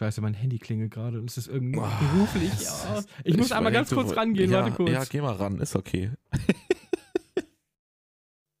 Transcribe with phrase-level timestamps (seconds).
[0.00, 2.58] Scheiße, mein Handy klingelt gerade und es ist irgendwie Oh, beruflich.
[2.62, 3.04] Ja.
[3.22, 4.90] Ich muss einmal ganz kurz rangehen, ja, warte kurz.
[4.90, 6.10] Ja, geh mal ran, ist okay.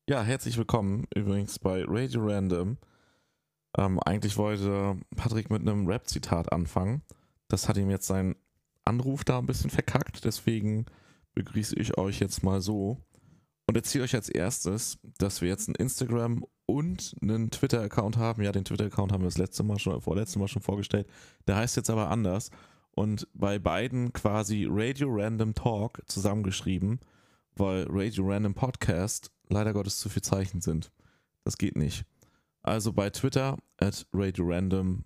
[0.06, 2.76] ja, herzlich willkommen übrigens bei Radio Random.
[3.78, 7.00] Ähm, eigentlich wollte Patrick mit einem Rap-Zitat anfangen.
[7.48, 8.36] Das hat ihm jetzt sein
[8.84, 10.84] Anruf da ein bisschen verkackt, deswegen
[11.32, 12.98] begrüße ich euch jetzt mal so
[13.66, 18.42] und erzähle euch als erstes, dass wir jetzt ein Instagram und einen Twitter-Account haben.
[18.42, 21.06] Ja, den Twitter-Account haben wir das letzte Mal schon, vorletzte Mal schon vorgestellt.
[21.46, 22.50] Der heißt jetzt aber anders.
[22.92, 27.00] Und bei beiden quasi Radio Random Talk zusammengeschrieben,
[27.56, 30.90] weil Radio Random Podcast leider Gottes zu viel Zeichen sind.
[31.44, 32.04] Das geht nicht.
[32.62, 35.04] Also bei Twitter at Radio Random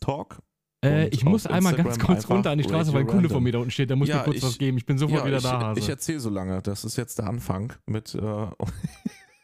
[0.00, 0.40] Talk.
[0.84, 3.42] Äh, ich muss einmal ganz kurz runter an die Straße, Radio weil ein Kunde von
[3.42, 3.88] mir da unten steht.
[3.88, 4.76] Der muss Ja, mir kurz ich- was geben.
[4.76, 5.80] Ich bin sofort wieder ich, da, Hase.
[5.80, 6.60] ich erzähle so lange.
[6.62, 8.46] Das ist jetzt der Anfang mit äh,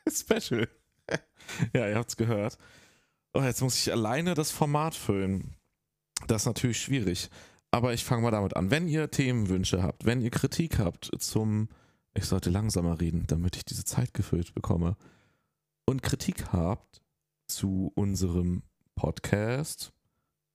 [0.08, 0.68] Special.
[1.72, 2.58] ja, ihr habt's gehört.
[3.34, 5.54] Oh, jetzt muss ich alleine das Format füllen.
[6.26, 7.30] Das ist natürlich schwierig.
[7.70, 8.70] Aber ich fange mal damit an.
[8.70, 11.68] Wenn ihr Themenwünsche habt, wenn ihr Kritik habt zum,
[12.14, 14.96] ich sollte langsamer reden, damit ich diese Zeit gefüllt bekomme,
[15.86, 17.02] und Kritik habt
[17.48, 18.62] zu unserem
[18.94, 19.92] Podcast,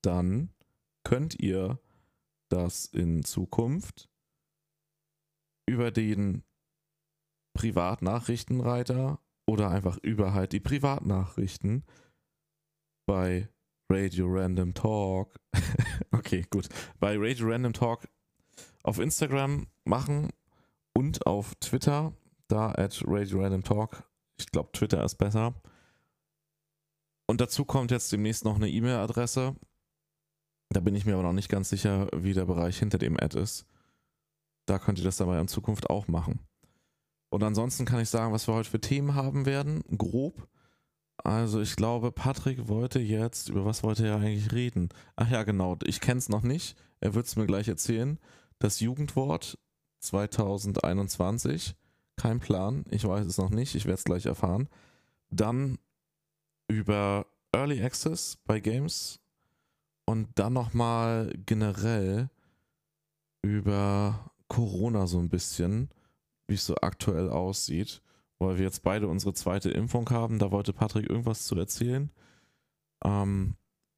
[0.03, 0.53] dann
[1.03, 1.79] könnt ihr
[2.49, 4.09] das in Zukunft
[5.67, 6.43] über den
[7.53, 11.83] Privatnachrichtenreiter oder einfach über halt die Privatnachrichten
[13.07, 13.49] bei
[13.89, 15.39] Radio Random Talk.
[16.11, 16.67] okay, gut.
[16.99, 18.07] Bei Radio Random Talk
[18.83, 20.29] auf Instagram machen
[20.93, 22.13] und auf Twitter,
[22.47, 24.03] da at Radio Random Talk.
[24.37, 25.55] Ich glaube, Twitter ist besser.
[27.27, 29.55] Und dazu kommt jetzt demnächst noch eine E-Mail-Adresse.
[30.69, 33.39] Da bin ich mir aber noch nicht ganz sicher, wie der Bereich hinter dem Ad
[33.39, 33.65] ist.
[34.65, 36.39] Da könnt ihr das dabei in Zukunft auch machen.
[37.29, 39.83] Und ansonsten kann ich sagen, was wir heute für Themen haben werden.
[39.97, 40.47] Grob.
[41.17, 44.89] Also ich glaube, Patrick wollte jetzt, über was wollte er eigentlich reden?
[45.15, 46.77] Ach ja, genau, ich kenne es noch nicht.
[46.99, 48.19] Er wird es mir gleich erzählen.
[48.59, 49.57] Das Jugendwort
[49.99, 51.75] 2021.
[52.15, 54.69] Kein Plan, ich weiß es noch nicht, ich werde es gleich erfahren.
[55.29, 55.77] Dann
[56.67, 59.19] über Early Access bei Games
[60.05, 62.29] und dann nochmal generell
[63.43, 65.89] über Corona so ein bisschen,
[66.47, 68.01] wie es so aktuell aussieht,
[68.39, 70.39] weil wir jetzt beide unsere zweite Impfung haben.
[70.39, 72.11] Da wollte Patrick irgendwas zu erzählen.
[73.03, 73.55] Ähm,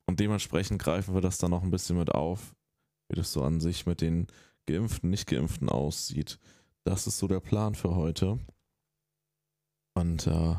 [0.08, 2.56] und dementsprechend greifen wir das dann noch ein bisschen mit auf,
[3.10, 4.28] wie das so an sich mit den
[4.68, 6.40] Geimpften, Nicht-Geimpften aussieht.
[6.84, 8.40] Das ist so der Plan für heute.
[9.96, 10.56] Und äh,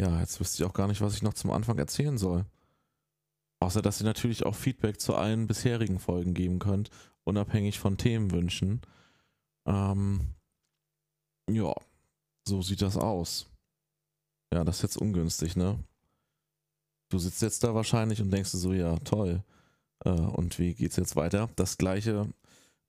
[0.00, 2.44] ja, jetzt wüsste ich auch gar nicht, was ich noch zum Anfang erzählen soll.
[3.60, 6.90] Außer, dass ihr natürlich auch Feedback zu allen bisherigen Folgen geben könnt,
[7.24, 8.82] unabhängig von Themenwünschen.
[9.66, 10.34] Ähm,
[11.50, 11.74] ja,
[12.46, 13.46] so sieht das aus.
[14.52, 15.78] Ja, das ist jetzt ungünstig, ne?
[17.10, 19.42] Du sitzt jetzt da wahrscheinlich und denkst dir so, ja, toll.
[20.04, 21.50] Äh, und wie geht's jetzt weiter?
[21.56, 22.28] Das gleiche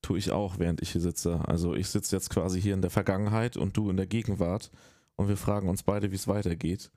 [0.01, 1.41] tue ich auch, während ich hier sitze.
[1.47, 4.71] Also ich sitze jetzt quasi hier in der Vergangenheit und du in der Gegenwart
[5.15, 6.91] und wir fragen uns beide, wie es weitergeht.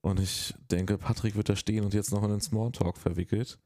[0.00, 3.60] Und ich denke, Patrick wird da stehen und jetzt noch in den Smalltalk verwickelt.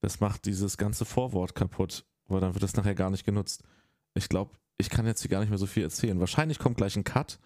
[0.00, 3.64] Das macht dieses ganze Vorwort kaputt, weil dann wird das nachher gar nicht genutzt.
[4.14, 6.18] Ich glaube, ich kann jetzt hier gar nicht mehr so viel erzählen.
[6.20, 7.38] Wahrscheinlich kommt gleich ein Cut.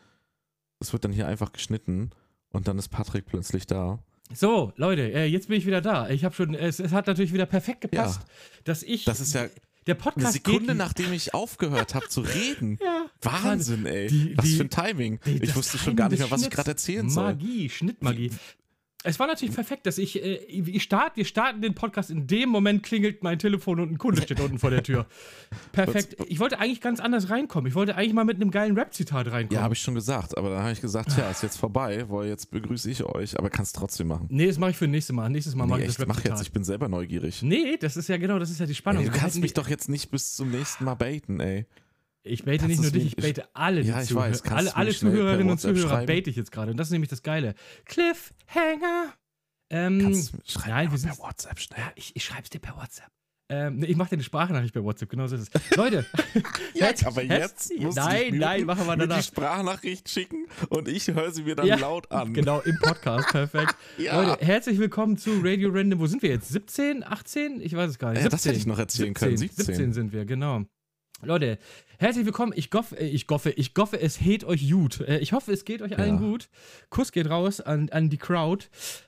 [0.80, 2.10] Es wird dann hier einfach geschnitten
[2.50, 3.98] und dann ist Patrick plötzlich da.
[4.34, 6.08] So, Leute, äh, jetzt bin ich wieder da.
[6.10, 8.20] Ich habe schon, es, es hat natürlich wieder perfekt gepasst,
[8.64, 9.04] dass ich.
[9.04, 9.46] Das ist ja
[9.86, 12.78] der Eine Podcast Sekunde, geht, nachdem ich aufgehört habe zu reden.
[12.82, 14.06] Ja, Wahnsinn, ey.
[14.08, 15.18] Die- Was die- für ein Timing.
[15.24, 17.24] die- ich wusste schon gar nicht mehr, was ich gerade erzählen soll.
[17.24, 18.30] Magie, Schnittmagie.
[19.04, 22.48] Es war natürlich perfekt, dass ich, äh, ich start, wir starten den Podcast, in dem
[22.48, 25.06] Moment klingelt mein Telefon und ein Kunde steht unten vor der Tür.
[25.72, 26.16] Perfekt.
[26.26, 27.68] Ich wollte eigentlich ganz anders reinkommen.
[27.68, 29.54] Ich wollte eigentlich mal mit einem geilen Rap-Zitat reinkommen.
[29.54, 32.26] Ja, habe ich schon gesagt, aber dann habe ich gesagt, ja, ist jetzt vorbei, weil
[32.28, 34.26] jetzt begrüße ich euch, aber kannst trotzdem machen.
[34.30, 35.28] nee, das mache ich für nächstes Mal.
[35.30, 36.38] Nächstes Mal mache Nee, ich das echt, mach Rap-Zitat.
[36.38, 37.40] jetzt, ich bin selber neugierig.
[37.42, 39.04] Nee, das ist ja genau, das ist ja die Spannung.
[39.04, 41.66] Ey, du kannst mich doch jetzt nicht bis zum nächsten Mal baiten, ey.
[42.24, 44.42] Ich bete Kannst nicht nur dich, mir- ich bete alle, Ja, ich weiß.
[44.42, 46.06] Alle, mir alle Zuhörerinnen und Zuhörer schreiben?
[46.06, 46.70] bete ich jetzt gerade.
[46.72, 47.54] Und das ist nämlich das Geile.
[47.84, 49.14] Cliffhanger.
[49.70, 51.10] Ähm, Kannst du schreib nein, wir sind.
[51.10, 51.80] per WhatsApp schnell.
[51.80, 53.10] Ja, ich, ich schreib's dir per WhatsApp.
[53.50, 55.70] Ähm, nee, ich mache dir eine Sprachnachricht per WhatsApp, genau so ist es.
[55.76, 56.04] Leute,
[56.78, 59.22] Herz- aber jetzt musst nein, muten, nein, machen wir mir die danach.
[59.24, 62.34] Sprachnachricht schicken und ich höre sie mir dann Ja, laut an.
[62.34, 63.74] Genau, im Podcast, perfekt.
[63.96, 64.20] Ja.
[64.22, 65.98] Leute, herzlich willkommen zu Radio Random.
[65.98, 66.50] Wo sind wir jetzt?
[66.50, 67.62] 17, 18?
[67.62, 68.22] Ich weiß es gar nicht.
[68.22, 69.38] Ja, das hätte ich noch erzählen können.
[69.38, 69.64] 17.
[69.64, 70.64] 17 sind wir, genau.
[71.22, 71.58] Leute,
[71.98, 72.52] herzlich willkommen.
[72.56, 75.00] Ich goffe, ich goffe, ich goffe, es geht euch gut.
[75.00, 76.20] Äh, Ich hoffe, es geht euch allen Ja.
[76.20, 76.48] gut.
[76.90, 78.66] Kuss geht raus an, an die Crowd.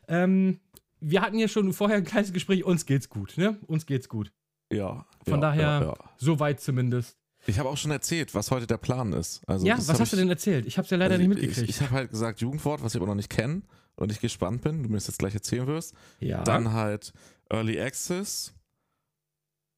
[0.08, 0.60] Ähm,
[1.00, 2.64] wir hatten ja schon vorher ein kleines Gespräch.
[2.64, 3.58] Uns geht's gut, ne?
[3.66, 4.32] Uns geht's gut.
[4.72, 5.06] Ja.
[5.24, 7.16] Von ja, daher, Ja, soweit zumindest.
[7.46, 9.42] Ich habe auch schon erzählt, was heute der Plan ist.
[9.48, 10.66] Also, ja, was hast du ich- denn erzählt?
[10.66, 11.70] Ich hab's ja leider also nicht ich- mitgekriegt.
[11.70, 13.62] Ich, ich habe halt gesagt Jugendwort, was ich aber noch nicht kenne
[13.96, 15.94] und ich gespannt bin, du mir das jetzt gleich erzählen wirst.
[16.20, 16.42] ja.
[16.44, 17.12] Dann halt
[17.48, 18.52] Early Access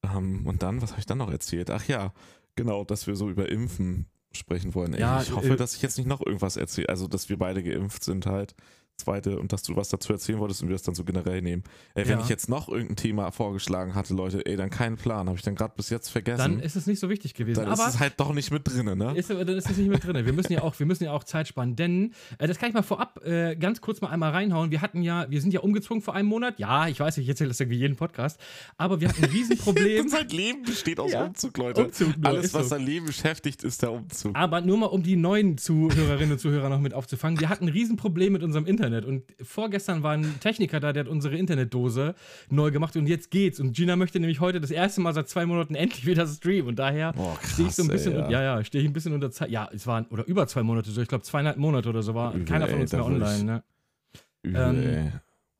[0.04, 1.70] Ähm, und dann, was habe ich dann noch erzählt?
[1.70, 2.12] Ach ja,
[2.56, 4.94] genau, dass wir so über Impfen sprechen wollen.
[4.94, 6.88] Ey, Ja, ich hoffe, äh, dass ich jetzt nicht noch irgendwas erzähle.
[6.88, 8.54] Also, dass wir beide geimpft sind halt.
[8.98, 11.64] Zweite, und dass du was dazu erzählen wolltest und wir das dann so generell nehmen.
[11.94, 12.24] Ey, wenn Ja.
[12.24, 15.26] ich jetzt noch irgendein Thema vorgeschlagen hatte, Leute, ey, dann keinen Plan.
[15.28, 16.38] Habe ich dann gerade bis jetzt vergessen.
[16.38, 17.64] Dann ist es nicht so wichtig gewesen.
[17.64, 19.16] Dann ist aber es halt doch nicht mit drin, ne?
[19.16, 20.24] Ist, dann ist es nicht mit drin.
[20.24, 22.74] Wir müssen ja auch, wir müssen ja auch Zeit sparen, denn äh, das kann ich
[22.74, 24.70] mal vorab äh, ganz kurz mal einmal reinhauen.
[24.70, 26.58] Wir hatten ja, wir sind ja umgezogen vor einem Monat.
[26.60, 28.38] Ja, ich weiß, ich erzähle das irgendwie jeden Podcast,
[28.76, 30.08] aber wir hatten ein Riesenproblem.
[30.12, 31.24] Sein Leben besteht aus Ja.
[31.24, 31.86] Umzug, Leute.
[31.86, 32.68] Umzug nur, Alles, ist was so.
[32.76, 34.36] sein Leben beschäftigt, ist der Umzug.
[34.36, 37.40] Aber nur mal, um die neuen Zuhörerinnen und Zuhörer noch mit aufzufangen.
[37.40, 38.81] Wir hatten ein Riesenproblem mit unserem Internet.
[38.82, 42.14] Und vorgestern war ein Techniker da, der hat unsere Internetdose
[42.50, 43.61] neu gemacht und jetzt geht's.
[43.61, 46.69] Und Gina möchte nämlich heute das erste Mal seit zwei Monaten endlich wieder streamen.
[46.69, 47.14] Und daher
[47.52, 49.50] stehe ich so ein bisschen, ey, ja, ja, ja stehe ich ein bisschen unter Zeit.
[49.50, 52.34] Ja, es waren, oder über zwei Monate so, ich glaube zweieinhalb Monate oder so war
[52.34, 53.44] Übel, keiner von ey, uns da mehr online.
[53.44, 53.62] Ne?
[54.43, 55.12] Übel, ähm, ey.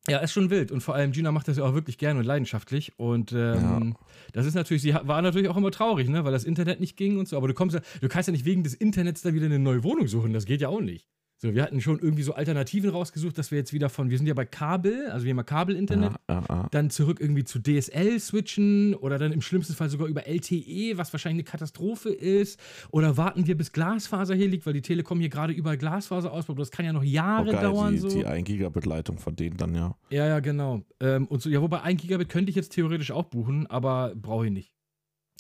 [0.09, 0.73] Ja, ist schon wild.
[0.73, 2.93] Und vor allem Gina macht das ja auch wirklich gerne und leidenschaftlich.
[2.99, 3.95] Und ähm,
[4.33, 7.19] das ist natürlich, sie war natürlich auch immer traurig, ne, weil das Internet nicht ging
[7.19, 7.37] und so.
[7.37, 9.85] Aber du kommst ja, du kannst ja nicht wegen des Internets dann wieder eine neue
[9.85, 10.33] Wohnung suchen.
[10.33, 11.07] Das geht ja auch nicht.
[11.43, 14.29] So, wir hatten schon irgendwie so Alternativen rausgesucht, dass wir jetzt wieder von, wir sind
[14.29, 16.69] ja bei Kabel, also wir haben ja Kabel-Internet, Ja, ja, ja.
[16.71, 21.13] dann zurück irgendwie zu DSL switchen oder dann im schlimmsten Fall sogar über LTE, was
[21.13, 22.61] wahrscheinlich eine Katastrophe ist.
[22.93, 26.61] Oder warten wir, bis Glasfaser hier liegt, weil die Telekom hier gerade überall Glasfaser ausbaut.
[26.61, 27.93] Das kann ja noch Jahre Oh, geil, dauern.
[27.95, 28.09] die, so.
[28.09, 29.97] die 1 Gigabit Leitung von denen dann ja.
[30.11, 30.83] Ja, ja, genau.
[31.01, 34.47] Ähm, und so, ja, wobei 1 Gigabit könnte ich jetzt theoretisch auch buchen, aber brauche
[34.47, 34.73] ich nicht.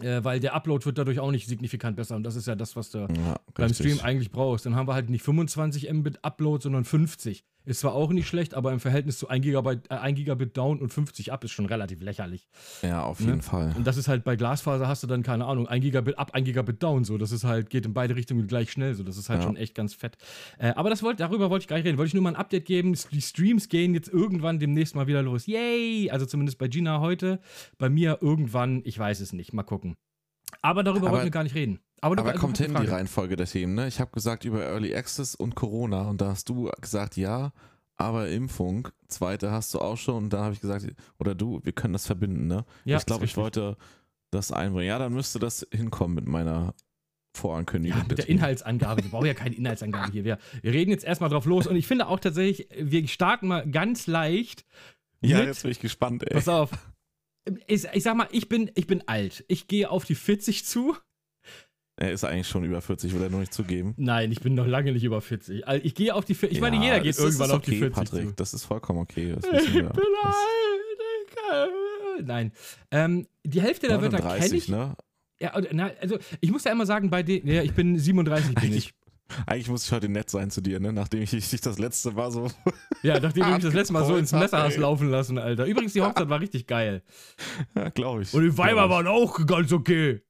[0.03, 2.77] Äh, weil der Upload wird dadurch auch nicht signifikant besser und das ist ja das,
[2.77, 3.73] was du ja beim.
[3.73, 4.67] Stream eigentlich brauchst.
[4.67, 7.45] Dann haben wir halt nicht 25 Mbit Upload, sondern 50.
[7.65, 10.81] Ist zwar auch nicht schlecht, aber im Verhältnis zu 1 Gigabit, äh, 1 Gigabit Down
[10.81, 12.49] und 50 Up ist schon relativ lächerlich.
[12.83, 13.27] Ja, auf Ne?
[13.27, 13.73] jeden Fall.
[13.77, 16.45] Und das ist halt bei Glasfaser hast du dann, keine Ahnung, 1 Gigabit Up, 1
[16.45, 17.19] Gigabit Down so.
[17.19, 19.05] Das ist halt, geht in beide Richtungen gleich schnell so.
[19.05, 19.47] Das ist halt Ja.
[19.47, 20.17] schon echt ganz fett.
[20.59, 21.99] Äh, aber das wollt, darüber wollte ich gar nicht reden.
[21.99, 22.95] Wollte ich nur mal ein Update geben.
[23.13, 25.47] Die Streams gehen jetzt irgendwann demnächst mal wieder los.
[25.47, 26.11] Yay!
[26.11, 27.41] Also zumindest bei Gina heute.
[27.79, 29.53] Bei mir irgendwann, ich weiß es nicht.
[29.53, 29.95] Mal gucken.
[30.61, 31.81] Aber darüber Aber- wollten wir gar nicht reden.
[32.01, 32.91] Aber, Aber kommt eine hin die.
[32.91, 33.87] Reihenfolge der Themen, ne?
[33.87, 37.53] Ich habe gesagt über Early Access und Corona und da hast du gesagt, ja,
[37.97, 38.89] aber Impfung.
[39.07, 40.85] Zweite hast du auch schon und da habe ich gesagt,
[41.21, 42.65] oder du, wir können das verbinden, ne?
[42.85, 43.77] Ja, ich glaube, ich wollte
[44.33, 44.89] das einbringen.
[44.89, 46.75] Ja, dann müsste das hinkommen mit meiner
[47.37, 48.01] Vorankündigung.
[48.01, 48.29] Ja, mit der.
[48.29, 49.05] Inhaltsangabe.
[49.05, 50.25] Wir brauchen ja keine Inhaltsangabe hier.
[50.25, 51.69] Wir, wir reden jetzt erstmal drauf los.
[51.69, 54.65] Und ich finde auch tatsächlich, wir starten mal ganz leicht.
[55.21, 56.35] Ja, jetzt bin ich gespannt, ey.
[56.35, 56.71] Pass auf.
[57.67, 59.45] Ich, ich sag mal, ich bin, ich bin alt.
[59.49, 60.97] Ich gehe auf die 40 zu.
[61.97, 63.95] Er ist eigentlich schon über 40, will er nur nicht zugeben.
[63.97, 65.67] Nein, ich bin noch lange nicht über 40.
[65.69, 66.57] Also Ich gehe auf die 40.
[66.57, 68.35] Ich meine, Ja, jeder geht irgendwann ist auf die okay, 40 Patrick, zu.
[68.35, 69.35] das ist vollkommen okay.
[69.53, 69.95] Ich bin alt.
[72.19, 72.53] Ich Nein.
[72.91, 74.69] Ähm, die Hälfte der Wörter kenne 39, ich.
[74.69, 74.97] ne?
[75.41, 75.51] Ja,
[76.01, 77.47] also ich muss ja immer sagen, bei den.
[77.47, 78.95] Ja, ich bin 37 bin ich.
[79.47, 80.93] Eigentlich, muss ich heute nett sein zu dir, ne?
[80.93, 82.49] Nachdem ich dich das letzte Mal so.
[83.03, 85.67] Ja, nachdem du mich das letzte Mal so ins Messer hast laufen lassen, Alter.
[85.67, 87.03] Übrigens, die Hochzeit war richtig geil.
[87.75, 88.33] ja, glaube ich.
[88.33, 90.23] Und die Weiber waren auch ganz okay.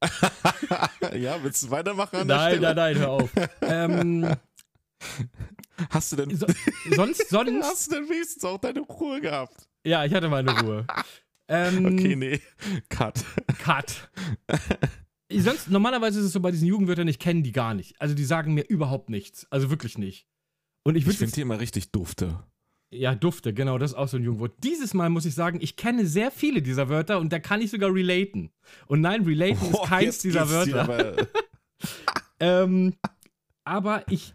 [1.15, 3.31] Ja, willst du weitermachen Nein, nein, nein, hör auf.
[3.61, 4.27] ähm,
[5.91, 6.35] Hast du denn.
[6.35, 6.47] so,
[6.97, 7.63] sonst, sonst.
[7.63, 9.69] Hast du denn wenigstens auch deine Ruhe gehabt?
[9.85, 10.87] Ja, ich hatte meine Ruhe.
[11.49, 12.41] Ähm, Okay, nee.
[12.89, 13.17] Cut.
[13.59, 14.09] Cut.
[15.41, 18.01] Sonst, normalerweise ist es so bei diesen Jugendwörtern, ich kenne die gar nicht.
[18.01, 19.47] Also die sagen mir überhaupt nichts.
[19.51, 20.27] Also wirklich nicht.
[20.85, 22.43] Und ich Ich finde die immer richtig dufte.
[22.95, 24.53] Ja, Dufte, genau, das ist auch so ein Jugendwort.
[24.63, 27.71] Dieses Mal muss ich sagen, ich kenne sehr viele dieser Wörter und da kann ich
[27.71, 28.51] sogar relaten.
[28.87, 30.83] Und nein, relaten ist Boah, keins dieser Wörter.
[30.83, 31.17] aber-
[32.41, 32.95] Ähm,
[33.65, 34.35] aber ich,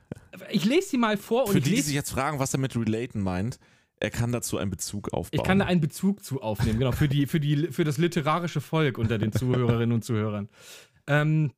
[0.50, 2.60] ich lese sie mal vor und Für ich die, die sich jetzt fragen, was er
[2.60, 3.60] mit relaten meint,
[4.00, 5.39] er kann dazu einen Bezug aufbauen.
[5.39, 8.62] Ich kann da einen Bezug zu aufnehmen, genau, für, die, für, die, für das literarische
[8.62, 10.50] Volk unter den Zuhörerinnen und Zuhörern.
[11.08, 11.52] Ähm,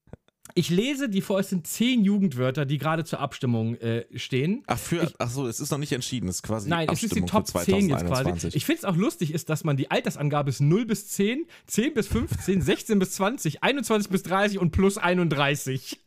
[0.55, 4.63] ich lese die vor, es sind zehn Jugendwörter, die gerade zur Abstimmung äh, stehen.
[4.67, 6.27] Ach, für, ach so, es ist noch nicht entschieden.
[6.27, 8.07] Es ist quasi Nein, es ist die Abstimmung Top für 10 jetzt quasi.
[8.07, 8.55] 2021.
[8.55, 11.93] Ich finde es auch lustig, ist, dass man die Altersangabe ist 0 bis 10, 10
[11.93, 16.01] bis 15, 16 bis 20, 21 bis 30 und plus 31.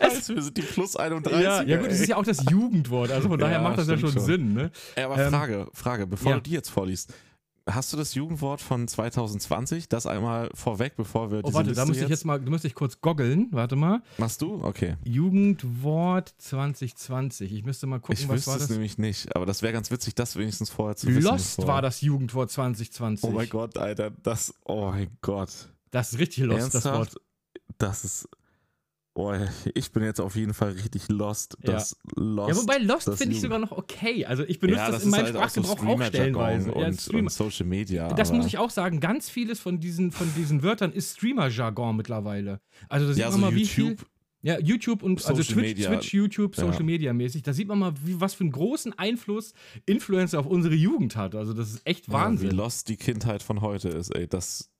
[0.00, 1.42] Scheiße, wir sind die plus 31.
[1.42, 1.92] Ja, ja gut, ey.
[1.92, 4.22] ist ja auch das Jugendwort, also von daher Ja, macht das ja schon schon.
[4.24, 4.70] Sinn, ne?
[4.94, 6.36] Ey, aber Ähm, Frage, Frage, bevor ja.
[6.36, 7.12] du die jetzt vorliest.
[7.70, 9.88] Hast du das Jugendwort von 2020?
[9.88, 12.66] Das einmal vorweg, bevor wir Oh, warte, Liste da müsste ich jetzt mal, da müsste
[12.66, 14.02] ich kurz goggeln, warte mal.
[14.16, 14.62] Machst du?
[14.64, 14.96] Okay.
[15.04, 17.52] Jugendwort 2020.
[17.52, 18.70] Ich müsste mal gucken, Ich was wüsste war es das?
[18.70, 21.22] nämlich nicht, aber das wäre ganz witzig, das wenigstens vorher zu wissen.
[21.22, 23.28] Lost bevor- war das Jugendwort 2020.
[23.28, 25.50] Oh mein Gott, Alter, das, oh mein Gott.
[25.90, 27.14] Das ist richtig lost, das Ernsthaft?
[27.14, 27.22] Wort.
[27.78, 28.28] Das ist,
[29.18, 29.34] oh,
[29.74, 31.56] ich bin jetzt auf jeden Fall richtig lost.
[31.62, 31.72] Ja.
[31.72, 32.50] Das Lost.
[32.56, 34.24] Ja, wobei Lost das finde ich sogar noch okay.
[34.24, 36.62] Also ich benutze ja, das, in meinem halt auch so Sprachgebrauch auch, stellenweise.
[36.62, 37.22] Streamer-Jargon Ja, und, Streamer.
[37.22, 38.08] und Social Media.
[38.14, 42.60] das muss ich auch sagen, ganz vieles von diesen, von diesen Wörtern ist Streamer-Jargon mittlerweile.
[42.88, 43.84] Also da sieht Ja, man so mal, wie viel.
[43.88, 44.06] YouTube.
[44.40, 45.90] Ja, YouTube und also Twitch, Media.
[45.90, 46.54] Twitch, YouTube.
[46.54, 47.42] Social Media mäßig.
[47.42, 49.52] Da sieht man mal, wie, was für einen großen Einfluss
[49.84, 51.34] Influencer auf unsere Jugend hat.
[51.34, 52.52] Also das ist echt Wahnsinn.
[52.52, 54.28] wie lost die Kindheit von heute ist, ey.
[54.28, 54.70] Das,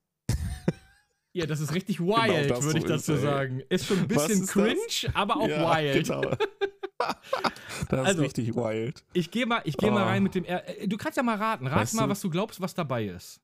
[1.39, 3.19] Ja, das ist richtig wild, das würde ich so dazu ey.
[3.19, 3.63] sagen.
[3.69, 4.51] Ist schon ein bisschen ist das?
[4.51, 6.05] cringe, aber auch ja, wild.
[6.05, 6.21] Genau.
[6.99, 9.05] das Also, ist richtig wild.
[9.13, 10.07] Ich gehe mal, ich geh mal Oh.
[10.07, 10.45] rein mit dem.
[10.45, 11.69] Er äh, du kannst ja mal raten.
[11.69, 13.41] Rat Weißt mal, was du glaubst, was dabei ist.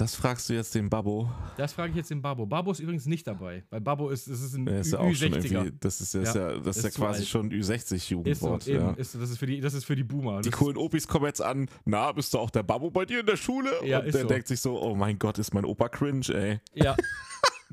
[0.00, 1.30] Das fragst du jetzt den Babbo.
[1.58, 2.46] Das frage ich jetzt den Babo.
[2.46, 5.44] Babo ist übrigens nicht dabei, weil Babo ist, es ist ein ist ja schon Ü60er.
[5.52, 7.28] irgendwie, das ist, das ist ja, das ist ist ja quasi alt.
[7.28, 8.66] schon Ist so, Ü60-Jugendwort.
[8.68, 8.90] eben, ja.
[8.92, 10.40] ist, das, ist für die, das ist für die Boomer.
[10.40, 13.26] Die coolen Opis kommen jetzt an, na, bist du auch der Babbo bei dir in
[13.26, 13.70] der Schule?
[13.84, 14.28] Ja, Und ist der so.
[14.28, 16.60] denkt sich so, oh mein Gott, ist mein Opa cringe, ey.
[16.72, 16.96] Ist, ja.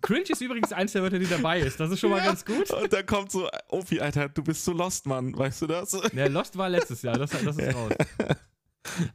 [0.01, 1.79] Cringe ist übrigens eins der Wörter, die dabei ist.
[1.79, 2.25] Das ist schon mal Ja.
[2.25, 2.69] ganz gut.
[2.71, 5.91] Und dann kommt so, Opi, Alter, du bist so lost, Mann, weißt du das?
[6.13, 7.93] Der Lost war letztes Jahr, das, das ist raus.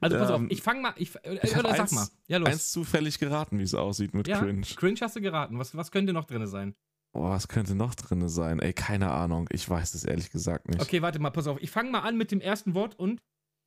[0.00, 2.08] Also pass auf, Ähm, ich fange mal, ich, äh, ich oder sag eins- mal.
[2.28, 2.48] Ja, los.
[2.48, 4.62] Eins zufällig geraten, wie es aussieht mit ja, cringe.
[4.76, 5.58] Cringe hast du geraten.
[5.58, 6.74] Was, was könnte noch drin sein?
[7.14, 8.58] Oh, was könnte noch drin sein?
[8.60, 9.48] Ey, keine Ahnung.
[9.52, 10.80] Ich weiß es ehrlich gesagt nicht.
[10.80, 11.58] Okay, warte mal, pass auf.
[11.60, 13.20] Ich fange mal an mit dem ersten Wort und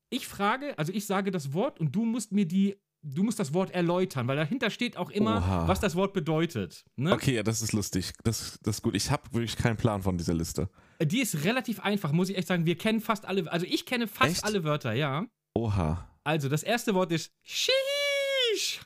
[0.10, 3.54] ich frage, also ich sage das Wort und du musst mir die, du musst das
[3.54, 5.68] Wort erläutern, weil dahinter steht auch immer, Oha.
[5.68, 6.86] was das Wort bedeutet.
[6.96, 7.12] Ne?
[7.12, 8.14] Okay, ja, das ist lustig.
[8.24, 8.96] Das, das ist gut.
[8.96, 10.70] Ich habe wirklich keinen Plan von dieser Liste.
[11.02, 12.66] Die ist relativ einfach, muss ich echt sagen.
[12.66, 14.44] Wir kennen fast alle, also ich kenne fast Echt?
[14.44, 15.26] alle Wörter, ja.
[15.56, 16.08] Oha.
[16.24, 18.82] Also das erste Wort ist Sheesh.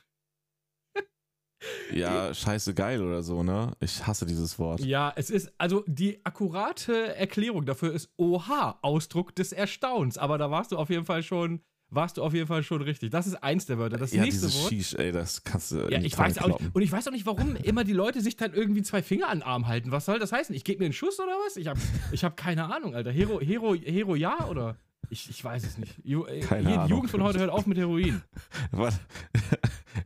[1.92, 3.72] Ja, scheiße geil oder so, ne?
[3.80, 4.80] Ich hasse dieses Wort.
[4.80, 10.16] Ja, es ist, also die akkurate Erklärung dafür ist Oha, Ausdruck des Erstaunens.
[10.16, 11.60] Aber da warst du auf jeden Fall schon,
[11.90, 13.10] warst du auf jeden Fall schon richtig.
[13.10, 13.98] Das ist eins der Wörter.
[13.98, 14.72] Das ja, nächste dieses Wort.
[14.72, 16.74] Shish, ey, das kannst du Ja, ich weiß auch nicht.
[16.74, 19.40] Und ich weiß auch nicht, warum immer die Leute sich dann irgendwie zwei Finger an
[19.40, 19.90] den Arm halten.
[19.90, 20.54] Was soll das heißen?
[20.54, 21.56] Ich gebe mir einen Schuss oder was?
[21.56, 21.80] Ich habe
[22.12, 23.10] ich hab keine Ahnung, Alter.
[23.10, 24.78] Hero, Hero, Hero ja oder?
[25.10, 25.96] Ich, ich weiß es nicht.
[26.04, 26.90] Ju äh, Keine hier, die Ahnung.
[26.90, 28.22] Jugend von heute hört auf mit Heroin.
[28.70, 29.00] Warte.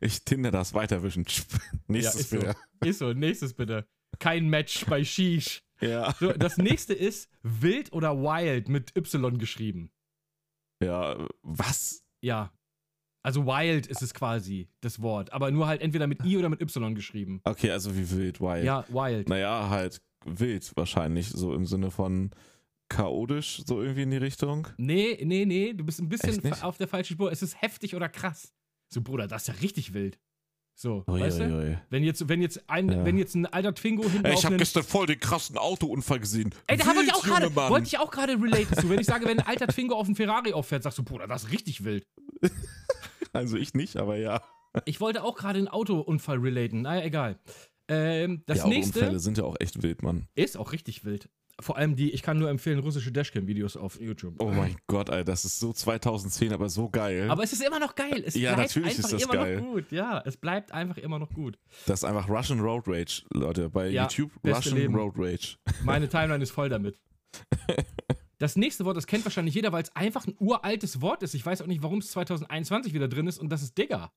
[0.00, 1.26] Ich tinder das weiterwischen.
[1.86, 2.38] Nächstes ist so.
[2.38, 2.56] bitte.
[2.84, 3.86] Ist so, nächstes bitte.
[4.18, 5.62] Kein Match bei Sheesh.
[5.80, 6.14] Ja.
[6.18, 9.90] So, das nächste ist wild oder wild mit Y geschrieben.
[10.82, 12.02] Ja, was?
[12.22, 12.52] Ja.
[13.22, 15.32] Also wild ist es quasi, das Wort.
[15.32, 17.40] Aber nur halt entweder mit I oder mit Y geschrieben.
[17.44, 18.64] Okay, also wie wild, wild.
[18.64, 19.28] Ja, wild.
[19.28, 22.30] Naja, halt wild wahrscheinlich, so im Sinne von
[22.88, 24.68] chaotisch, so irgendwie in die Richtung.
[24.76, 27.32] Nee, nee, nee, du bist ein bisschen auf der falschen Spur.
[27.32, 28.52] Es ist heftig oder krass.
[28.92, 30.18] So, Bruder, das ist ja richtig wild.
[30.76, 31.44] So, Ui, weißt du?
[31.44, 31.78] ui, ui.
[31.88, 33.04] Wenn jetzt, wenn jetzt ein, Ja.
[33.04, 34.58] wenn jetzt ein alter Twingo hinten Ey, ich habe einen...
[34.58, 36.52] gestern voll den krassen Autounfall gesehen.
[36.66, 38.90] Ey, da wollte ich auch gerade, wollte ich auch gerade relaten zu.
[38.90, 41.44] Wenn ich sage, wenn ein alter Twingo auf einen Ferrari auffährt, sagst du, Bruder, das
[41.44, 42.06] ist richtig wild.
[43.32, 44.42] Also ich nicht, aber ja.
[44.84, 46.82] Ich wollte auch gerade einen Autounfall relaten.
[46.82, 47.40] Naja, egal.
[47.88, 50.28] Ähm, das ja, nächste Autounfälle sind ja auch echt wild, Mann.
[50.36, 51.28] ist auch richtig wild.
[51.60, 54.34] Vor allem die, ich kann nur empfehlen, russische Dashcam-Videos auf YouTube.
[54.40, 57.30] Oh mein Gott, Alter, das ist so 2010, aber so geil.
[57.30, 58.24] Aber es ist immer noch geil.
[58.26, 59.56] Es Ja, bleibt natürlich ist einfach das immer geil.
[59.60, 59.92] noch gut.
[59.92, 61.58] Ja, es bleibt einfach immer noch gut.
[61.86, 63.70] das ist einfach Russian Road Rage, Leute.
[63.70, 64.94] Bei Ja, YouTube Russian Leben.
[64.96, 65.56] Road Rage.
[65.84, 66.98] Meine Timeline ist voll damit.
[68.38, 71.34] Das nächste Wort, das kennt wahrscheinlich jeder, weil es einfach ein uraltes Wort ist.
[71.34, 74.12] Ich weiß auch nicht, warum es 2021 wieder drin ist und das ist Digger.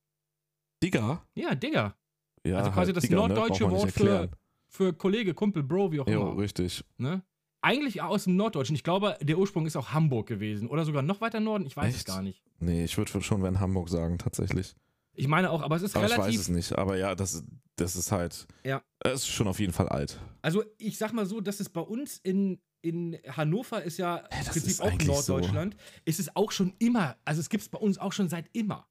[0.84, 1.24] Digga?
[1.36, 1.96] Ja, Digger.
[2.44, 3.28] Ja, Also quasi das Digga, ne?
[3.34, 4.30] norddeutsche man Wort für-.
[4.68, 6.38] Für Kollege, Kumpel, Bro, wie auch Jo, immer.
[6.42, 6.84] richtig.
[6.98, 7.24] Ne?
[7.62, 8.76] Eigentlich aus dem Norddeutschen.
[8.76, 10.68] Ich glaube, der Ursprung ist auch Hamburg gewesen.
[10.68, 11.66] Oder sogar noch weiter Norden.
[11.66, 12.08] Ich weiß es Echt?
[12.08, 12.44] gar nicht.
[12.60, 14.76] Nee, ich würde schon wenn Hamburg sagen, tatsächlich.
[15.14, 16.42] Ich meine auch, aber es ist Aber ich weiß relativ.
[16.42, 16.78] es nicht.
[16.78, 17.44] Aber ja, das,
[17.76, 18.46] das ist halt.
[18.64, 18.84] Ja.
[19.00, 20.20] Es ist schon auf jeden Fall alt.
[20.44, 24.26] Also, ich sag mal so, dass es bei uns in, in Hannover ist ja im
[24.30, 25.76] Ey, das Prinzip auch Norddeutschland.
[26.06, 27.18] Ist es auch schon immer.
[27.26, 28.88] Also, es gibt es bei uns auch schon seit immer.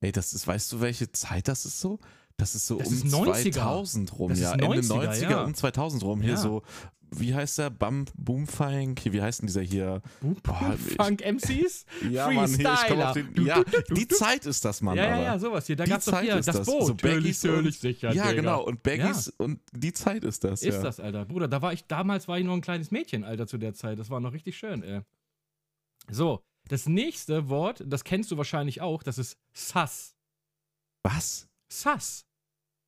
[0.00, 2.00] Ey, das ist, weißt du, welche Zeit das ist so?
[2.36, 3.52] Das ist so Das um ist 90er.
[3.52, 4.52] 2000 rum, Das ja.
[4.52, 5.44] Ende 90er, 90er, ja.
[5.44, 6.20] um 2000 rum.
[6.22, 6.36] Hier Ja.
[6.36, 6.62] so,
[7.14, 7.68] wie heißt der?
[7.68, 8.96] Bum, Boomfang?
[8.98, 10.00] Hier, wie heißt denn dieser hier?
[10.42, 11.84] Boah, ich- Funk MCs?
[12.10, 13.34] Ja, Mann, hier, ich komme auf den.
[13.34, 14.08] Du, Ja, du, du, du, die.
[14.08, 14.96] Zeit ist das, Mann.
[14.96, 15.22] Ja, ja, aber.
[15.24, 15.76] ja, sowas hier.
[15.76, 16.66] Da Die gab's doch hier ist das das.
[16.66, 16.86] Boot.
[16.86, 18.34] So Baggies Natürlich, sicher, Ja, Digga.
[18.40, 18.62] genau.
[18.64, 20.62] Und Baggies und die Zeit ist das.
[20.62, 20.82] Ist ja.
[20.82, 21.26] das, Alter.
[21.26, 23.98] Bruder, da war ich, damals war ich noch ein kleines Mädchen, Alter, zu der Zeit.
[23.98, 25.02] Das war noch richtig schön, ey.
[26.10, 30.14] So, das nächste Wort, das kennst du wahrscheinlich auch, das ist Sus.
[31.02, 31.48] Was?
[31.72, 32.24] Sus.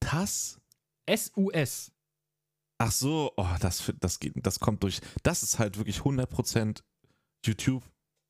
[0.01, 0.61] Das?
[1.07, 1.91] S-U-S.
[2.79, 5.01] Ach so, oh, das, das, geht, das kommt durch.
[5.23, 6.83] Das ist halt wirklich 100%
[7.47, 7.83] YouTube,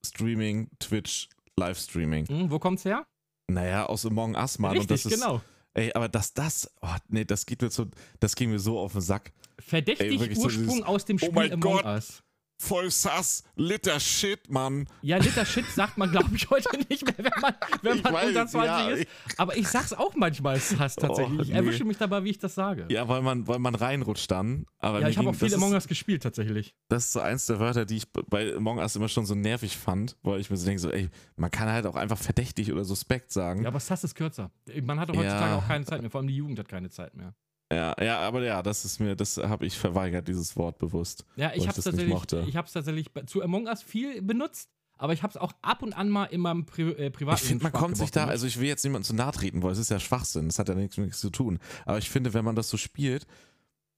[0.07, 2.27] Streaming, Twitch, Livestreaming.
[2.29, 3.07] Hm, wo kommt's her?
[3.51, 4.77] Naja, aus Among Us, Mann.
[4.77, 5.41] Richtig, ist, genau.
[5.75, 7.87] Ey, aber dass das, oh, nee, das geht mir so,
[8.21, 9.33] das ging mir so auf den Sack.
[9.59, 11.85] Verdächtig Ey, wirklich so Ursprung dieses- aus dem Oh Spiel mein Among Gott.
[11.85, 12.23] Us.
[12.57, 14.87] Voll sass, litter Shit, Mann.
[15.03, 18.15] Ja, Liter Shit sagt man, glaube ich, heute nicht mehr, wenn man, wenn Ich man
[18.15, 19.07] weiß, unter 20 ja, ist.
[19.37, 21.39] Aber ich sag's auch manchmal Sus tatsächlich.
[21.39, 21.55] Oh, ich nee.
[21.57, 22.87] erwische mich dabei, wie ich das sage.
[22.91, 24.67] Ja, weil man, weil man reinrutscht dann.
[24.79, 26.75] Aber Ja, ich habe auch viel Among Us gespielt tatsächlich.
[26.89, 29.77] Das ist so eins der Wörter, die ich bei Among Us immer schon so nervig
[29.77, 32.85] fand, weil ich mir so denke, so, ey, man kann halt auch einfach verdächtig oder
[32.85, 33.63] suspekt sagen.
[33.63, 34.51] Ja, aber Sus ist kürzer.
[34.83, 35.59] Man hat doch heutzutage Ja.
[35.59, 36.11] auch keine Zeit mehr.
[36.11, 37.35] Vor allem die Jugend hat keine Zeit mehr.
[37.75, 41.25] Ja, ja, aber ja, das ist mir, das habe ich verweigert, dieses Wort bewusst.
[41.37, 45.13] Ja, ich habe es tatsächlich, ich hab's tatsächlich bei- zu Among Us viel benutzt, aber
[45.13, 47.65] ich habe es auch ab und an mal in meinem Pri äh, privaten Ich finde,
[47.65, 49.91] man kommt sich da, also ich will jetzt niemandem zu nahe treten, weil es ist
[49.91, 51.59] ja Schwachsinn, das hat ja nichts, nichts zu tun.
[51.85, 53.27] Aber ich finde, wenn man das so spielt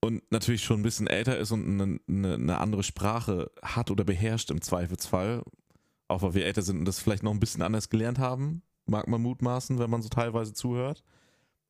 [0.00, 4.04] und natürlich schon ein bisschen älter ist und eine, eine, eine andere Sprache hat oder
[4.04, 5.42] beherrscht im Zweifelsfall,
[6.08, 9.08] auch weil wir älter sind und das vielleicht noch ein bisschen anders gelernt haben, mag
[9.08, 11.02] man mutmaßen, wenn man so teilweise zuhört.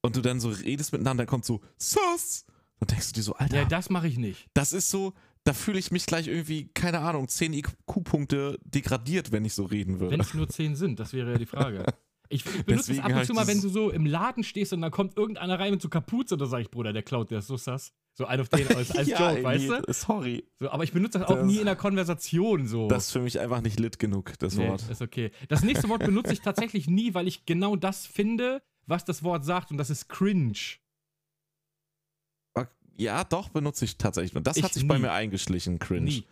[0.07, 2.45] Und du dann so redest miteinander, dann kommt so, Sus!
[2.81, 4.49] Dann denkst du dir so, Alter, Ja, das mache ich nicht.
[4.55, 9.45] das ist so, da fühle ich mich gleich irgendwie, keine Ahnung, 10 IQ-Punkte degradiert, wenn
[9.45, 10.13] ich so reden würde.
[10.13, 11.85] Wenn es nur zehn sind, das wäre ja die Frage.
[12.29, 14.73] Ich, ich benutze es Deswegen ab und zu mal, wenn du so im Laden stehst
[14.73, 17.39] und dann kommt irgendeiner rein mit so Kapuze, da sage ich, Bruder, der klaut, der
[17.39, 17.93] ist so sass.
[18.15, 19.93] So ein auf den als, als Joke, weißt du?
[19.93, 20.45] Sorry.
[20.59, 22.89] So, aber ich benutze das auch Das- nie in der Konversation so.
[22.89, 24.83] Das ist für mich einfach nicht lit genug, das nee, Wort.
[24.91, 25.31] ist okay.
[25.49, 29.45] Das nächste Wort benutze ich tatsächlich nie, weil ich genau das finde, was das Wort
[29.45, 30.79] sagt und das ist cringe.
[32.99, 34.35] Ja, doch, benutze ich tatsächlich.
[34.37, 35.03] Und das Ich hat sich bei nie.
[35.03, 36.07] mir eingeschlichen, Cringe.
[36.07, 36.25] Nie.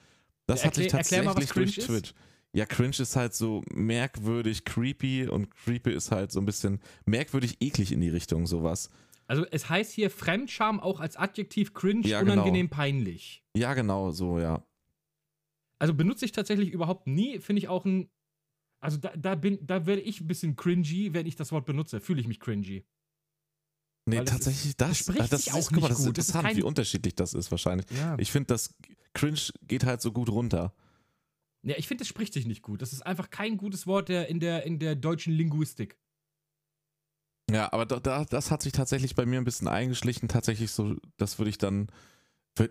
[0.46, 1.86] Das Ja, hat sich erklär- erklär tatsächlich mal, durch ist.
[1.86, 2.14] Twitch.
[2.54, 7.58] Ja, Cringe ist halt so merkwürdig creepy und creepy ist halt so ein bisschen merkwürdig
[7.60, 8.88] eklig in die Richtung, sowas.
[9.26, 12.32] Also es heißt hier Fremdscham auch als Adjektiv cringe, Ja, genau.
[12.34, 13.44] unangenehm, peinlich.
[13.54, 14.64] Ja, genau, so, ja.
[15.78, 18.08] Also benutze ich tatsächlich überhaupt nie, finde ich auch ein.
[18.84, 22.00] Also da, da bin, da werde ich ein bisschen cringy, wenn ich das Wort benutze.
[22.00, 22.84] Fühle ich mich cringy.
[24.06, 24.98] Nee, Weil das tatsächlich ist- das das.
[24.98, 26.18] spricht äh, das sich ist, auch guck mal, das ist gut.
[26.18, 27.86] Das ist interessant, kein- wie unterschiedlich das ist wahrscheinlich.
[27.92, 28.16] Ja.
[28.18, 28.74] Ich finde, das
[29.14, 30.74] Cringe geht halt so gut runter.
[31.62, 32.82] ja, ich finde, das spricht sich nicht gut.
[32.82, 35.96] Das ist einfach kein gutes Wort der, in, der, in der deutschen Linguistik.
[37.50, 40.28] Ja, aber da, da, das hat sich tatsächlich bei mir ein bisschen eingeschlichen.
[40.28, 41.88] Tatsächlich so, das würde ich dann.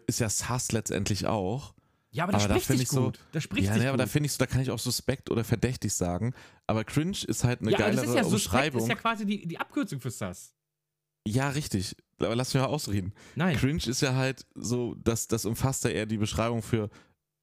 [0.08, 1.74] Ist ja Sass letztendlich auch.
[2.14, 3.20] Ja, aber das Aber da spricht find sich ich so- gut.
[3.32, 4.12] Das spricht ja, sich nee, aber da gut.
[4.12, 6.34] finde ich so, da kann ich auch suspekt oder verdächtig sagen.
[6.68, 8.82] Aber cringe ist halt eine ja, aber geilere das ist ja suspekt, Umschreibung.
[8.82, 10.54] ist ja quasi die, die Abkürzung für Sass.
[11.28, 11.96] Ja, richtig.
[12.20, 13.14] Aber lass mich mal ausreden.
[13.36, 13.58] Nein.
[13.58, 16.90] Cringe ist ja halt so, das, das umfasst ja eher die Beschreibung für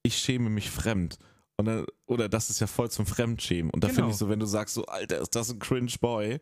[0.03, 1.17] ich schäme mich fremd.
[1.57, 3.71] Und dann, oder das ist ja voll zum Fremdschämen.
[3.71, 3.95] Und da Genau.
[3.97, 6.39] finde ich so, wenn du sagst so, Alter, ist das ein Cringe Boy?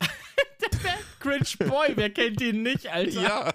[1.20, 3.22] Cringe Boy, wer kennt ihn nicht, Alter?
[3.22, 3.54] Ja,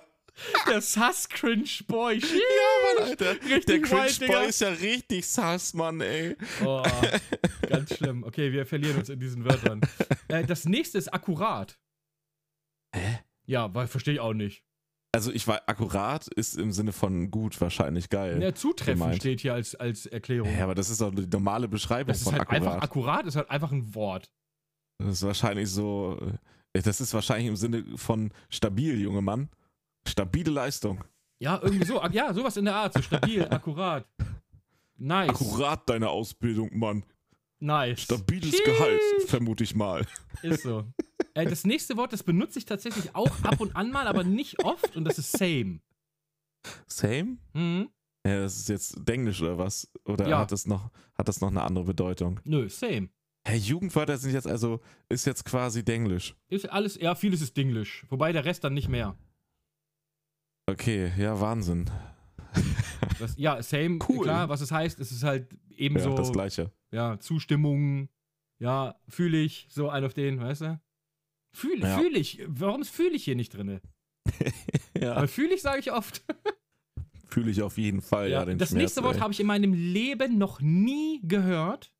[0.68, 2.18] Der Sass Cringe Boy.
[2.20, 2.28] ja,
[3.00, 3.32] Mann, Alter.
[3.34, 4.34] Richtig Der wild, Cringe Digga.
[4.40, 6.36] Boy ist ja richtig sass, Mann, ey.
[6.64, 6.84] Oh,
[7.68, 8.24] ganz schlimm.
[8.24, 9.82] Okay, wir verlieren uns in diesen Wörtern.
[10.28, 11.78] Äh, das nächste ist akkurat.
[12.96, 13.20] Hä?
[13.46, 14.64] Ja, weil verstehe ich auch nicht.
[15.14, 18.42] Also ich war akkurat ist im Sinne von gut wahrscheinlich geil.
[18.42, 19.18] Ja, zutreffend gemeint.
[19.22, 20.56] steht hier als, als Erklärung.
[20.58, 22.62] Ja, aber das ist auch die normale Beschreibung das ist von halt akkurat.
[22.62, 24.32] einfach akkurat, ist halt einfach ein Wort.
[25.00, 26.18] Das ist wahrscheinlich so,
[26.72, 29.50] äh, das ist wahrscheinlich im Sinne von stabil, junge Mann.
[30.08, 31.04] Stabile Leistung.
[31.40, 32.02] Ja, irgendwie so.
[32.12, 32.94] Ja, sowas in der Art.
[32.94, 34.06] So stabil, akkurat.
[34.98, 35.30] Nice.
[35.30, 37.04] Akkurat deine Ausbildung, Mann.
[37.60, 38.02] Nice.
[38.02, 38.64] Stabiles Sheesh.
[38.64, 40.06] Gehalt, vermute ich mal.
[40.44, 40.86] Ist so.
[41.34, 44.64] Äh, das nächste Wort, das benutze ich tatsächlich auch ab und an mal, aber nicht
[44.64, 45.80] oft und das ist same.
[46.88, 47.38] Same?
[47.54, 47.90] Mhm.
[48.26, 49.92] Ja, das ist jetzt Denglisch oder was?
[50.06, 50.40] Oder Ja.
[50.40, 52.40] hat, das noch, hat das noch eine andere Bedeutung?
[52.44, 53.10] Nö, same.
[53.48, 56.36] Hä, Jugendwörter sind jetzt also, ist jetzt quasi Denglisch.
[56.50, 58.06] Ist alles, ja, vieles ist Dinglisch.
[58.10, 59.18] Wobei der Rest dann nicht mehr.
[60.72, 61.90] Okay, ja, Wahnsinn.
[63.20, 64.22] Das, ja, same, Cool.
[64.24, 66.72] klar, was es heißt, es ist halt Ja, ebenso, das gleiche.
[66.92, 68.10] ja, Zustimmung,
[68.60, 70.82] ja, fühle ich, so ein auf den, weißt du?
[71.54, 71.98] Fühle Ja.
[71.98, 72.42] fühl ich.
[72.48, 73.82] Warum fühle ich hier nicht drin?
[74.98, 76.24] ja, Weil fühle ich, sage ich oft.
[77.28, 79.74] fühle ich auf jeden Fall, ja, den das Schmerz, nächste Wort habe ich in meinem
[79.74, 81.92] Leben noch nie gehört.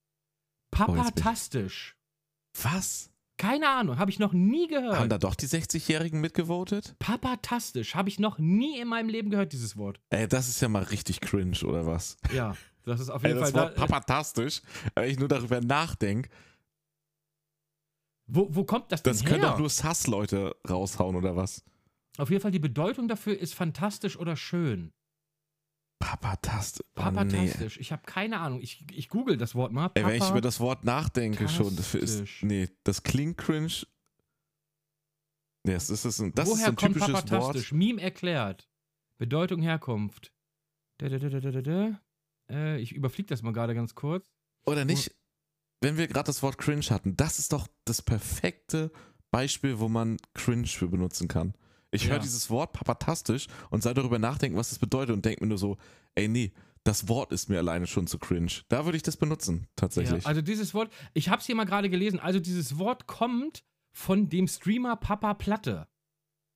[0.74, 1.98] Oh, Papatastisch.
[2.62, 3.11] Was?
[3.42, 5.12] Keine Ahnung, habe ich noch nie Haben gehört.
[5.12, 6.96] da doch die 60-Jährigen mitgevotet?
[7.00, 10.00] Papatastisch, habe ich noch nie in meinem Leben gehört, dieses Wort.
[10.12, 12.18] Ey, das ist ja mal richtig cringe, oder was?
[12.34, 13.62] Ja, das ist auf Ey, jeden das Fall.
[13.64, 14.62] Wort Da, äh, papatastisch,
[14.94, 16.30] wenn ich nur darüber nachdenke,
[18.28, 19.30] wo, wo kommt das denn das her?
[19.32, 21.64] können doch nur Sass-Leute raushauen, oder was?
[22.18, 24.94] Auf jeden Fall, die Bedeutung dafür ist fantastisch oder schön.
[26.02, 26.86] Papatastisch.
[26.96, 27.04] Oh, nee.
[27.04, 27.80] Papatastisch.
[27.80, 28.62] Ich habe keine Ahnung.
[28.62, 29.92] Ich, ich google das Wort mal.
[29.94, 33.86] Ey, wenn ich über das Wort nachdenke schon, das ist, nee, das klingt cringe.
[35.64, 37.72] Nee, das ist, das ist ein, das ist Woher so ein kommt typisches papatastisch?
[37.72, 37.78] Wort.
[37.78, 38.68] Meme erklärt.
[39.18, 40.34] Bedeutung, Herkunft.
[40.98, 42.02] Da, da, da.
[42.50, 44.26] Äh, ich überfliege das mal gerade ganz kurz.
[44.66, 45.16] Oder nicht,
[45.82, 48.92] wenn wir gerade das Wort cringe hatten, das ist doch das perfekte
[49.32, 51.54] Beispiel, wo man cringe für benutzen kann.
[51.92, 52.20] Ich höre Ja.
[52.22, 55.78] dieses Wort papatastisch und sei darüber nachdenken, was das bedeutet und denke mir nur so,
[56.16, 56.52] ey, nee,
[56.84, 58.52] das Wort ist mir alleine schon zu cringe.
[58.70, 60.24] Da würde ich das benutzen, tatsächlich.
[60.24, 62.20] Ja, also dieses Wort, ich habe es hier mal gerade gelesen.
[62.20, 63.64] Also dieses Wort kommt
[63.96, 65.88] von dem Streamer Papa Platte.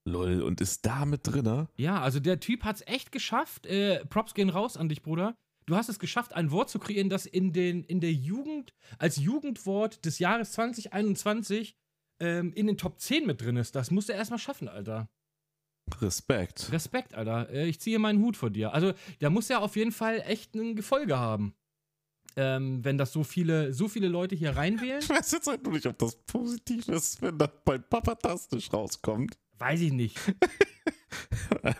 [0.07, 1.67] Lol, und ist da mit drinne?
[1.75, 3.65] Ja, also der Typ hat es echt geschafft.
[3.65, 5.35] Äh, Props gehen raus an dich, Bruder.
[5.67, 9.17] Du hast es geschafft, ein Wort zu kreieren, das in, den, in der Jugend, als
[9.17, 11.75] Jugendwort des Jahres 2021
[12.19, 13.75] ähm, in den Top 10 mit drin ist.
[13.75, 15.09] Das musst du erstmal schaffen, Alter.
[16.01, 16.71] Respekt.
[16.71, 17.49] Respekt, Alter.
[17.49, 18.73] Äh, ich ziehe meinen Hut vor dir.
[18.73, 21.53] Also, der muss ja auf jeden Fall echt ein Gefolge haben.
[22.37, 24.99] ähm, wenn das so viele, so viele Leute hier reinwählen.
[25.01, 29.37] Ich weiß jetzt halt nur nicht, ob das positiv ist, wenn das bei Papatastisch rauskommt.
[29.57, 30.17] Weiß ich nicht.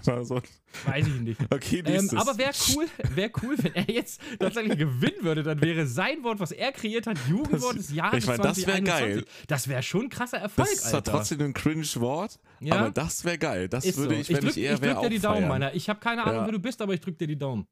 [0.01, 0.41] So.
[0.85, 1.39] Weiß ich nicht.
[1.51, 5.85] Okay, Ähm, aber wäre cool, wär cool, wenn er jetzt tatsächlich gewinnen würde, dann wäre
[5.87, 9.25] sein Wort, was er kreiert hat, Jugendwort Das- des Jahres ich mein, das wär 2021.
[9.47, 11.11] Das wäre schon ein krasser Erfolg, das ist zwar Alter.
[11.11, 12.75] trotzdem ein cringe Wort, Ja?
[12.75, 13.67] aber das wäre geil.
[13.69, 14.21] Das Ist würde so.
[14.21, 15.49] ich, wenn ich, drück, eher ich wäre, drück auch dir die Daumen, feiern.
[15.49, 15.73] meiner.
[15.73, 16.45] Ich habe keine Ahnung, Ja.
[16.45, 17.67] wer du bist, aber ich drück dir die Daumen.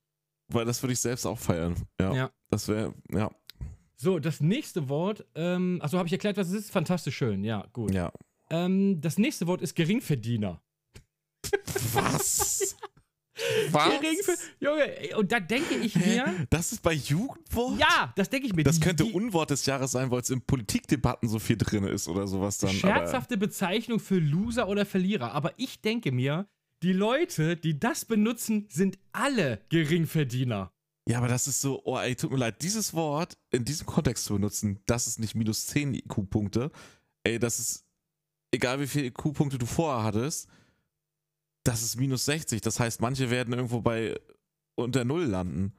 [0.49, 1.75] Weil das würde ich selbst auch feiern.
[1.99, 2.13] Ja.
[2.13, 2.31] Ja.
[2.49, 3.31] Das wäre, ja.
[3.95, 6.71] So, das nächste Wort, ähm, achso, habe ich erklärt, was es ist?
[6.71, 7.93] Fantastisch schön, ja, gut.
[7.93, 8.11] Ja.
[8.53, 10.61] Ähm, das nächste Wort ist Geringverdiener.
[11.93, 12.75] Was?
[13.71, 13.99] Was?
[13.99, 16.45] Geringver Junge, und da denke ich mir?
[16.51, 17.79] Das ist bei Jugendwort?
[17.79, 18.63] ja, das denke ich mir.
[18.63, 22.27] Das könnte Unwort des Jahres sein, weil es in Politikdebatten so viel drin ist oder
[22.27, 22.69] sowas dann.
[22.71, 25.31] scherzhafte Bezeichnung für Loser oder Verlierer.
[25.31, 26.47] Aber ich denke mir,
[26.83, 30.71] die Leute, die das benutzen, sind alle Geringverdiener.
[31.09, 34.25] Ja, aber das ist so, oh ey, tut mir leid, dieses Wort in diesem Kontext
[34.25, 36.71] zu benutzen, das ist nicht minus 10 IQ-Punkte.
[37.23, 37.82] Ey, das ist,
[38.53, 40.47] egal wie viele IQ-Punkte du vorher hattest,
[41.65, 42.61] das ist minus 60.
[42.61, 44.17] Das heißt, manche werden irgendwo bei
[44.75, 45.73] unter Null landen.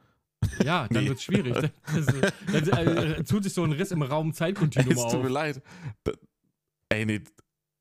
[0.63, 1.09] Ja, dann Nee.
[1.11, 1.55] wird's schwierig.
[1.87, 2.13] Dann,
[2.53, 5.31] dann, dann äh, tut sich so ein Riss im Raum Zeitkontinuum es tut mir auf.
[5.31, 5.63] leid.
[6.91, 7.23] Ey, nee,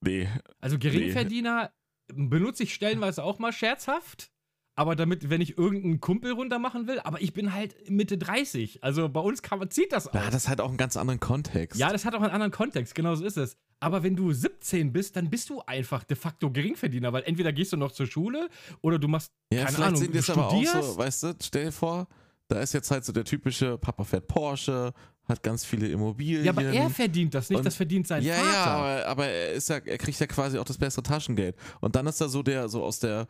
[0.01, 0.29] nee.
[0.61, 1.73] Also Geringverdiener
[2.13, 4.31] benutze ich stellenweise auch mal scherzhaft.
[4.75, 8.83] Aber damit, wenn ich irgendeinen Kumpel runter machen will, aber ich bin halt Mitte 30.
[8.83, 10.13] Also bei uns kann zieht das aus.
[10.13, 11.79] Da hat das halt auch einen ganz anderen Kontext.
[11.79, 13.55] Ja, das hat auch einen anderen Kontext, genau so ist es.
[13.79, 17.71] Aber wenn du 17 bist, dann bist du einfach de facto Geringverdiener, weil entweder gehst
[17.73, 18.49] du noch zur Schule
[18.81, 20.97] oder du machst, Ja, keine Ahnung, die du es aber auch so, studierst.
[20.97, 22.07] weißt du, stell dir vor,
[22.47, 24.91] da ist jetzt halt so der typische Papa fährt Porsche,
[25.25, 26.45] hat ganz viele Immobilien.
[26.45, 28.47] Ja, aber er verdient das nicht, Und- das verdient sein ja, Vater.
[28.51, 31.55] ja, aber, aber er, ist ja, er kriegt ja quasi auch das bessere Taschengeld.
[31.79, 33.27] Und dann ist da so der, so aus der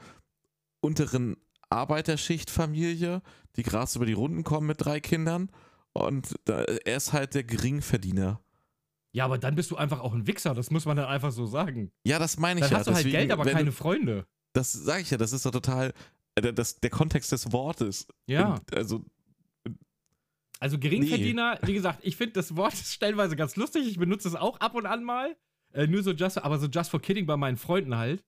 [0.83, 1.37] unteren
[1.69, 3.21] Arbeiterschichtfamilie,
[3.55, 5.49] die gerade über die Runden kommen mit drei Kindern.
[5.93, 8.41] Und da, er ist halt der Geringverdiener.
[9.11, 11.45] Ja, aber dann bist du einfach auch ein Wichser, das muss man dann einfach so
[11.45, 11.91] sagen.
[12.03, 12.77] Ja, das meine ich Dann ja.
[12.79, 14.25] hast du halt Deswegen, Geld, aber keine Du, Freunde.
[14.53, 15.93] das sage ich ja, das ist doch total
[16.35, 18.07] äh, der, das, der Kontext des Wortes.
[18.25, 18.55] Ja.
[18.55, 19.05] Und, Also,
[20.59, 23.87] Also Geringverdiener, wie gesagt, ich finde das Wort stellenweise ganz lustig.
[23.87, 25.35] Ich benutze es auch ab und an mal.
[25.73, 28.23] Äh, nur so just, aber so just for kidding bei meinen Freunden halt.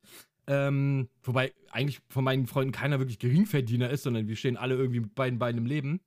[0.48, 5.00] Ähm, wobei eigentlich von meinen Freunden keiner wirklich Geringverdiener ist, sondern wir stehen alle irgendwie
[5.00, 6.02] mit beiden Beinen im Leben.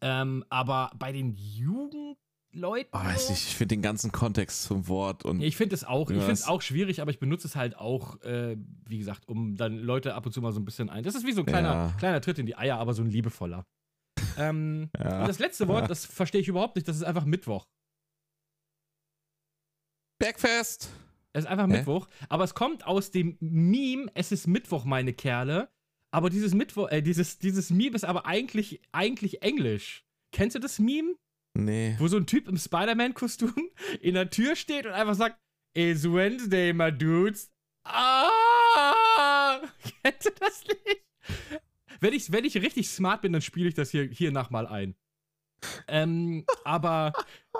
[0.00, 2.90] Ähm, aber bei den Jugendleuten.
[2.92, 6.08] oh, weiß nicht, ich finde den ganzen Kontext zum Wort und Ich finde es auch,
[6.10, 8.56] ich Ja, finde es auch schwierig, aber ich benutze es halt auch, äh,
[8.88, 11.04] wie gesagt, um dann Leute ab und zu mal so ein bisschen ein.
[11.04, 11.94] Das ist wie so ein kleiner, Ja.
[11.98, 13.64] kleiner Tritt in die Eier, aber so ein liebevoller.
[14.38, 15.20] ähm, Ja.
[15.20, 17.66] Und das letzte Wort, das verstehe ich überhaupt nicht, das ist einfach Mittwoch.
[20.18, 20.88] Bergfest.
[21.36, 21.72] Es ist einfach Hä?
[21.72, 25.68] Mittwoch, aber es kommt aus dem Meme, es ist Mittwoch, meine Kerle.
[26.10, 30.06] Aber dieses Mittwoch, äh, dieses, dieses Meme ist aber eigentlich, eigentlich Englisch.
[30.32, 31.14] Kennst du das Meme?
[31.52, 31.94] Nee.
[31.98, 33.52] Wo so ein Typ im Spider-Man-Kostüm
[34.00, 35.38] in der Tür steht und einfach sagt,
[35.76, 37.52] It's Wednesday, my dudes.
[37.84, 39.60] Ah!
[40.02, 41.02] Kennst du das nicht?
[42.00, 44.66] Wenn ich, wenn ich richtig smart bin, dann spiele ich das hier, hier nach mal
[44.66, 44.94] ein.
[45.88, 47.12] Ähm, aber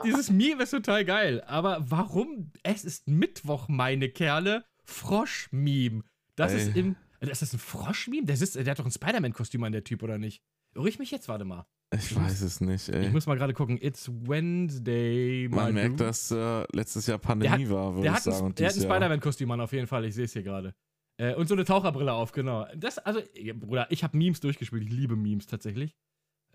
[0.05, 1.43] dieses Meme ist total geil.
[1.47, 2.53] Aber warum?
[2.63, 4.65] Es ist Mittwoch, meine Kerle.
[4.85, 6.03] Frosch-Meme.
[6.37, 6.59] Das Ey.
[6.59, 6.97] ist im.
[7.21, 8.27] Ist das ein Frosch-Meme?
[8.27, 10.43] Der, sitzt- der hat doch ein Spider-Man-Kostüm an, der Typ, oder nicht?
[10.75, 11.29] Irre ich mich jetzt?
[11.29, 11.67] Warte mal.
[11.95, 13.07] Ich weiß es nicht, ey.
[13.07, 13.79] Ich muss mal gerade gucken.
[13.81, 15.49] It's Wednesday.
[15.51, 18.47] Man merkt, dass äh, letztes Jahr Pandemie war, würde ich hat ein, sagen.
[18.47, 20.05] und der hat ein Spider-Man-Kostüm an, auf jeden Fall.
[20.05, 20.75] Ich sehe es hier gerade.
[21.17, 22.67] Äh, und so eine Taucherbrille auf, genau.
[22.77, 24.83] Das, also, ja, Bruder, ich habe Memes durchgespielt.
[24.85, 25.97] Ich liebe Memes tatsächlich.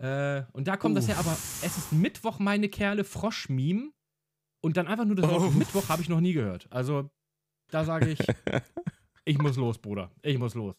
[0.02, 1.28] Äh, und da kommt das her, Uff.
[1.28, 3.92] aber es ist Mittwoch, meine Kerle, Frosch-Meme.
[4.64, 5.56] Und dann einfach nur das Wort Uff.
[5.56, 6.68] Mittwoch habe ich noch nie gehört.
[6.72, 7.10] Also,
[7.70, 8.20] da sage ich,
[9.26, 10.12] ich muss los, Bruder.
[10.22, 10.76] Ich muss los.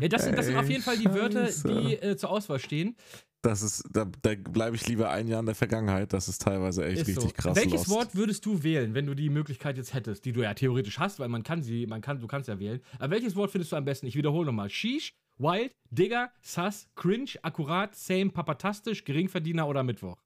[0.00, 2.96] Ja, das, sind, das sind auf jeden Fall die Wörter, die äh, zur Auswahl stehen.
[3.42, 6.14] Das ist, da, da bleibe ich lieber ein Jahr in der Vergangenheit.
[6.14, 7.34] Das ist teilweise echt Ist richtig so.
[7.36, 7.56] krass.
[7.56, 7.90] Welches lost.
[7.90, 11.18] Wort würdest du wählen, wenn du die Möglichkeit jetzt hättest, die du ja theoretisch hast,
[11.18, 12.80] weil man kann sie, man kann, du kannst ja wählen.
[12.98, 14.06] Aber welches Wort findest du am besten?
[14.06, 14.70] Ich wiederhole nochmal.
[14.70, 20.22] Sheesh, Wild, Digger, Sus, Cringe, Akkurat, Same, Papatastisch, Geringverdiener oder Mittwoch?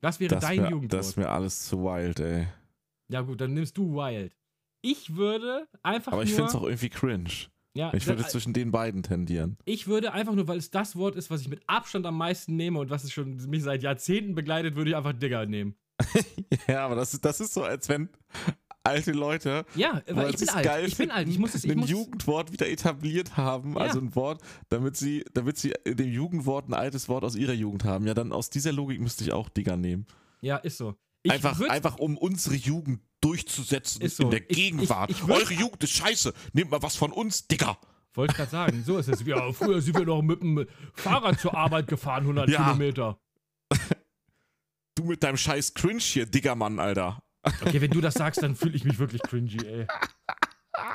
[0.00, 1.00] Das wäre das dein wär, Jugendwort.
[1.00, 2.46] Das ist mir alles zu wild, ey.
[3.10, 4.36] ja gut, dann nimmst du Wild.
[4.82, 7.30] Ich würde einfach Aber ich finde es auch irgendwie cringe.
[7.74, 9.56] ja, Ich würde dann- zwischen den beiden tendieren.
[9.64, 12.54] Ich würde einfach nur, weil es das Wort ist, was ich mit Abstand am meisten
[12.56, 15.76] nehme und was es schon mich seit Jahrzehnten begleitet, würde ich einfach Digger nehmen.
[16.68, 18.08] ja, aber das, ist- das ist so, als wenn
[18.86, 20.64] alte Leute Ja, weil ich bin es alt.
[20.64, 21.28] geil ich bin alt.
[21.28, 23.80] Ich muss es, ich ein muss, Jugendwort wieder etabliert haben, Ja.
[23.80, 27.84] also ein Wort, damit sie, damit sie dem Jugendwort ein altes Wort aus ihrer Jugend
[27.84, 28.06] haben.
[28.06, 30.06] Ja, dann aus dieser Logik müsste ich auch Digger nehmen.
[30.40, 30.94] Ja, ist so.
[31.22, 34.22] Ich einfach, würd- einfach um unsere Jugend durchzusetzen so.
[34.24, 35.10] in der Ich- Gegenwart.
[35.10, 36.32] ich- ich würd- Eure Jugend ist scheiße.
[36.52, 37.76] Nehmt mal was von uns, Digger.
[38.14, 38.82] Wollte ich gerade sagen.
[38.86, 39.24] So ist es.
[39.26, 42.64] Ja, früher sind wir noch mit dem Fahrrad zur Arbeit gefahren, 100 Ja.
[42.64, 43.18] Kilometer.
[44.94, 47.22] Du mit deinem scheiß Cringe hier, dicker Mann, Alter.
[47.64, 49.86] Okay, wenn du das sagst, dann fühle ich mich wirklich cringy, ey.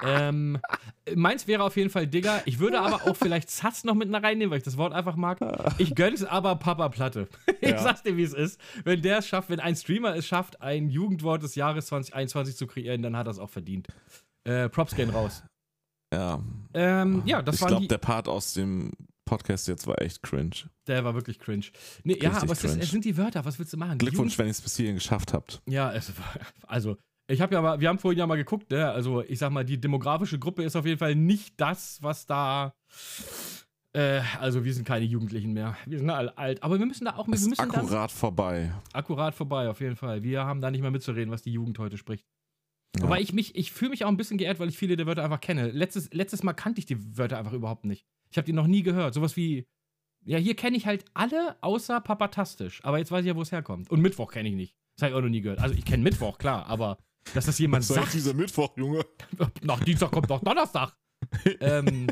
[0.04, 0.60] Ähm,
[1.16, 2.42] meins wäre auf jeden Fall Digger.
[2.46, 5.40] Ich würde aber auch vielleicht Sass noch mit reinnehmen, weil ich das Wort einfach mag.
[5.80, 7.28] Ich gönn's aber Papa Platte.
[7.62, 7.78] Ich Ja.
[7.82, 8.60] sag's dir, wie es ist.
[8.84, 12.66] Wenn der es schafft, wenn ein Streamer es schafft, ein Jugendwort des Jahres 2021 zu
[12.68, 13.88] kreieren, dann hat er es auch verdient.
[14.44, 15.44] Äh, Props gehen raus.
[16.14, 16.42] Ja.
[16.74, 18.92] Ähm, ja, das ich war glaube, die, der Part aus dem
[19.32, 20.70] Podcast jetzt war echt cringe.
[20.88, 21.67] der war wirklich cringe.
[22.04, 23.98] Nee, ja, aber es, ist, es sind die Wörter, was willst du machen?
[23.98, 25.62] Glückwunsch, wenn ihr es bis hierhin geschafft habt.
[25.70, 26.36] Ja, es war,
[26.67, 28.91] also ich habe ja mal, wir haben vorhin ja mal geguckt, ne?
[28.91, 32.74] Also ich sag mal, die demografische Gruppe ist auf jeden Fall nicht das, was da.
[33.94, 35.78] Äh, also wir sind keine Jugendlichen mehr.
[35.86, 36.62] Wir sind alle alt.
[36.62, 38.74] Aber wir müssen da auch Es ist akkurat vorbei.
[38.91, 40.24] akkurat vorbei, auf jeden Fall.
[40.24, 42.26] Wir haben da nicht mehr mitzureden, was die Jugend heute spricht.
[42.98, 43.04] Ja.
[43.04, 45.24] Wobei ich mich, ich fühle mich auch ein bisschen geehrt, weil ich viele der Wörter
[45.24, 45.72] einfach kenne.
[45.72, 48.06] Letztes, letztes Mal kannte ich die Wörter einfach überhaupt nicht.
[48.32, 49.13] Ich habe die noch nie gehört.
[49.13, 49.67] Sowas wie.
[50.24, 52.84] Ja, hier kenne ich halt alle außer Papatastisch.
[52.84, 53.89] Aber jetzt weiß ich ja, wo es herkommt.
[53.89, 54.76] Und Mittwoch kenne ich nicht.
[54.96, 55.60] Das habe ich auch noch nie gehört.
[55.60, 56.98] Also ich kenne Mittwoch, klar, aber
[57.34, 58.13] dass das jemand Was sagt.
[58.13, 59.04] dieser Mittwoch, Junge?
[59.63, 60.96] Nach Dienstag kommt doch Donnerstag.
[61.60, 62.08] ähm,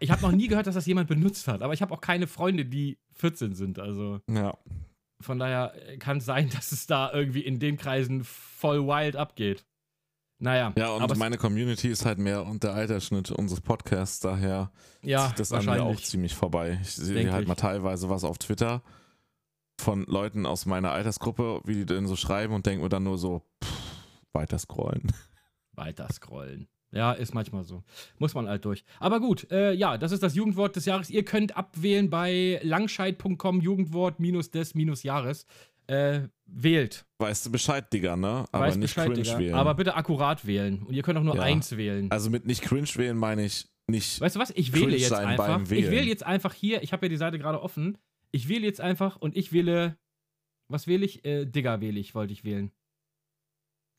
[0.00, 1.62] ich habe noch nie gehört, dass das jemand benutzt hat.
[1.62, 3.78] Aber ich habe auch keine Freunde, die 14 sind.
[3.78, 4.58] Also Ja.
[5.20, 9.64] von daher kann es sein, dass es da irgendwie in den Kreisen voll wild abgeht.
[10.42, 15.28] Naja, Ja, und meine Community ist halt mehr und der Altersschnitt unseres Podcasts, daher ja,
[15.28, 16.80] zieht das an mir auch ziemlich vorbei.
[16.82, 17.48] Ich sehe halt ich.
[17.48, 18.82] mal teilweise was auf Twitter
[19.80, 23.18] von Leuten aus meiner Altersgruppe, wie die denn so schreiben und denke mir dann nur
[23.18, 23.72] so, pff,
[24.32, 25.12] weiter scrollen.
[25.74, 26.68] Weiter scrollen.
[26.90, 27.82] Ja, ist manchmal so.
[28.18, 28.84] Muss man halt durch.
[29.00, 31.08] Aber gut, äh, ja, das ist das Jugendwort des Jahres.
[31.08, 35.46] Ihr könnt abwählen bei langscheid.com Jugendwort minus des minus Jahres.
[35.88, 37.04] Äh, wählt.
[37.18, 38.44] Weißt du Bescheid, Digga, ne?
[38.52, 39.38] Aber Weiß nicht Bescheid, cringe Digga.
[39.38, 39.54] wählen.
[39.54, 40.82] Aber bitte akkurat wählen.
[40.82, 41.42] Und ihr könnt auch nur Ja.
[41.42, 42.10] eins wählen.
[42.10, 44.20] also mit nicht cringe wählen meine ich nicht.
[44.20, 44.50] Weißt du was?
[44.50, 45.60] Ich wähle jetzt einfach.
[45.62, 46.82] Ich wähle jetzt einfach hier.
[46.82, 47.98] Ich habe ja die Seite gerade offen.
[48.30, 49.96] Ich wähle jetzt einfach und ich wähle.
[50.68, 51.24] Was wähle ich?
[51.24, 52.70] Äh, Digger wähle ich, wollte ich wählen.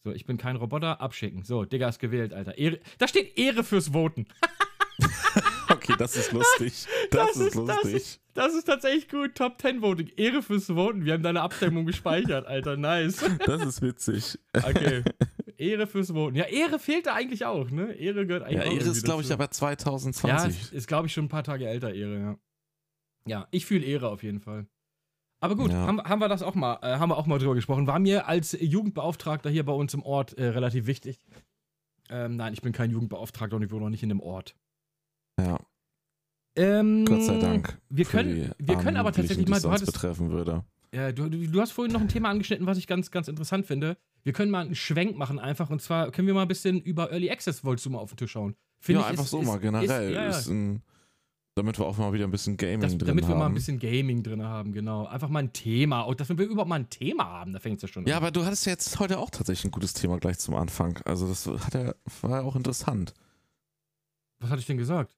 [0.05, 0.99] So, ich bin kein Roboter.
[1.01, 1.43] Abschicken.
[1.43, 2.57] So, Digger ist gewählt, Alter.
[2.57, 4.25] Ehre, da steht Ehre fürs Voten.
[5.83, 6.85] Okay, das ist lustig.
[7.11, 7.81] Das, ist lustig.
[7.83, 9.35] Das ist, das ist tatsächlich gut.
[9.35, 10.07] Top 10 Voting.
[10.17, 11.05] Ehre fürs Voten.
[11.05, 12.77] Wir haben deine Abstimmung gespeichert, Alter.
[12.77, 13.23] Nice.
[13.45, 14.39] Das ist witzig.
[14.55, 15.03] Okay.
[15.57, 16.35] Ehre fürs Voten.
[16.35, 17.93] Ja, Ehre fehlt da eigentlich auch, ne?
[17.93, 18.65] Ehre gehört eigentlich Ja, auch.
[18.65, 20.61] Ehre irgendwie ist, glaube ich, aber Ja, 2020.
[20.61, 22.37] ist, ist glaube ich, schon ein paar Tage älter, Ehre, ja.
[23.27, 24.67] Ja, ich fühle Ehre auf jeden Fall.
[25.41, 25.85] Aber gut, Ja.
[25.85, 27.85] haben, haben wir das auch mal, äh, haben wir auch mal drüber gesprochen.
[27.87, 31.19] War mir als Jugendbeauftragter hier bei uns im Ort äh, relativ wichtig.
[32.09, 34.55] Ähm, nein, ich bin kein Jugendbeauftragter und ich wohne auch nicht in dem Ort.
[35.39, 35.59] ja,
[36.55, 37.77] Ähm, Gott sei Dank.
[37.89, 40.63] Wir können, wir können aber tatsächlich mal, du hattest, betreffen würde.
[40.93, 43.97] ja, du, du, hast vorhin noch ein Thema angeschnitten, was ich ganz, ganz interessant finde.
[44.23, 47.11] Wir können mal einen Schwenk machen einfach und zwar können wir mal ein bisschen über
[47.11, 48.55] Early Access, wolltest du mal auf den Tisch hauen.
[48.79, 50.09] Find Ja, ich, einfach ist- so ist- mal generell.
[50.09, 50.53] Ist, ja, ja.
[50.53, 50.81] Ein,
[51.55, 53.39] damit wir auch mal wieder ein bisschen Gaming Das, drin damit wir haben.
[53.39, 55.05] mal ein bisschen Gaming drin haben, genau.
[55.05, 56.01] Einfach mal ein Thema.
[56.01, 58.23] Und dass wir überhaupt mal ein Thema haben, da fängt es ja schon ja, an.
[58.23, 60.99] aber du hattest ja jetzt heute auch tatsächlich ein gutes Thema gleich zum Anfang.
[61.05, 63.13] Also das hat ja, war ja auch interessant.
[64.39, 65.15] Was hatte ich denn gesagt?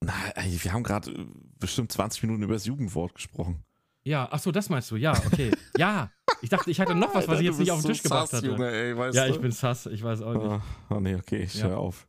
[0.00, 1.26] Na, ey, wir haben gerade äh,
[1.58, 3.64] bestimmt 20 Minuten über das Jugendwort gesprochen.
[4.04, 4.96] Ja, ach so, das meinst du.
[4.96, 5.52] Ja, okay.
[5.76, 6.10] ja.
[6.42, 8.46] Ich dachte, ich hatte noch was, was ich jetzt nicht auf den Tisch gebracht hatte.
[8.46, 9.34] Junge, ey, weißt ja, du?
[9.34, 9.86] ich bin sass.
[9.86, 10.62] Ich weiß auch nicht.
[10.90, 11.68] Oh nee, okay, ich Ja.
[11.68, 12.06] höre auf.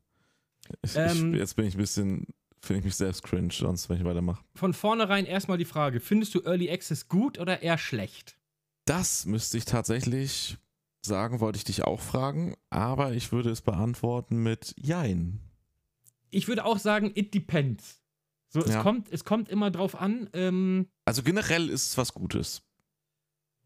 [0.81, 2.27] Ich, Ähm, ich, jetzt bin ich ein bisschen,
[2.61, 4.43] finde ich mich selbst cringe, sonst, wenn ich weitermache.
[4.53, 8.37] Von vornherein erstmal die Frage: Findest du Early Access gut oder eher schlecht?
[8.85, 10.57] Das müsste ich tatsächlich
[11.01, 15.39] sagen, wollte ich dich auch fragen, aber ich würde es beantworten mit Jein.
[16.29, 18.01] Ich würde auch sagen, it depends.
[18.49, 18.81] So, es, Ja.
[18.81, 22.61] kommt, es kommt immer drauf an, ähm, Also generell ist es was Gutes,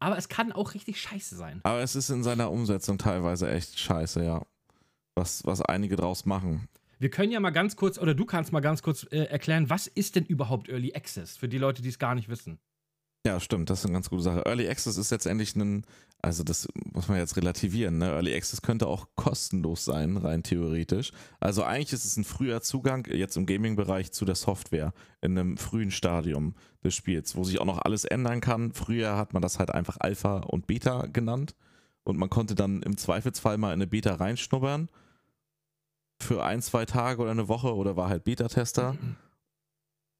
[0.00, 1.60] aber es kann auch richtig scheiße sein.
[1.62, 4.44] aber es ist in seiner Umsetzung teilweise echt scheiße, ja.
[5.14, 6.68] Was, was einige draus machen.
[6.98, 9.86] Wir können ja mal ganz kurz, oder du kannst mal ganz kurz äh, erklären, was
[9.88, 12.58] ist denn überhaupt Early Access für die Leute, die es gar nicht wissen?
[13.26, 14.42] Ja, stimmt, das ist eine ganz gute Sache.
[14.46, 15.84] Early Access ist letztendlich ein,
[16.22, 18.10] also das muss man jetzt relativieren, ne?
[18.10, 21.10] Early Access könnte auch kostenlos sein, rein theoretisch.
[21.40, 25.56] Also eigentlich ist es ein früher Zugang, jetzt im Gaming-Bereich, zu der Software in einem
[25.56, 26.54] frühen Stadium
[26.84, 28.72] des Spiels, wo sich auch noch alles ändern kann.
[28.72, 31.56] Früher hat man das halt einfach Alpha und Beta genannt
[32.04, 34.88] und man konnte dann im Zweifelsfall mal in eine Beta reinschnuppern
[36.20, 38.96] für ein, zwei Tage oder eine Woche oder war halt Beta-Tester.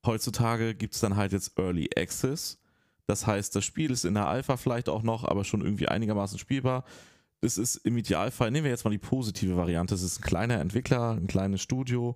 [0.05, 2.59] Heutzutage gibt es dann halt jetzt Early Access.
[3.07, 6.39] Das heißt, das Spiel ist in der Alpha vielleicht auch noch, aber schon irgendwie einigermaßen
[6.39, 6.85] spielbar.
[7.41, 10.61] Das ist im Idealfall, nehmen wir jetzt mal die positive Variante, es ist ein kleiner
[10.61, 12.15] Entwickler, ein kleines Studio,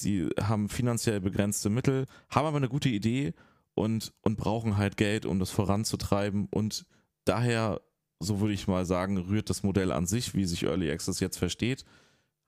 [0.00, 3.34] die haben finanziell begrenzte Mittel, haben aber eine gute Idee
[3.74, 6.86] und, und brauchen halt Geld, um das voranzutreiben und
[7.24, 7.80] daher,
[8.20, 11.38] so würde ich mal sagen, rührt das Modell an sich, wie sich Early Access jetzt
[11.38, 11.84] versteht,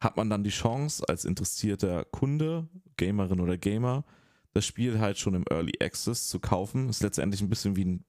[0.00, 4.04] hat man dann die Chance, als interessierter Kunde, Gamerin oder Gamer,
[4.52, 6.88] das Spiel halt schon im Early Access zu kaufen.
[6.88, 8.04] Ist letztendlich ein bisschen wie, ein,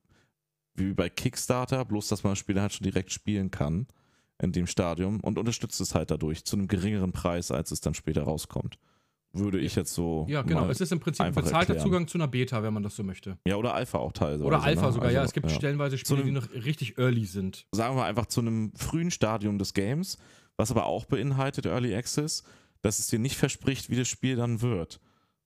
[0.76, 3.88] wie bei Kickstarter, bloß dass man das Spiel halt schon direkt spielen kann
[4.42, 7.94] in dem Stadium und unterstützt es halt dadurch zu einem geringeren Preis, als es dann
[7.94, 8.78] später rauskommt.
[9.36, 10.28] Würde ich jetzt so.
[10.30, 10.70] Ja, genau.
[10.70, 11.80] Es ist im Prinzip ein bezahlter.
[11.80, 13.40] Zugang zu einer Beta, wenn man das so möchte.
[13.48, 14.44] Ja, oder Alpha auch teilweise.
[14.44, 14.94] Oder Alpha ne?
[14.94, 15.24] sogar, also, ja.
[15.24, 15.56] Es gibt ja.
[15.56, 17.66] stellenweise Spiele, einem, die noch richtig early sind.
[17.72, 20.20] Sagen wir einfach zu einem frühen Stadium des Games,
[20.56, 22.44] was aber auch beinhaltet Early Access,
[22.84, 25.00] dass es dir nicht verspricht, wie das Spiel dann wird.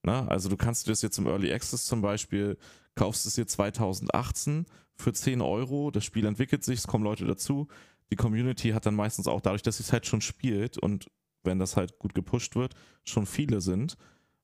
[0.04, 2.58] Na, also du kannst das jetzt im Early Access zum Beispiel,
[2.96, 7.68] kaufst es dir 2018 für 10 Euro, das Spiel entwickelt sich, es kommen Leute dazu.
[8.12, 11.08] Die Community hat dann meistens auch dadurch, dass sie es halt schon spielt und
[11.44, 13.98] wenn das halt gut gepusht wird, schon viele sind,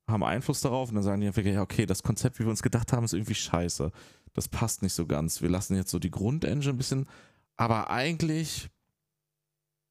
[0.08, 2.62] haben Einfluss darauf und dann sagen die einfach, ja, okay, das Konzept, wie wir uns
[2.62, 3.92] gedacht haben, ist irgendwie scheiße.
[4.34, 5.42] Das passt nicht so ganz.
[5.42, 7.08] Wir lassen jetzt so die Grundengine ein bisschen,
[7.56, 8.70] aber eigentlich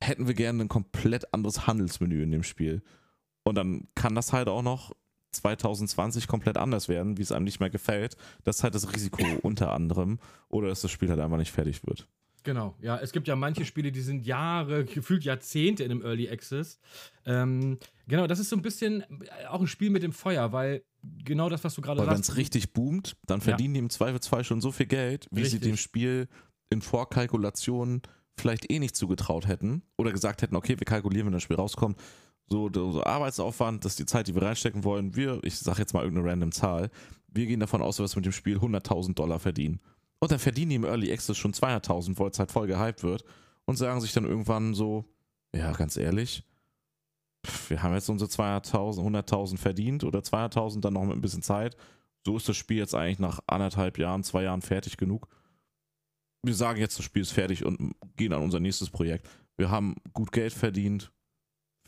[0.02, 2.82] hätten wir gerne ein komplett anderes Handelsmenü in dem Spiel.
[3.44, 4.94] Und dann kann das halt auch noch
[5.32, 8.16] 2020 komplett anders werden, wie es einem nicht mehr gefällt.
[8.44, 10.18] Das ist halt das Risiko unter anderem.
[10.48, 12.06] Oder dass das Spiel halt einfach nicht fertig wird.
[12.44, 12.98] Genau, ja.
[12.98, 16.80] Es gibt ja manche Spiele, die sind Jahre, gefühlt Jahrzehnte in einem Early Access.
[17.24, 19.04] Ähm, genau, das ist so ein bisschen
[19.48, 20.82] auch ein Spiel mit dem Feuer, weil
[21.24, 22.12] genau das, was du gerade sagst.
[22.12, 23.80] Wenn es richtig boomt, dann verdienen ja.
[23.80, 25.60] die im Zweifelsfall schon so viel Geld, wie richtig.
[25.60, 26.28] sie dem Spiel
[26.70, 28.02] in Vorkalkulationen
[28.36, 31.98] vielleicht eh nicht zugetraut hätten oder gesagt hätten, okay, wir kalkulieren, wenn das Spiel rauskommt,
[32.48, 35.16] so, so Arbeitsaufwand, das ist die Zeit, die wir reinstecken wollen.
[35.16, 36.90] Wir, ich sage jetzt mal irgendeine random Zahl,
[37.28, 39.80] wir gehen davon aus, dass wir mit dem Spiel 100.000 Dollar verdienen.
[40.20, 43.24] Und dann verdienen die im Early Access schon 200.000, weil es halt voll gehypt wird
[43.64, 45.04] und sagen sich dann irgendwann so,
[45.54, 46.44] ja, ganz ehrlich,
[47.68, 51.76] wir haben jetzt unsere 200.000, 100.000 verdient oder 200.000 dann noch mit ein bisschen Zeit.
[52.24, 55.26] So ist das Spiel jetzt eigentlich nach anderthalb Jahren, zwei Jahren fertig genug.
[56.44, 59.28] Wir sagen jetzt, das Spiel ist fertig und gehen an unser nächstes Projekt.
[59.56, 61.12] Wir haben gut Geld verdient,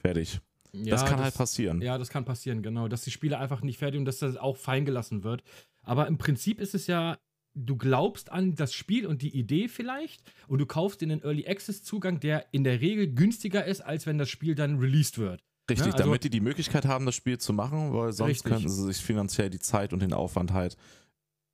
[0.05, 0.41] fertig.
[0.73, 1.81] Ja, das kann das, halt passieren.
[1.81, 2.89] Ja, das kann passieren, genau.
[2.89, 5.43] Dass die Spiele einfach nicht fertig und dass das auch fein gelassen wird.
[5.83, 7.17] Aber im Prinzip ist es ja
[7.55, 11.47] du glaubst an das Spiel und die Idee vielleicht und du kaufst in den Early
[11.47, 15.43] Access Zugang, der in der Regel günstiger ist, als wenn das Spiel dann released wird.
[15.71, 18.53] Richtig, ja, also, damit die die Möglichkeit haben, das Spiel zu machen, weil sonst richtig.
[18.53, 20.77] könnten sie sich finanziell die Zeit und den Aufwand halt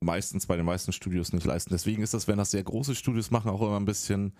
[0.02, 1.70] meistens bei den meisten Studios nicht leisten.
[1.70, 4.32] Deswegen ist das, wenn das sehr große Studios machen, auch immer ein bisschen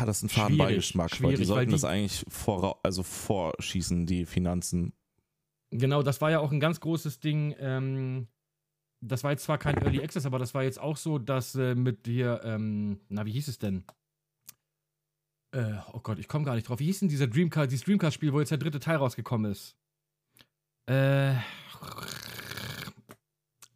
[0.00, 4.06] hat das einen faden Beigeschmack, weil die sollten weil die, das eigentlich vor, also vorschießen,
[4.06, 4.92] die Finanzen.
[5.70, 7.54] Genau, das war ja auch ein ganz großes Ding.
[7.58, 8.26] Ähm,
[9.00, 11.74] das war jetzt zwar kein Early Access, aber das war jetzt auch so, dass äh,
[11.74, 13.84] mit dir, ähm, na, wie hieß es denn?
[15.52, 16.80] Äh, oh Gott, ich komme gar nicht drauf.
[16.80, 19.76] Wie hieß denn dieser Dreamcast, dieses Dreamcast-Spiel, wo jetzt der dritte Teil rausgekommen ist?
[20.88, 21.34] Äh,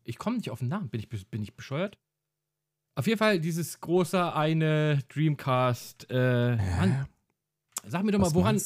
[0.04, 0.88] ich komme nicht auf den Namen.
[0.88, 1.98] Bin ich, bin ich bescheuert?
[2.96, 6.06] Auf jeden Fall dieses große eine Dreamcast.
[6.10, 7.06] Äh, Mann,
[7.86, 8.60] sag mir doch mal, woran,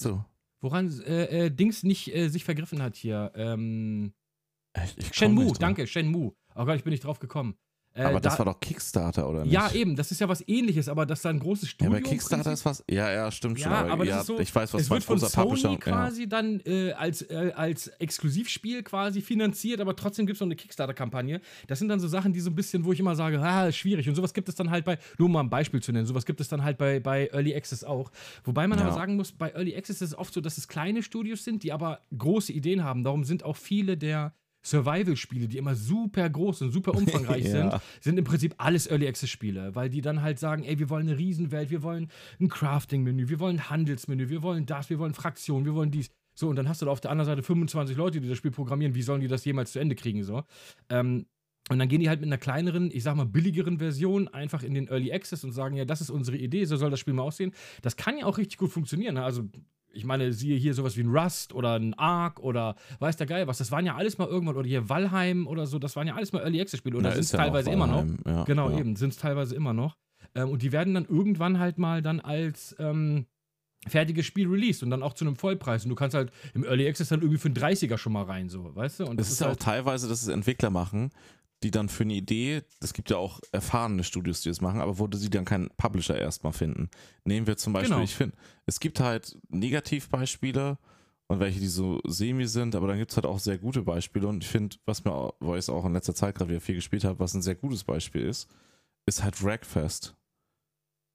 [0.61, 3.33] woran äh, äh, Dings nicht äh, sich vergriffen hat hier.
[3.35, 4.13] Ähm,
[4.85, 6.35] ich, ich Shenmue, danke, Shenmue.
[6.55, 7.57] Oh Gott, ich bin nicht drauf gekommen.
[7.99, 9.53] Äh, aber das da, war doch Kickstarter, oder nicht?
[9.53, 11.93] Ja, eben, das ist ja was ähnliches, aber das ist ein großes Studio.
[11.93, 12.85] Ja, bei Kickstarter ist was.
[12.89, 13.73] Ja, ja, stimmt ja, schon.
[13.73, 16.27] Aber, aber ja, so, ich weiß, was es wird von Sony quasi ja.
[16.29, 21.41] dann äh, als, äh, als Exklusivspiel quasi finanziert, aber trotzdem gibt es noch eine Kickstarter-Kampagne.
[21.67, 24.09] Das sind dann so Sachen, die so ein bisschen, wo ich immer sage, ah, schwierig.
[24.09, 26.41] Und sowas gibt es dann halt bei, nur mal ein Beispiel zu nennen, sowas gibt
[26.41, 28.13] es dann halt bei, bei Early Access auch.
[28.45, 31.03] Wobei man aber sagen muss, bei Early Access ist es oft so, dass es kleine
[31.03, 33.03] Studios sind, die aber große Ideen haben.
[33.03, 34.35] Darum sind auch viele der
[34.65, 37.51] Survival-Spiele, die immer super groß und super umfangreich ja.
[37.51, 41.09] sind, sind im Prinzip alles Early Access-Spiele, weil die dann halt sagen, ey, wir wollen
[41.09, 45.15] eine Riesenwelt, wir wollen ein Crafting-Menü, wir wollen ein Handelsmenü, wir wollen das, wir wollen
[45.15, 46.11] Fraktionen, wir wollen dies.
[46.35, 48.53] So, und dann hast du da auf der anderen Seite 25 Leute, die das Spiel
[48.53, 48.95] programmieren.
[48.95, 50.23] Wie sollen die das jemals zu Ende kriegen?
[50.23, 50.45] So.
[50.89, 51.27] Ähm,
[51.69, 54.75] und dann gehen die halt mit einer kleineren, ich sag mal, billigeren Version einfach in
[54.75, 57.25] den Early Access und sagen, ja, das ist unsere Idee, so soll das Spiel mal
[57.25, 57.53] aussehen.
[57.83, 59.15] Das kann ja auch richtig gut funktionieren.
[59.15, 59.25] Ne?
[59.25, 59.49] Also
[59.99, 63.49] ich meine, siehe hier sowas wie ein Rust oder ein Ark oder weiß der Geil
[63.49, 63.59] was.
[63.59, 66.33] Das waren ja alles mal irgendwann, oder hier Valheim oder so, das waren ja alles
[66.33, 66.97] mal Early Access Spiele.
[66.97, 68.07] Oder ja, sind es ja teilweise immer noch.
[68.25, 68.79] Ja, genau, ja.
[68.79, 69.97] eben, sind es teilweise immer noch.
[70.35, 73.27] Ähm, und die werden dann irgendwann halt mal dann als ähm,
[73.89, 75.85] fertiges Spiel released und dann auch zu einem Vollpreis.
[75.85, 78.49] Und du kannst halt im Early Access dann irgendwie für einen 30er schon mal rein,
[78.49, 79.05] so, weißt du?
[79.05, 81.11] Und das, das ist, ist halt auch teilweise, dass es Entwickler machen,
[81.63, 84.99] die dann für eine Idee, es gibt ja auch erfahrene Studios, die das machen, aber
[84.99, 86.89] wo sie dann keinen Publisher erstmal finden.
[87.25, 88.05] Nehmen wir zum Beispiel, genau.
[88.05, 88.37] ich finde,
[88.67, 90.79] es gibt halt Negativbeispiele
[91.27, 94.29] und welche, die so semi sind, aber dann gibt es halt auch sehr gute Beispiele
[94.29, 97.19] und ich finde, was mir Voice auch in letzter Zeit gerade wieder viel gespielt hat,
[97.19, 98.49] was ein sehr gutes Beispiel ist,
[99.07, 100.15] ist halt Wreckfest.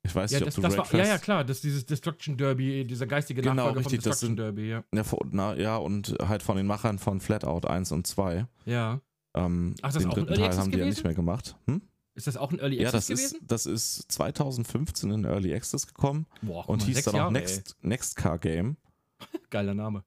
[0.05, 1.85] Ich weiß ja, nicht, das, ob du das war, Ja, ja, klar, das ist dieses
[1.85, 4.83] Destruction Derby, dieser geistige genau, Nachfolger richtig, vom Destruction sind, Derby, ja.
[4.93, 8.45] Ja, na, ja, und halt von den Machern von Flatout 1 und 2.
[8.65, 8.99] Ja.
[9.35, 11.55] Ähm, Ach, den dritten Teil haben die ja nicht mehr gemacht.
[11.65, 11.81] Hm?
[12.15, 13.41] Ist das auch ein Early Access ja, das gewesen?
[13.41, 17.33] Ist, das ist 2015 in Early Access gekommen Boah, und mal, hieß dann auch Jahre,
[17.33, 18.77] Next, Next Car Game.
[19.49, 20.03] Geiler Name.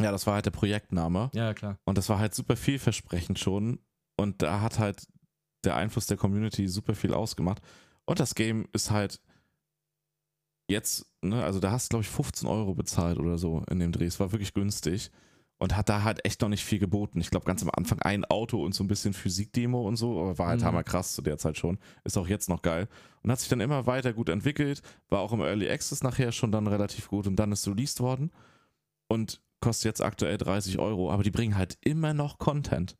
[0.00, 1.30] Ja, das war halt der Projektname.
[1.34, 1.78] Ja, klar.
[1.84, 3.80] Und das war halt super vielversprechend schon.
[4.16, 5.06] Und da hat halt
[5.64, 7.60] der Einfluss der Community super viel ausgemacht.
[8.04, 9.20] Und das Game ist halt
[10.68, 13.92] jetzt, ne, also da hast du, glaube ich, 15 Euro bezahlt oder so in dem
[13.92, 14.06] Dreh.
[14.06, 15.10] Es war wirklich günstig.
[15.58, 17.18] Und hat da halt echt noch nicht viel geboten.
[17.18, 20.36] Ich glaube, ganz am Anfang ein Auto und so ein bisschen Physikdemo und so, aber
[20.38, 20.64] war halt Mhm.
[20.66, 21.78] hammerkrass zu der Zeit schon.
[22.04, 22.88] Ist auch jetzt noch geil.
[23.22, 24.82] Und hat sich dann immer weiter gut entwickelt.
[25.08, 28.30] War auch im Early Access nachher schon dann relativ gut und dann ist released worden.
[29.08, 32.96] Und kostet jetzt aktuell 30 Euro, aber die bringen halt immer noch Content.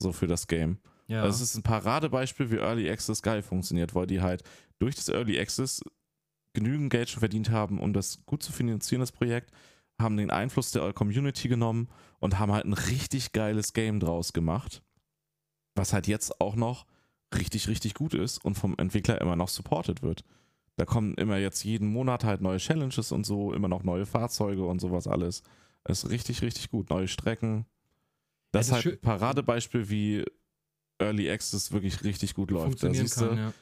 [0.00, 0.78] So für das Game.
[1.06, 1.22] Ja.
[1.22, 4.42] Also es ist ein Paradebeispiel, wie Early Access geil funktioniert, weil die halt
[4.80, 5.80] durch das Early Access
[6.54, 9.52] genügend Geld schon verdient haben, um das gut zu finanzieren, das Projekt,
[10.02, 11.88] haben den Einfluss der Community genommen
[12.20, 14.82] und haben halt ein richtig geiles Game draus gemacht,
[15.74, 16.86] was halt jetzt auch noch
[17.34, 20.24] richtig, richtig gut ist und vom Entwickler immer noch supported wird.
[20.76, 24.64] Da kommen immer jetzt jeden Monat halt neue Challenges und so, immer noch neue Fahrzeuge
[24.64, 25.42] und sowas alles.
[25.84, 26.90] Das ist richtig, richtig gut.
[26.90, 27.66] Neue Strecken.
[28.52, 30.24] Das ist das halt schö- ein Paradebeispiel, wie
[30.98, 32.82] Early Access wirklich richtig gut läuft.
[32.82, 33.52] Da siehst du, kann, ja.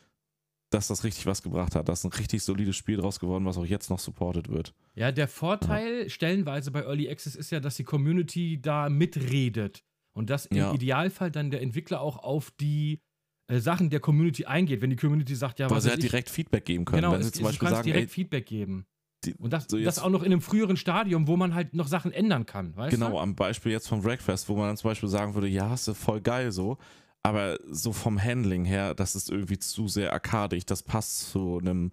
[0.71, 1.89] Dass das richtig was gebracht hat.
[1.89, 4.73] Da ist ein richtig solides Spiel draus geworden, was auch jetzt noch supported wird.
[4.95, 9.83] Ja, der Vorteil stellenweise bei Early Access ist ja, dass die Community da mitredet.
[10.13, 10.73] Und dass im Ja.
[10.75, 13.01] Idealfall dann der Entwickler auch auf die
[13.49, 14.81] äh, Sachen der Community eingeht.
[14.81, 17.03] Wenn die Community sagt, ja, Weil was sie weiß halt direkt Feedback geben können.
[17.03, 18.87] Genau, Wenn sie zum du Beispiel kannst sagen, direkt ey, Feedback geben.
[19.25, 21.87] die, Und das, so das auch noch in einem früheren Stadium, wo man halt noch
[21.87, 23.19] Sachen ändern kann, weißt Genau, du?
[23.19, 25.95] am Beispiel jetzt vom Breakfast, wo man dann zum Beispiel sagen würde, ja, ist ja
[25.95, 26.79] voll geil so,
[27.23, 31.93] aber so vom Handling her, das ist irgendwie zu sehr arkadig, das passt zu einem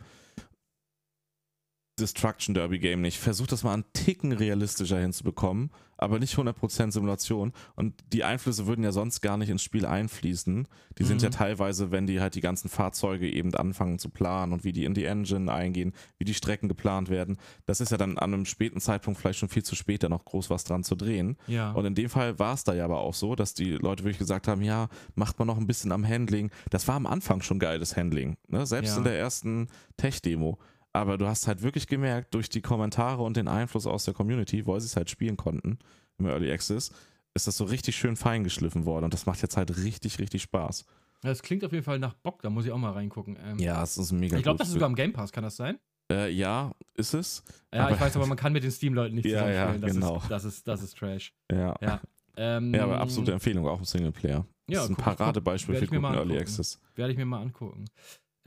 [2.00, 3.18] Destruction Derby Game nicht.
[3.18, 8.84] Versucht das mal einen Ticken realistischer hinzubekommen, aber nicht 100% Simulation und die Einflüsse würden
[8.84, 10.68] ja sonst gar nicht ins Spiel einfließen.
[11.00, 11.24] Die sind Mhm.
[11.24, 14.86] ja teilweise, wenn die halt die ganzen Fahrzeuge eben anfangen zu planen und wie die
[14.86, 18.46] in die Engine eingehen, wie die Strecken geplant werden, das ist ja dann an einem
[18.46, 21.36] späten Zeitpunkt vielleicht schon viel zu spät, da noch groß was dran zu drehen.
[21.48, 21.72] Ja.
[21.72, 24.20] Und in dem Fall war es da ja aber auch so, dass die Leute wirklich
[24.20, 26.52] gesagt haben, ja, macht man noch ein bisschen am Handling.
[26.70, 28.68] Das war am Anfang schon geiles Handling, ne?
[28.68, 28.98] selbst Ja.
[29.00, 29.68] in der ersten
[29.98, 30.60] Tech-Demo.
[31.02, 34.66] Aber du hast halt wirklich gemerkt, durch die Kommentare und den Einfluss aus der Community,
[34.66, 35.80] weil sie es halt spielen konnten
[36.18, 36.92] im Early Access,
[37.34, 39.06] ist das so richtig schön fein geschliffen worden.
[39.06, 40.86] Und das macht jetzt halt richtig, richtig Spaß.
[41.22, 43.38] Das klingt auf jeden Fall nach Bock, da muss ich auch mal reingucken.
[43.44, 45.56] Ähm, Ja, es ist mega ich glaube, das ist sogar im Game Pass, kann das
[45.56, 45.78] sein?
[46.12, 47.44] Äh, ja, ist es.
[47.74, 50.18] Ja, Aber- ich weiß, aber man kann mit den Steam-Leuten nicht Ja, ja, das, genau.
[50.18, 51.34] ist, das, ist, das ist Trash.
[51.52, 51.76] Ja.
[51.82, 52.02] Ja.
[52.38, 54.46] Ähm, Ja, aber absolute Empfehlung, auch im Singleplayer.
[54.70, 56.38] Ja, das ist ein guck- guck- Paradebeispiel werd für guten Early.
[56.40, 56.80] Access.
[56.96, 57.86] Werde ich mir mal angucken.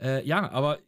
[0.01, 0.79] Äh, ja, aber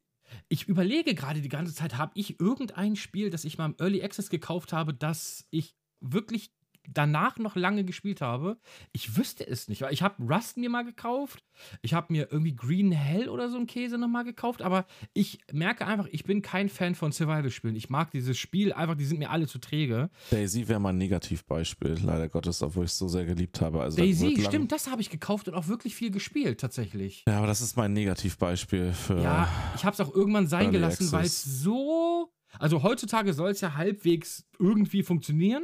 [0.50, 4.04] ich überlege gerade die ganze Zeit, habe ich irgendein Spiel, das ich mal im Early
[4.04, 6.52] Access gekauft habe, das ich wirklich
[6.92, 8.58] danach noch lange gespielt habe?
[8.92, 11.44] Ich wüsste es nicht, weil ich habe Rust mir mal gekauft,
[11.82, 15.86] ich habe mir irgendwie Green Hell oder so einen Käse nochmal gekauft, aber ich merke
[15.86, 17.76] einfach, ich bin kein Fan von Survival-Spielen.
[17.76, 20.10] Ich mag dieses Spiel einfach, die sind mir alle zu träge.
[20.32, 23.82] Daisy wäre mein Negativbeispiel, leider Gottes, obwohl ich es so sehr geliebt habe.
[23.82, 27.24] Also da Daisy, lang- stimmt, das habe ich gekauft und auch wirklich viel gespielt, tatsächlich.
[27.28, 29.22] Ja, aber das ist mein Negativbeispiel für.
[29.22, 32.32] Ja, ich habe es auch irgendwann sein gelassen, weil es so.
[32.60, 35.64] Also heutzutage soll es ja halbwegs irgendwie funktionieren,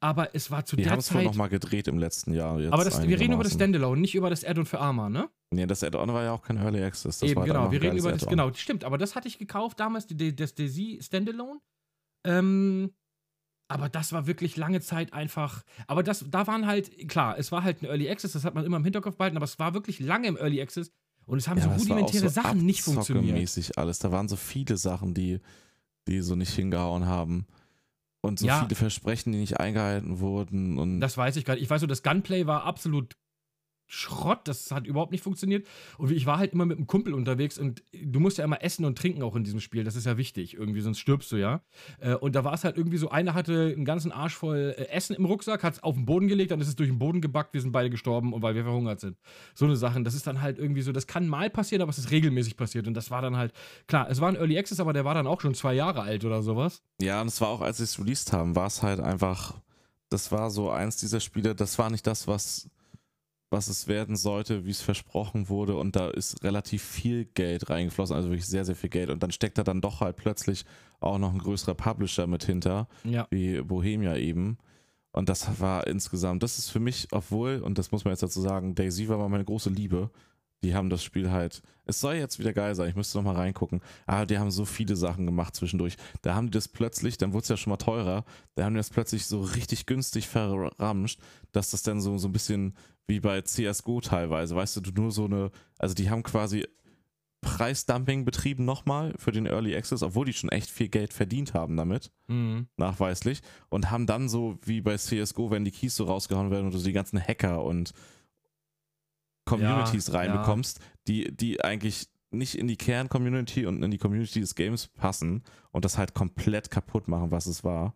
[0.00, 1.26] aber es war zu die der haben es wohl Zeit.
[1.26, 2.58] nochmal gedreht im letzten Jahr.
[2.58, 3.52] Jetzt aber das, wir reden über das.
[3.52, 5.28] Standalone, nicht über das Add-on für Arma, ne?
[5.50, 7.18] Nee, das Add-on war ja auch kein Early Access.
[7.18, 7.64] Das Eben, dann genau.
[7.64, 8.84] noch Wir reden über das, genau, stimmt.
[8.84, 11.60] Aber das hatte ich gekauft damals, die, die, das Daisy Standalone.
[12.24, 12.92] Ähm,
[13.68, 15.62] aber das war wirklich lange Zeit einfach.
[15.86, 18.64] Aber das, da waren halt, klar, es war halt ein Early Access, das hat man
[18.64, 20.90] immer im Hinterkopf behalten, aber es war wirklich lange im Early Access
[21.26, 23.36] und es haben Ja, so rudimentäre so Sachen nicht funktioniert.
[23.36, 23.98] Abzocke-mäßig alles.
[24.00, 25.38] Da waren so viele Sachen, die,
[26.08, 27.46] die so nicht hingehauen haben.
[28.22, 28.60] Und so Ja.
[28.60, 30.78] viele Versprechen, die nicht eingehalten wurden.
[30.78, 31.62] Und Das weiß ich gar nicht.
[31.62, 33.14] Ich weiß nur, das Gunplay war absolut
[33.92, 34.40] Schrott.
[34.44, 35.66] Das hat überhaupt nicht funktioniert.
[35.98, 38.84] Und ich war halt immer mit einem Kumpel unterwegs und du musst ja immer essen
[38.84, 39.82] und trinken auch in diesem Spiel.
[39.82, 40.54] Das ist ja wichtig.
[40.54, 41.62] Irgendwie, sonst stirbst du ja.
[41.98, 44.84] Äh, Und da war es halt irgendwie so: einer hatte einen ganzen Arsch voll äh,
[44.88, 47.20] Essen im Rucksack, hat es auf den Boden gelegt, dann ist es durch den Boden
[47.20, 47.52] gebackt.
[47.52, 49.18] Wir sind beide gestorben und weil wir verhungert sind.
[49.54, 50.04] So eine Sachen.
[50.04, 52.86] Das ist dann halt irgendwie so: Das kann mal passieren, aber es ist regelmäßig passiert.
[52.86, 53.52] Und das war dann halt,
[53.88, 56.24] klar, es war ein Early Access, aber der war dann auch schon zwei Jahre alt
[56.24, 56.82] oder sowas.
[57.00, 59.60] ja, und es war auch, als sie es released haben, war es halt einfach,
[60.08, 62.68] das war so eins dieser Spiele, das war nicht das, was,
[63.50, 65.76] was es werden sollte, wie es versprochen wurde.
[65.76, 69.10] Und da ist relativ viel Geld reingeflossen, also wirklich sehr, sehr viel Geld.
[69.10, 70.64] Und dann steckt da dann doch halt plötzlich
[71.00, 72.88] auch noch ein größerer Publisher mit hinter.
[73.04, 73.26] Ja.
[73.30, 74.58] wie Bohemia eben.
[75.12, 78.40] Und das war insgesamt, das ist für mich, obwohl, und das muss man jetzt dazu
[78.40, 80.10] sagen, Daisy war mal meine große Liebe.
[80.62, 83.34] Die haben das Spiel halt, es soll jetzt wieder geil sein, ich müsste noch mal
[83.36, 85.96] reingucken, aber die haben so viele Sachen gemacht zwischendurch.
[86.22, 88.78] Da haben die das plötzlich, dann wurde es ja schon mal teurer, da haben die
[88.80, 91.18] das plötzlich so richtig günstig verramscht,
[91.52, 92.74] dass das dann so, so ein bisschen
[93.06, 96.66] wie bei CSGO teilweise, weißt du, du nur so eine, also die haben quasi
[97.42, 101.74] Preisdumping betrieben nochmal für den Early Access, obwohl die schon echt viel Geld verdient haben
[101.76, 102.66] damit, Mhm.
[102.76, 103.40] nachweislich,
[103.70, 106.78] und haben dann so wie bei CSGO, wenn die Keys so rausgehauen werden und du
[106.78, 107.92] die ganzen Hacker und
[109.50, 114.54] Communities Ja, reinbekommst, die, die eigentlich nicht in die Kern-Community und in die Community des
[114.54, 115.42] Games passen
[115.72, 117.94] und das halt komplett kaputt machen, was es war.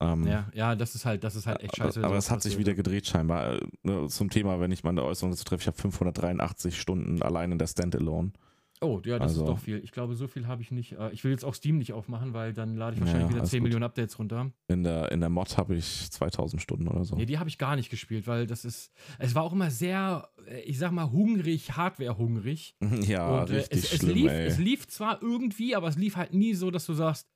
[0.00, 2.02] Ähm, Ja, ja, das ist halt, das ist halt echt scheiße.
[2.04, 3.54] aber es hat sich wieder gedreht scheinbar.
[3.54, 7.52] Äh, ne, Zum Thema, wenn ich meine Äußerung dazu treffe, ich habe 583 Stunden allein
[7.52, 8.32] in der Standalone.
[8.80, 9.78] Oh, ja, das Also- ist doch viel.
[9.82, 10.92] Ich glaube, so viel habe ich nicht.
[10.92, 13.38] Äh, Ich will jetzt auch Steam nicht aufmachen, weil dann lade ich wahrscheinlich Ja, wieder
[13.40, 13.64] alles 10 gut.
[13.64, 14.52] Millionen Updates runter.
[14.68, 17.16] In der, in der Mod habe ich 2000 Stunden oder so.
[17.16, 18.92] Nee, die habe ich gar nicht gespielt, weil das ist.
[19.18, 22.76] Es war auch immer sehr, äh, ich sag mal, hungrig, Hardware-hungrig.
[23.08, 24.46] Ja, Und äh, richtig es, es, schlimm, lief, ey.
[24.46, 27.28] es lief zwar irgendwie, aber es lief halt nie so, dass du sagst.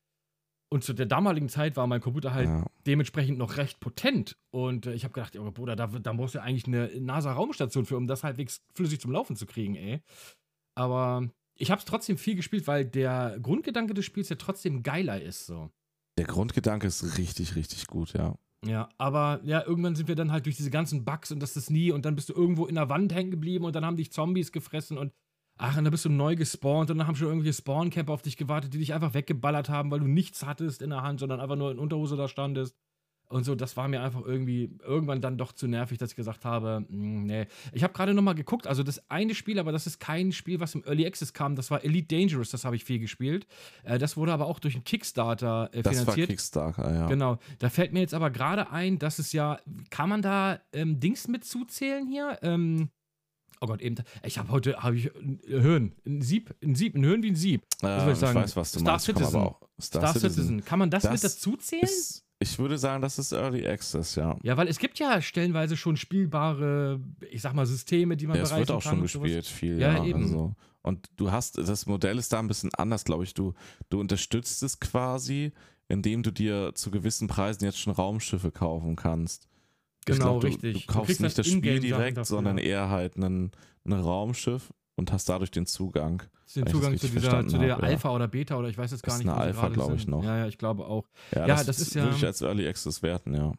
[0.70, 2.64] Und zu der damaligen Zeit war mein Computer halt ja.
[2.86, 4.38] dementsprechend noch recht potent.
[4.50, 7.98] Und äh, ich habe gedacht, ja, Bruder, da, da brauchst du eigentlich eine NASA-Raumstation für,
[7.98, 10.00] um das halbwegs flüssig zum Laufen zu kriegen, ey.
[10.74, 15.20] Aber ich habe es trotzdem viel gespielt, weil der Grundgedanke des Spiels ja trotzdem geiler
[15.20, 15.70] ist, so.
[16.18, 18.36] Der Grundgedanke ist richtig, richtig gut, ja.
[18.64, 21.70] Ja, aber ja, irgendwann sind wir dann halt durch diese ganzen Bugs und das ist
[21.70, 24.12] nie und dann bist du irgendwo in der Wand hängen geblieben und dann haben dich
[24.12, 25.12] Zombies gefressen und
[25.58, 28.36] ach, und dann bist du neu gespawnt und dann haben schon irgendwelche Spawncamper auf dich
[28.36, 31.56] gewartet, die dich einfach weggeballert haben, weil du nichts hattest in der Hand, sondern einfach
[31.56, 32.76] nur in Unterhose da standest.
[33.32, 36.44] Und so, das war mir einfach irgendwie irgendwann dann doch zu nervig, dass ich gesagt
[36.44, 37.46] habe, mm, nee.
[37.72, 40.74] Ich habe gerade nochmal geguckt, also das eine Spiel, aber das ist kein Spiel, was
[40.74, 43.46] im Early Access kam, das war Elite Dangerous, das habe ich viel gespielt.
[43.84, 46.28] Äh, das wurde aber auch durch einen Kickstarter äh, Das war finanziert.
[46.28, 47.06] Kickstarter, ja.
[47.06, 47.38] Genau.
[47.58, 49.58] Da fällt mir jetzt aber gerade ein, dass es ja,
[49.88, 52.38] kann man da ähm, Dings mit zuzählen hier?
[52.42, 52.90] Ähm,
[53.62, 57.02] oh Gott, eben, ich habe heute, habe ich ein Hirn, ein Sieb, ein Sieb, ein
[57.02, 57.62] Hirn wie ein Sieb.
[57.82, 58.34] Ähm, soll ich sagen?
[58.34, 59.06] weiß, was du Star meinst.
[59.06, 59.36] Citizen.
[59.36, 60.62] Auch Star, Citizen.
[60.66, 61.82] Kann man das, Das mit dazu zählen?
[61.84, 64.36] Ist, ich würde sagen, das ist Early Access, ja.
[64.42, 68.42] Ja, weil es gibt ja stellenweise schon spielbare, ich sag mal, Systeme, die man Ja,
[68.42, 68.92] es bereichen wird auch kann.
[68.92, 69.22] schon und sowas.
[69.24, 69.78] gespielt, viel.
[69.80, 70.22] Ja, Ja, eben.
[70.22, 70.54] Also.
[70.82, 73.34] Und du hast, das Modell ist da ein bisschen anders, glaube ich.
[73.34, 73.54] Du,
[73.88, 75.52] du unterstützt es quasi,
[75.88, 79.48] indem du dir zu gewissen Preisen jetzt schon Raumschiffe kaufen kannst.
[80.04, 80.74] Genau, glaub, du, richtig.
[80.74, 82.24] Du Du kaufst kriegst nicht halt das Spiel direkt, dafür.
[82.36, 83.52] sondern eher halt ein
[83.88, 86.22] Raumschiff und hast dadurch den Zugang.
[86.54, 87.88] Den Zugang zu, dieser, zu der hab, ja.
[87.88, 89.28] Alpha oder Beta oder ich weiß jetzt gar Ist nicht.
[89.32, 90.22] eine Alpha, gerade glaub ich, noch.
[90.22, 91.06] Ja, ja, ich glaube auch.
[91.34, 93.52] Ja, Ja, das, das ist würde ja- ich als Early Access werten, ja.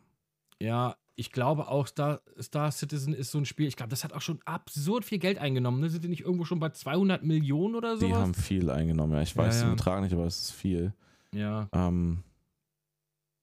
[0.62, 4.14] Ja, ich glaube auch, Star, Star Citizen ist so ein Spiel, ich glaube, das hat
[4.14, 5.80] auch schon absurd viel Geld eingenommen.
[5.80, 5.90] Ne?
[5.90, 8.06] Sind die nicht irgendwo schon bei 200 Millionen oder so?
[8.08, 9.22] Die haben viel eingenommen, ja.
[9.22, 9.68] Ich weiß Ja, ja.
[9.70, 10.94] den Betrag nicht, aber es ist viel.
[11.34, 11.68] ja.
[11.72, 12.24] Ähm,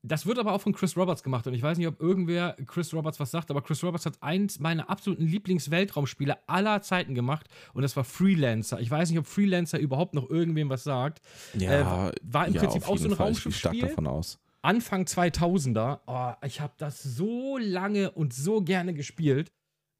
[0.02, 2.94] Das wird aber auch von Chris Roberts gemacht und ich weiß nicht, ob irgendwer Chris
[2.94, 7.82] Roberts was sagt, aber Chris Roberts hat eins meiner absoluten Lieblingsweltraumspiele aller Zeiten gemacht und
[7.82, 8.80] das war Freelancer.
[8.80, 11.20] Ich weiß nicht, ob Freelancer überhaupt noch irgendwem was sagt.
[11.54, 13.32] ja, Äh, war im ja, Prinzip auch so ein Fall.
[13.32, 13.88] Ich gehe stark Raumschiffspiel.
[13.88, 14.38] davon aus.
[14.62, 16.00] Anfang 2000er.
[16.06, 19.52] Oh, ich habe das so lange und so gerne gespielt.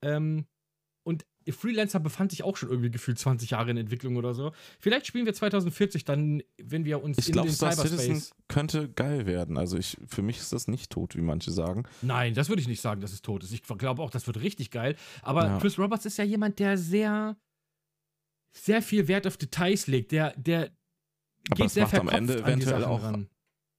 [0.03, 0.47] Ähm,
[1.51, 4.53] Freelancer befand sich auch schon irgendwie gefühlt 20 Jahre in Entwicklung oder so.
[4.79, 8.01] Vielleicht spielen wir 2040 dann, wenn wir uns Ich in glaube, den Star Cyberspace.
[8.05, 9.57] Citizen könnte geil werden.
[9.57, 11.85] Also ich, für mich ist das nicht tot, wie manche sagen.
[12.03, 13.53] Nein, das würde ich nicht sagen, dass es tot ist.
[13.53, 14.97] Ich glaube auch, das wird richtig geil.
[15.23, 15.59] Aber Ja.
[15.59, 17.37] Chris Roberts ist ja jemand, der sehr,
[18.53, 20.13] sehr viel Wert auf Details legt.
[20.13, 20.71] Der, der
[21.51, 23.29] Aber geht sehr macht am Ende an die eventuell Sachen auch ran.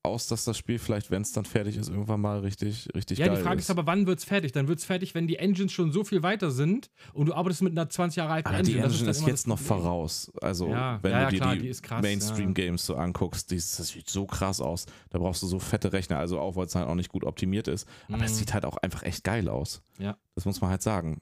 [0.04, 3.28] Aus, dass das Spiel vielleicht, wenn es dann fertig ist, irgendwann mal richtig, richtig Ja,
[3.28, 4.52] geil die Frage ist aber, wann wird es fertig?
[4.52, 7.62] Dann wird es fertig, wenn die Engines schon so viel weiter sind und du arbeitest
[7.62, 8.78] mit einer 20 Jahre alten aber Engine.
[8.80, 10.32] die Engine ist, immer jetzt noch voraus.
[10.42, 13.58] Also, Ja, wenn ja, du ja, dir klar, die, die ist Mainstream-Games so anguckst, die,
[13.58, 14.88] ist- das sieht so krass aus.
[15.12, 17.68] Da brauchst du so fette Rechner, also auch, weil es halt auch nicht gut optimiert
[17.68, 17.88] ist.
[18.08, 18.36] Aber es Mhm.
[18.38, 19.84] sieht halt auch einfach echt geil aus.
[20.00, 20.18] Ja.
[20.34, 21.22] Das muss man halt sagen.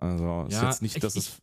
[0.00, 1.38] Also, es ist Ja, jetzt nicht, ich- dass ich- es.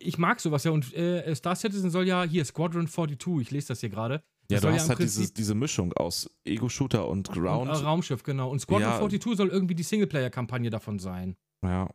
[0.00, 3.68] Ich mag sowas ja und äh, Star Citizen soll ja, hier, Squadron 42, ich lese
[3.68, 4.22] das hier gerade.
[4.50, 7.70] Ja, Das du hast im halt dieses, diese Mischung aus Ego-Shooter und Ground.
[7.70, 8.50] Und, äh, Raumschiff, genau.
[8.50, 8.98] Und Squadron Ja.
[8.98, 11.36] 42 soll irgendwie die Singleplayer-Kampagne davon sein.
[11.64, 11.88] ja.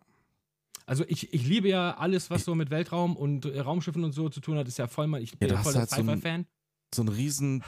[0.86, 4.28] Also ich, ich liebe ja alles, was so mit Weltraum und äh, Raumschiffen und so
[4.28, 6.08] zu tun hat, ist ja voll mal, ich bin ja voll der halt so ein-
[6.10, 6.45] Sci-Fi-Fan.
[6.93, 7.64] so ein riesen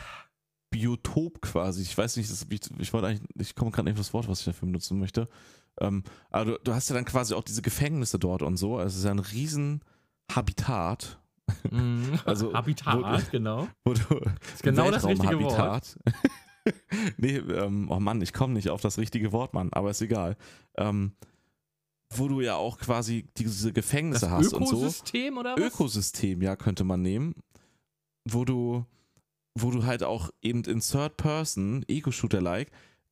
[0.70, 1.82] Biotop quasi.
[1.82, 4.28] Ich weiß nicht, das, ich, ich wollte eigentlich, ich komme gerade nicht auf das Wort,
[4.28, 5.30] was ich dafür benutzen möchte.
[5.80, 8.78] Ähm, aber du, du hast ja dann quasi auch diese Gefängnisse dort und so.
[8.78, 9.82] Also es ist ja ein riesen
[10.30, 11.18] Habitat,
[11.70, 12.20] Mhm.
[12.26, 13.68] Also, Habitat, wo- genau.
[13.84, 14.02] wo du
[14.54, 15.58] Ist genau das richtige Wort.
[15.58, 16.00] Weltraumhabitat.
[17.18, 20.36] nee, ähm, oh Mann, ich komme nicht auf das richtige Wort, Mann, aber ist egal.
[20.78, 21.14] Ähm,
[22.14, 24.78] wo du ja auch quasi diese Gefängnisse Das hast und so.
[24.78, 25.60] Ökosystem oder was?
[25.64, 27.36] Ökosystem, ja, könnte man nehmen,
[28.28, 28.86] wo du,
[29.58, 32.72] wo du halt auch eben in Third Person, Ego-Shooter-like,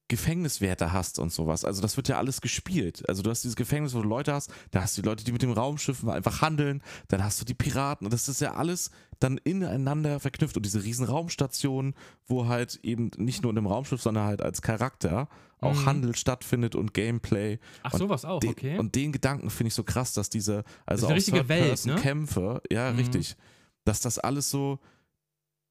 [0.10, 1.66] Gefängniswerte hast und sowas.
[1.66, 3.08] Also das wird ja alles gespielt.
[3.08, 5.32] Also du hast dieses Gefängnis, wo du Leute hast, da hast du die Leute, die
[5.32, 8.92] mit dem Raumschiff einfach handeln, dann hast du die Piraten und das ist ja alles
[9.20, 11.96] dann ineinander verknüpft und diese riesen Raumstationen,
[12.28, 15.30] wo halt eben nicht nur in dem Raumschiff, sondern halt als Charakter
[15.62, 15.86] auch Mhm.
[15.86, 17.58] Handel stattfindet und Gameplay.
[17.84, 18.78] Ach, und sowas auch, okay.
[18.78, 21.96] Und den Gedanken finde ich so krass, dass diese, also eine auch richtige Welt, ne?
[21.96, 22.98] Kämpfe, ja, Mhm.
[22.98, 23.38] richtig,
[23.86, 24.80] dass das alles so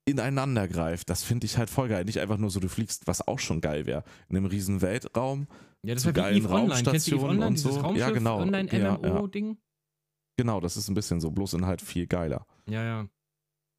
[0.04, 1.10] ineinander greift.
[1.10, 2.04] Das finde ich halt voll geil.
[2.04, 5.46] Nicht einfach nur so, du fliegst, was auch schon geil wäre, in einem riesen Weltraum.
[5.82, 7.70] Ja, das war geilen EVE Raumstationen Online, und so?
[7.70, 8.38] Raumschiff Ja, genau.
[8.44, 8.96] Ja, ja.
[8.98, 9.58] Online-MMO-Ding?
[10.36, 12.46] Genau, das ist ein bisschen so, bloß in halt viel geiler.
[12.68, 13.08] Ja, ja.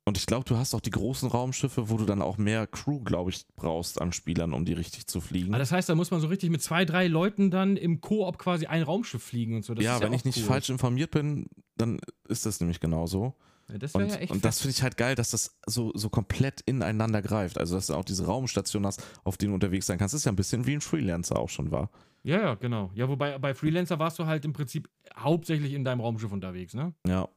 [0.05, 2.99] Und ich glaube, du hast auch die großen Raumschiffe, wo du dann auch mehr Crew,
[2.99, 5.53] glaube ich, brauchst an Spielern, um die richtig zu fliegen.
[5.53, 8.37] Aber das heißt, da muss man so richtig mit zwei, drei Leuten dann im Koop
[8.37, 9.73] quasi ein Raumschiff fliegen und so.
[9.73, 10.43] Das ja, wenn auch ich nicht cool.
[10.43, 11.47] falsch informiert bin,
[11.77, 13.33] dann ist das nämlich genauso.
[13.69, 16.09] Ja, das Und, ja echt und das finde ich halt geil, dass das so, so
[16.09, 17.57] komplett ineinander greift.
[17.57, 20.13] Also, dass du auch diese Raumstation hast, auf denen du unterwegs sein kannst.
[20.13, 21.89] Das ist ja ein bisschen wie ein Freelancer auch schon war.
[22.23, 22.91] Ja, ja, genau.
[22.93, 26.93] Ja, wobei bei Freelancer warst du halt im Prinzip hauptsächlich in deinem Raumschiff unterwegs, ne?
[27.07, 27.27] Ja,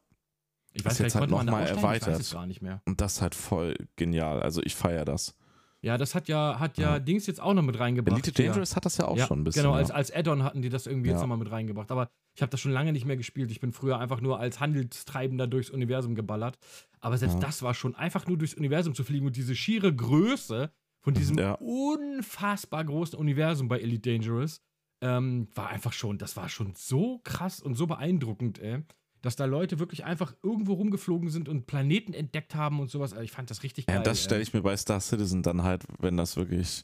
[0.73, 1.79] Ich weiß gar jetzt nicht, halt konnte man da noch mal aussteigen?
[1.79, 2.21] Ich weiß erweitert.
[2.21, 2.81] es gar nicht mehr.
[2.85, 4.41] und das ist halt voll genial.
[4.41, 5.35] Also, ich feiere das.
[5.81, 6.99] Ja, das hat ja, hat ja, Ja.
[6.99, 8.21] Dings jetzt auch noch mit reingebracht.
[8.25, 8.43] Elite.
[8.43, 9.61] Dangerous hat das ja auch ja, schon ein bisschen.
[9.63, 9.79] Genau, ja.
[9.79, 11.21] als, als Add-on hatten die das irgendwie jetzt Ja.
[11.21, 11.91] nochmal mit reingebracht.
[11.91, 13.49] Aber ich habe das schon lange nicht mehr gespielt.
[13.49, 16.59] Ich bin früher einfach nur als Handelstreibender durchs Universum geballert.
[16.99, 17.39] Aber selbst Ja.
[17.39, 20.71] das war schon einfach nur durchs Universum zu fliegen und diese schiere Größe
[21.01, 21.53] von diesem Ja.
[21.53, 24.61] unfassbar großen Universum bei Elite Dangerous
[25.01, 28.83] ähm, war einfach schon, das war schon so krass und so beeindruckend, ey.
[29.23, 33.13] Dass da Leute wirklich einfach irgendwo rumgeflogen sind und Planeten entdeckt haben und sowas.
[33.13, 33.95] Also ich fand das richtig geil.
[33.97, 36.83] Ja, das stelle ich mir bei Star Citizen dann halt, wenn das wirklich.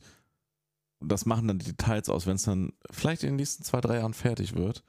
[1.00, 3.98] Das machen dann die Details aus, wenn es dann vielleicht in den nächsten zwei, drei
[3.98, 4.84] Jahren fertig wird.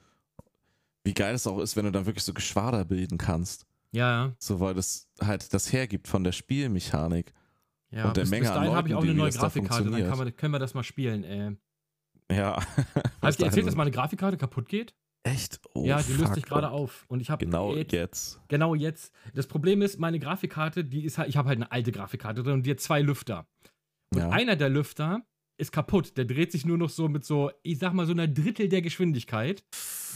[1.04, 3.66] Wie geil es auch ist, wenn du dann wirklich so Geschwader bilden kannst.
[3.92, 4.32] Ja, ja.
[4.38, 7.32] So, weil das halt das hergibt von der Spielmechanik.
[7.90, 9.90] ja Und der bis, Menge bis dahin habe ich auch eine neue das da Grafikkarte,
[9.90, 11.56] dann kann man, können wir das mal spielen, ey.
[12.34, 12.56] Ja.
[13.22, 14.94] Habt ihr erzählt, dass meine Grafikkarte kaputt geht?
[15.22, 15.60] Echt?
[15.74, 17.04] Oh, ja, die löst sich gerade auf.
[17.08, 18.40] Und ich habe Genau jetzt, jetzt.
[18.48, 19.12] genau jetzt.
[19.32, 22.54] Das Problem ist, meine Grafikkarte, die ist halt, ich habe halt eine alte Grafikkarte drin
[22.54, 23.46] und die hat zwei Lüfter.
[24.12, 24.28] Und Ja.
[24.30, 25.22] einer der Lüfter
[25.56, 26.16] ist kaputt.
[26.16, 28.82] Der dreht sich nur noch so mit so, ich sag mal, so einer Drittel der
[28.82, 29.64] Geschwindigkeit.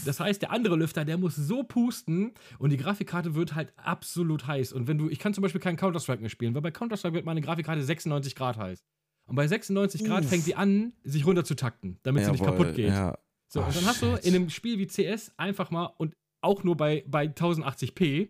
[0.05, 4.47] Das heißt, der andere Lüfter, der muss so pusten und die Grafikkarte wird halt absolut
[4.47, 4.73] heiß.
[4.73, 7.25] Und wenn du, ich kann zum Beispiel keinen Counter-Strike mehr spielen, weil bei Counter-Strike wird
[7.25, 8.83] meine Grafikkarte 96 Grad heiß.
[9.27, 10.29] Und bei 96 Grad Uff.
[10.29, 12.89] fängt sie an, sich runter zu takten, damit sie nicht Jawohl, kaputt geht.
[12.89, 13.17] Ja.
[13.47, 16.63] So, Ah, und dann hast du in einem Spiel wie CS einfach mal und auch
[16.63, 18.29] nur bei, bei 1080p,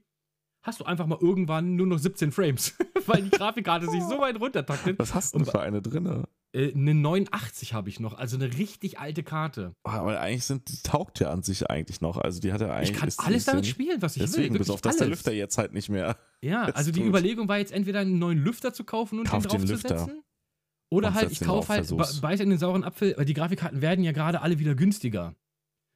[0.61, 4.39] hast du einfach mal irgendwann nur noch 17 Frames, weil die Grafikkarte sich so weit
[4.39, 4.99] runtertaktet.
[4.99, 6.27] Was hast du denn für eine drinne?
[6.51, 9.73] Äh, eine 89 habe ich noch, also eine richtig alte Karte.
[9.83, 12.17] Aber eigentlich sind, die taugt ja an sich eigentlich noch.
[12.17, 12.91] Also die hat ja eigentlich.
[12.91, 14.59] Ich kann alles damit spielen, was ich Deswegen, will.
[14.59, 15.07] bis auf das der.
[15.07, 16.17] Lüfter jetzt halt nicht mehr.
[16.41, 17.09] Ja, also die tut.
[17.09, 20.23] Überlegung war jetzt entweder einen neuen Lüfter zu kaufen und Kauf den draufzusetzen.
[20.89, 22.15] Oder halt, ich kaufe halt, versuch's.
[22.15, 25.35] be- beiß in den sauren Apfel, weil die Grafikkarten werden ja gerade alle wieder günstiger.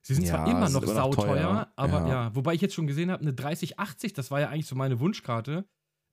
[0.05, 2.07] Sie sind zwar Ja, noch immer noch sauteuer, teuer, aber ja.
[2.09, 2.35] ja.
[2.35, 5.65] wobei ich jetzt schon gesehen habe, eine 3080, das war ja eigentlich so meine Wunschkarte,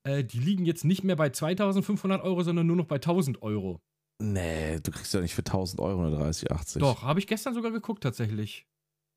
[0.07, 3.81] äh, die liegen jetzt nicht mehr bei 2500 Euro, sondern nur noch bei 1000 Euro.
[4.21, 6.81] Nee, du kriegst ja nicht für 1000 Euro eine 3080.
[6.81, 8.67] Doch, habe ich gestern sogar geguckt tatsächlich.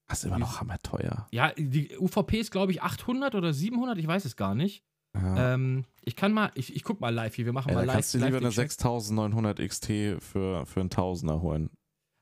[0.08, 1.28] Das ist immer noch hammerteuer.
[1.32, 4.84] Ja, die UVP ist glaube ich 800 oder 700, ich weiß es gar nicht.
[5.16, 5.54] Ja.
[5.54, 7.96] Ähm, ich kann mal, ich, ich guck mal live hier, wir machen ja, mal live.
[7.96, 8.72] kannst du lieber eine den Check.
[8.72, 9.86] 6900 XT
[10.20, 11.70] für, für einen Tausender holen.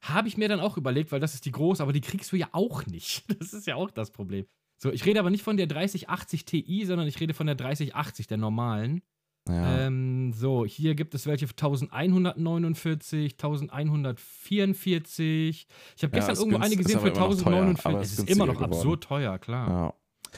[0.04, 2.36] Habe ich mir dann auch überlegt, weil das ist die große, aber die kriegst du
[2.36, 3.24] ja auch nicht.
[3.40, 4.46] Das ist ja auch das Problem.
[4.82, 8.28] So, ich rede aber nicht von der 3080 Ti, sondern ich rede von der 3080,
[8.28, 9.02] der normalen.
[9.50, 9.88] Ja.
[9.88, 15.68] Ähm, so, hier gibt es welche für 1149, 1144.
[15.98, 17.86] Ich habe Ja, gestern ist irgendwo eine gesehen für immer noch teuer, 1049.
[17.86, 18.74] aber Es ist immer noch geworden.
[18.74, 19.70] absurd teuer, klar.
[19.70, 19.94] ja.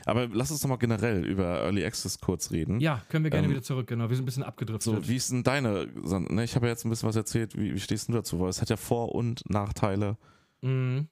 [0.06, 2.80] Aber lass uns doch mal generell über Early Access kurz reden.
[2.80, 4.10] Ja, können wir gerne Ähm, wieder zurück, genau.
[4.10, 4.82] Wir sind ein bisschen abgedriftet.
[4.82, 7.76] So, wie ist denn deine, ne, ich habe ja jetzt ein bisschen was erzählt, wie,
[7.76, 8.40] wie stehst du dazu?
[8.40, 10.18] Weil es hat ja Vor- und Nachteile.
[10.62, 11.10] Mhm.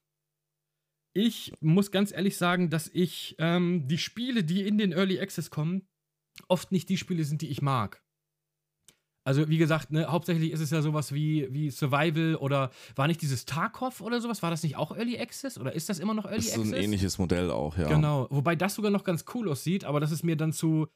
[1.13, 5.51] Ich muss ganz ehrlich sagen, dass ich ähm, die Spiele, die in den Early Access
[5.51, 5.83] kommen,
[6.47, 8.03] oft nicht die Spiele sind, die ich mag.
[9.23, 13.21] Also, wie gesagt, ne, hauptsächlich ist es ja sowas wie, wie Survival oder war nicht
[13.21, 14.41] dieses Tarkov oder sowas?
[14.41, 15.59] War das nicht auch Early Access?
[15.59, 16.75] Oder ist das immer noch Early Das ist so Access?
[16.77, 17.87] ein ähnliches Modell auch, ja.
[17.87, 18.25] Genau.
[18.31, 20.87] Wobei das sogar noch ganz cool aussieht, aber das ist mir dann zu.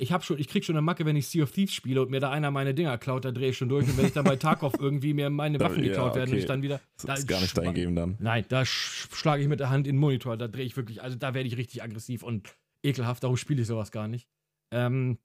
[0.00, 2.10] Ich hab schon, ich krieg schon eine Macke, wenn ich Sea of Thieves spiele und
[2.10, 3.86] mir da einer meine Dinger klaut, da drehe ich schon durch.
[3.88, 6.34] Und wenn ich dann bei Tarkov irgendwie mir meine Da- Waffen ja, geklaut werden und
[6.34, 6.40] okay.
[6.40, 6.80] ich dann wieder.
[7.06, 8.16] Das ist gar nicht dein Game dann.
[8.18, 10.36] Nein, da sch schlage ich mit der Hand in den Monitor.
[10.36, 13.22] Da drehe ich wirklich, also da werde ich richtig aggressiv und ekelhaft.
[13.22, 14.28] Darum spiele ich sowas gar nicht.
[14.70, 15.18] Ähm,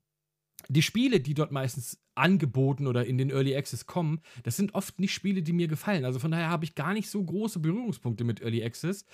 [0.70, 4.99] die Spiele, die dort meistens angeboten oder in den Early Access kommen, das sind oft
[4.99, 6.03] nicht Spiele, die mir gefallen.
[6.03, 9.05] Also von daher habe ich gar nicht so große Berührungspunkte mit Early Access.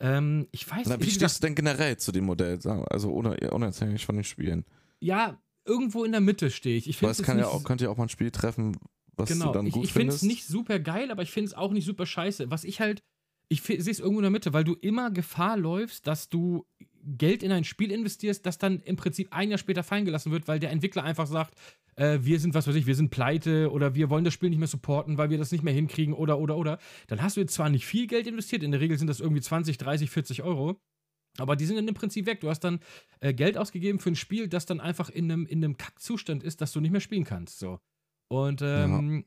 [0.00, 2.58] Ähm, ich weiß Na, wie wie stehst du denn generell zu dem Modell?
[2.90, 4.64] Also ohne, unabhängig von den Spielen.
[5.00, 6.88] ja, irgendwo in der Mitte stehe ich.
[6.88, 8.76] Ich Weil es kann ja nicht auch, könnte ja auch mal ein Spiel treffen,
[9.16, 9.46] was genau.
[9.46, 10.38] du dann ich gut ich finde es findest.
[10.38, 12.50] nicht super geil, aber ich finde es auch nicht super scheiße.
[12.50, 13.02] Was ich halt,
[13.48, 16.66] ich sehe es irgendwo in der Mitte, weil du immer Gefahr läufst, dass du
[17.04, 20.48] Geld in ein Spiel investierst, das dann im Prinzip ein Jahr später fallen gelassen wird,
[20.48, 21.54] weil der Entwickler einfach sagt,
[21.96, 24.58] äh, wir sind, was weiß ich, wir sind pleite oder wir wollen das Spiel nicht
[24.58, 26.78] mehr supporten, weil wir das nicht mehr hinkriegen oder, oder, oder.
[27.08, 29.42] Dann hast du jetzt zwar nicht viel Geld investiert, in der Regel sind das irgendwie
[29.42, 30.80] 20, 30, 40 Euro,
[31.38, 32.40] Aber die sind dann im Prinzip weg.
[32.40, 32.80] Du hast dann
[33.20, 36.60] äh, Geld ausgegeben für ein Spiel, das dann einfach in einem, in einem Kackzustand ist,
[36.60, 37.58] dass du nicht mehr spielen kannst.
[37.58, 37.80] So.
[38.28, 39.24] Und ähm,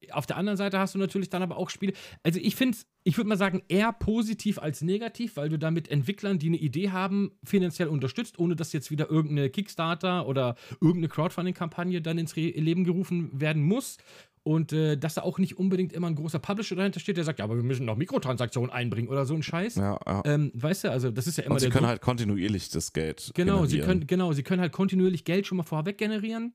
[0.00, 0.14] ja.
[0.14, 1.92] auf der anderen Seite hast du natürlich dann aber auch Spiele.
[2.22, 6.38] Also ich finde ich würde mal sagen, eher positiv als negativ, weil du damit Entwicklern,
[6.38, 12.00] die eine Idee haben, finanziell unterstützt, ohne dass jetzt wieder irgendeine Kickstarter oder irgendeine Crowdfunding-Kampagne
[12.00, 13.98] dann ins Leben gerufen werden muss.
[14.42, 17.38] Und äh, dass da auch nicht unbedingt immer ein großer Publisher dahinter steht, der sagt,
[17.38, 19.76] ja, aber wir müssen noch Mikrotransaktionen einbringen oder so ein Scheiß.
[19.76, 20.22] Ja, ja.
[20.26, 21.88] Ähm, weißt du, also das ist ja immer Und sie können Druck.
[21.88, 23.68] halt kontinuierlich das Geld genau, generieren.
[23.68, 26.54] Sie können, genau, sie können halt kontinuierlich Geld schon mal vorweg generieren.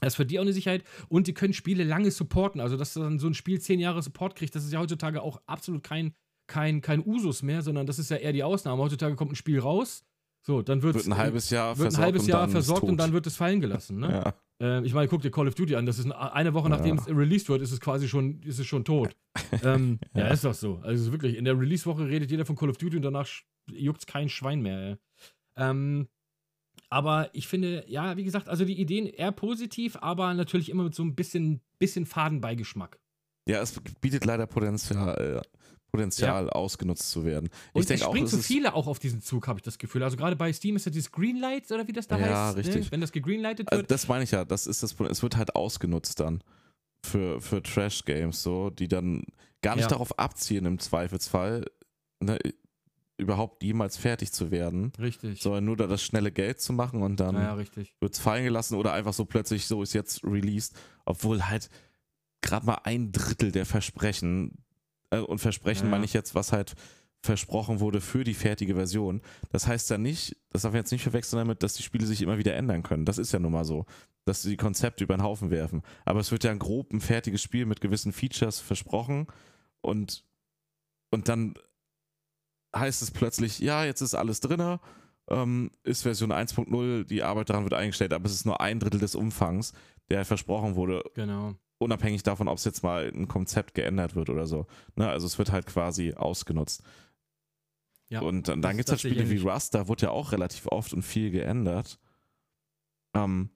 [0.00, 0.84] Das ist für die auch eine Sicherheit.
[1.08, 2.60] Und die können Spiele lange supporten.
[2.60, 5.40] Also, dass dann so ein Spiel zehn Jahre Support kriegt, das ist ja heutzutage auch
[5.46, 6.14] absolut kein,
[6.46, 8.82] kein, kein Usus mehr, sondern das ist ja eher die Ausnahme.
[8.82, 10.04] Heutzutage kommt ein Spiel raus,
[10.46, 13.14] so, dann wird ein halbes Jahr wird versorgt, ein halbes Jahr und, versorgt und dann
[13.14, 13.98] wird es fallen gelassen.
[13.98, 14.10] Ne?
[14.10, 14.34] ja.
[14.60, 15.86] Äh, ich meine, guck dir Call of Duty an.
[15.86, 17.02] Das ist eine Woche nachdem ja.
[17.02, 19.16] es released wird, ist es quasi schon, ist es schon tot.
[19.64, 20.26] ähm, ja.
[20.26, 20.28] ja.
[20.28, 20.80] ist doch so.
[20.82, 23.26] Also wirklich, in der Release-Woche redet jeder von Call of Duty und danach
[23.70, 24.98] juckt es kein Schwein mehr.
[25.56, 26.08] Ähm,
[26.90, 30.94] aber ich finde, ja, wie gesagt, also die Ideen eher positiv, aber natürlich immer mit
[30.94, 32.98] so ein bisschen, bisschen Fadenbeigeschmack.
[33.48, 35.58] Ja, es bietet leider Potenzial, äh,
[35.90, 36.50] Potenzial ja.
[36.50, 37.50] ausgenutzt zu werden.
[37.72, 40.02] Ich und es springen so viele auch auf diesen Zug, habe ich das Gefühl.
[40.02, 42.32] Also gerade bei Steam ist ja dieses Greenlight oder wie das da ja, heißt.
[42.32, 42.56] Ja, ne?
[42.56, 42.84] richtig.
[42.86, 42.92] Ne?
[42.92, 43.90] Wenn das gegreenlightet also wird.
[43.90, 46.42] Also das meine ich ja, das ist das Es wird halt ausgenutzt dann
[47.04, 49.24] für, für Trash-Games, so, die dann
[49.62, 49.90] gar nicht ja.
[49.90, 51.64] darauf abzielen im Zweifelsfall,
[52.20, 52.38] ne,
[53.24, 54.92] überhaupt jemals fertig zu werden.
[54.98, 55.42] Richtig.
[55.42, 58.76] Sondern nur da das schnelle Geld zu machen und dann ja, wird es fallen gelassen
[58.76, 61.70] oder einfach so plötzlich, so ist jetzt released, obwohl halt
[62.42, 64.64] gerade mal ein Drittel der Versprechen
[65.10, 65.90] äh, und Versprechen ja.
[65.90, 66.74] meine ich jetzt, was halt
[67.24, 69.22] versprochen wurde für die fertige Version.
[69.50, 72.20] Das heißt ja nicht, das darf man jetzt nicht verwechseln damit, dass die Spiele sich
[72.20, 73.06] immer wieder ändern können.
[73.06, 73.86] Das ist ja nun mal so,
[74.26, 75.82] dass sie die Konzepte über den Haufen werfen.
[76.04, 79.26] Aber es wird ja ein grob ein fertiges Spiel mit gewissen Features versprochen
[79.80, 80.24] und,
[81.10, 81.54] und dann
[82.74, 84.78] heißt es plötzlich, ja, jetzt ist alles drin,
[85.28, 89.00] ähm, ist Version 1.0, die Arbeit daran wird eingestellt, aber es ist nur ein Drittel
[89.00, 89.72] des Umfangs,
[90.10, 91.02] der versprochen wurde.
[91.14, 94.66] Genau unabhängig davon, ob es jetzt mal ein Konzept geändert wird oder so.
[94.96, 95.08] Ne?
[95.08, 96.82] Also es wird halt quasi ausgenutzt.
[98.08, 100.66] Ja, und dann, dann gibt es halt Spiele wie Rust, da wurde ja auch relativ
[100.66, 101.98] oft und viel geändert.
[103.14, 103.50] Ähm,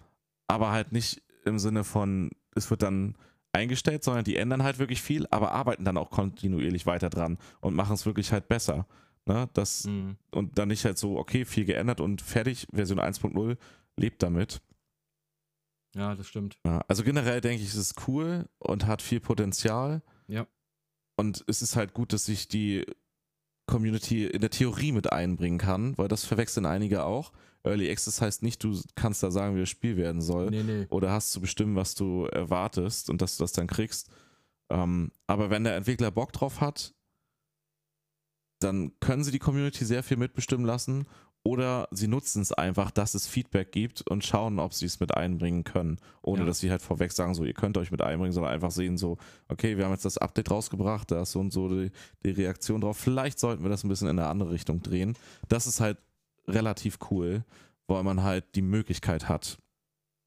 [0.46, 3.16] aber halt nicht im Sinne von, es wird dann
[3.52, 7.74] eingestellt, sondern die ändern halt wirklich viel, aber arbeiten dann auch kontinuierlich weiter dran und
[7.74, 8.86] machen es wirklich halt besser.
[9.28, 9.48] Ne?
[9.52, 10.16] Das, mhm.
[10.30, 13.56] Und dann nicht halt so, okay, viel geändert und fertig, Version 1.0
[13.96, 14.60] lebt damit.
[15.94, 16.58] Ja, das stimmt.
[16.64, 20.02] Ja, also generell denke ich, es ist cool und hat viel Potenzial.
[20.26, 20.46] Ja.
[21.16, 22.84] Und es ist halt gut, dass sich die
[23.66, 27.32] Community in der Theorie mit einbringen kann, weil das verwechseln einige auch.
[27.64, 30.50] Early Access heißt nicht, du kannst da sagen, wie das Spiel werden soll.
[30.50, 30.86] Nee, nee.
[30.90, 34.10] Oder hast zu bestimmen, was du erwartest und dass du das dann kriegst.
[34.70, 36.94] Ähm, aber wenn der Entwickler Bock drauf hat,
[38.60, 41.06] dann können sie die Community sehr viel mitbestimmen lassen
[41.44, 45.14] oder sie nutzen es einfach, dass es Feedback gibt und schauen, ob sie es mit
[45.14, 45.98] einbringen können.
[46.22, 46.46] Ohne ja.
[46.46, 49.16] dass sie halt vorweg sagen, so, ihr könnt euch mit einbringen, sondern einfach sehen, so,
[49.48, 51.90] okay, wir haben jetzt das Update rausgebracht, da ist so und so die,
[52.24, 52.98] die Reaktion drauf.
[52.98, 55.16] Vielleicht sollten wir das ein bisschen in eine andere Richtung drehen.
[55.48, 55.96] Das ist halt
[56.46, 57.44] relativ cool,
[57.86, 59.58] weil man halt die Möglichkeit hat,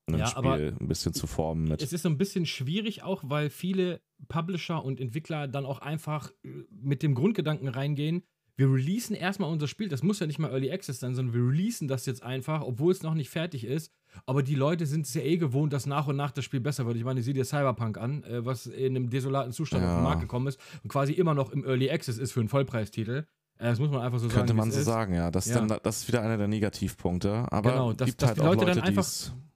[0.07, 1.65] ein ja, Spiel ein bisschen zu formen.
[1.65, 1.81] Mit.
[1.81, 6.31] Es ist so ein bisschen schwierig auch, weil viele Publisher und Entwickler dann auch einfach
[6.69, 8.23] mit dem Grundgedanken reingehen,
[8.61, 9.87] wir releasen erstmal unser Spiel.
[9.87, 12.91] Das muss ja nicht mal Early Access sein, sondern wir releasen das jetzt einfach, obwohl
[12.91, 13.91] es noch nicht fertig ist.
[14.25, 16.85] Aber die Leute sind es ja eh gewohnt, dass nach und nach das Spiel besser
[16.85, 16.97] wird.
[16.97, 19.89] Ich meine, sieh dir Cyberpunk an, äh, was in einem desolaten Zustand ja.
[19.89, 22.49] auf den Markt gekommen ist und quasi immer noch im Early Access ist für einen
[22.49, 23.25] Vollpreistitel.
[23.61, 24.47] Äh, das muss man einfach so Könnte sagen.
[24.47, 24.85] Könnte man so ist.
[24.85, 25.29] sagen, ja.
[25.29, 25.61] Das, ja.
[25.61, 27.45] Dann, das ist wieder einer der Negativpunkte.
[27.51, 29.07] Aber genau, dass, gibt dass halt die Leute, Leute dann einfach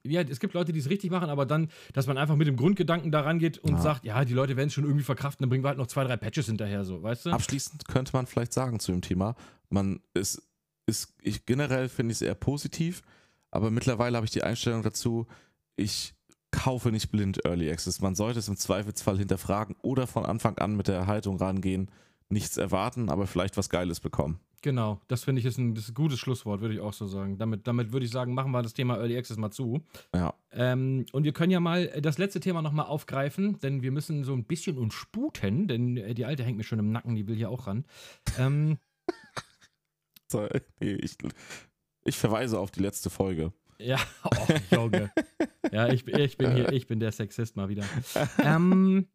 [0.03, 2.57] ja, es gibt Leute, die es richtig machen, aber dann, dass man einfach mit dem
[2.57, 3.81] Grundgedanken daran geht und ja.
[3.81, 6.03] sagt, ja, die Leute werden es schon irgendwie verkraften, dann bringen wir halt noch zwei,
[6.03, 7.31] drei Patches hinterher, so, weißt du?
[7.31, 9.33] Abschließend könnte man vielleicht sagen zu dem Thema,
[9.69, 10.43] man ist,
[10.85, 13.01] ist ich generell finde ich es eher positiv,
[13.49, 15.25] aber mittlerweile habe ich die Einstellung dazu,
[15.75, 16.13] ich
[16.51, 17.99] kaufe nicht blind Early Access.
[17.99, 21.89] Man sollte es im Zweifelsfall hinterfragen oder von Anfang an mit der Haltung rangehen,
[22.29, 24.39] nichts erwarten, aber vielleicht was Geiles bekommen.
[24.61, 27.37] Genau, das finde ich ist ein, ist ein, gutes Schlusswort, würde ich auch so sagen.
[27.37, 29.83] Damit, damit würde ich sagen, machen wir das Thema Early Access mal zu.
[30.13, 30.33] Ja.
[30.51, 34.33] Ähm, und wir können ja mal das letzte Thema nochmal aufgreifen, denn wir müssen so
[34.33, 37.35] ein bisschen uns sputen, denn äh, die Alte hängt mir schon im Nacken, die will
[37.35, 37.85] hier auch ran.
[38.39, 38.79] Ähm,
[40.31, 40.47] so,
[40.79, 41.15] ich,
[42.03, 43.53] ich verweise auf die letzte Folge.
[43.77, 45.11] Ja, oh, Junge.
[45.71, 47.83] ja, ich, ich bin hier, ich bin der Sexist mal wieder.
[48.43, 49.07] Ähm,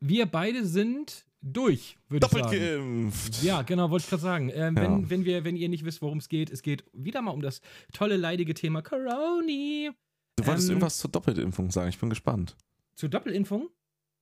[0.00, 2.44] wir beide sind durch, würde ich sagen.
[2.44, 3.42] Doppelt geimpft.
[3.42, 4.50] Ja, genau, wollte ich gerade sagen.
[4.54, 4.82] Ähm, ja.
[4.82, 7.42] wenn, wenn, wir, wenn ihr nicht wisst, worum es geht, es geht wieder mal um
[7.42, 7.60] das
[7.92, 9.92] tolle, leidige Thema Corona.
[10.36, 12.56] Du wolltest ähm, irgendwas zur Doppelimpfung sagen, ich bin gespannt.
[12.94, 13.68] Zur Doppelimpfung?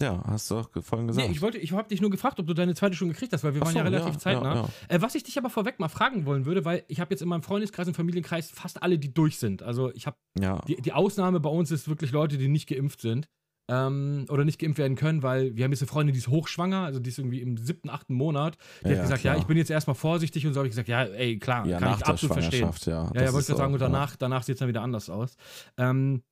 [0.03, 1.29] Ja, hast du auch vorhin gesagt.
[1.29, 3.45] Nee, ich wollte, ich habe dich nur gefragt, ob du deine zweite schon gekriegt hast,
[3.45, 4.55] weil wir Ach waren so, ja relativ ja, zeitnah.
[4.55, 7.21] ja, Äh, was ich dich aber vorweg mal fragen wollen würde, weil ich habe jetzt
[7.21, 9.63] in meinem Freundeskreis und Familienkreis fast alle, die durch sind.
[9.63, 10.63] Also ich habe ja.
[10.67, 13.29] die, die Ausnahme bei uns ist wirklich Leute, die nicht geimpft sind
[13.71, 16.81] ähm, oder nicht geimpft werden können, weil wir haben jetzt eine Freundin, die ist hochschwanger,
[16.83, 18.59] also die ist irgendwie im siebten, achten Monat.
[18.83, 19.35] Die Ja, hat gesagt, klar.
[19.37, 21.79] ja, ich bin jetzt erstmal vorsichtig und so habe ich gesagt, ja, ey, klar, ja,
[21.79, 22.69] kann nach ich der absolut verstehen.
[22.87, 23.13] Ja.
[23.15, 25.37] Ja, ja, wollte ich sagen, und danach, danach sieht es dann wieder anders aus.
[25.77, 26.23] Ähm,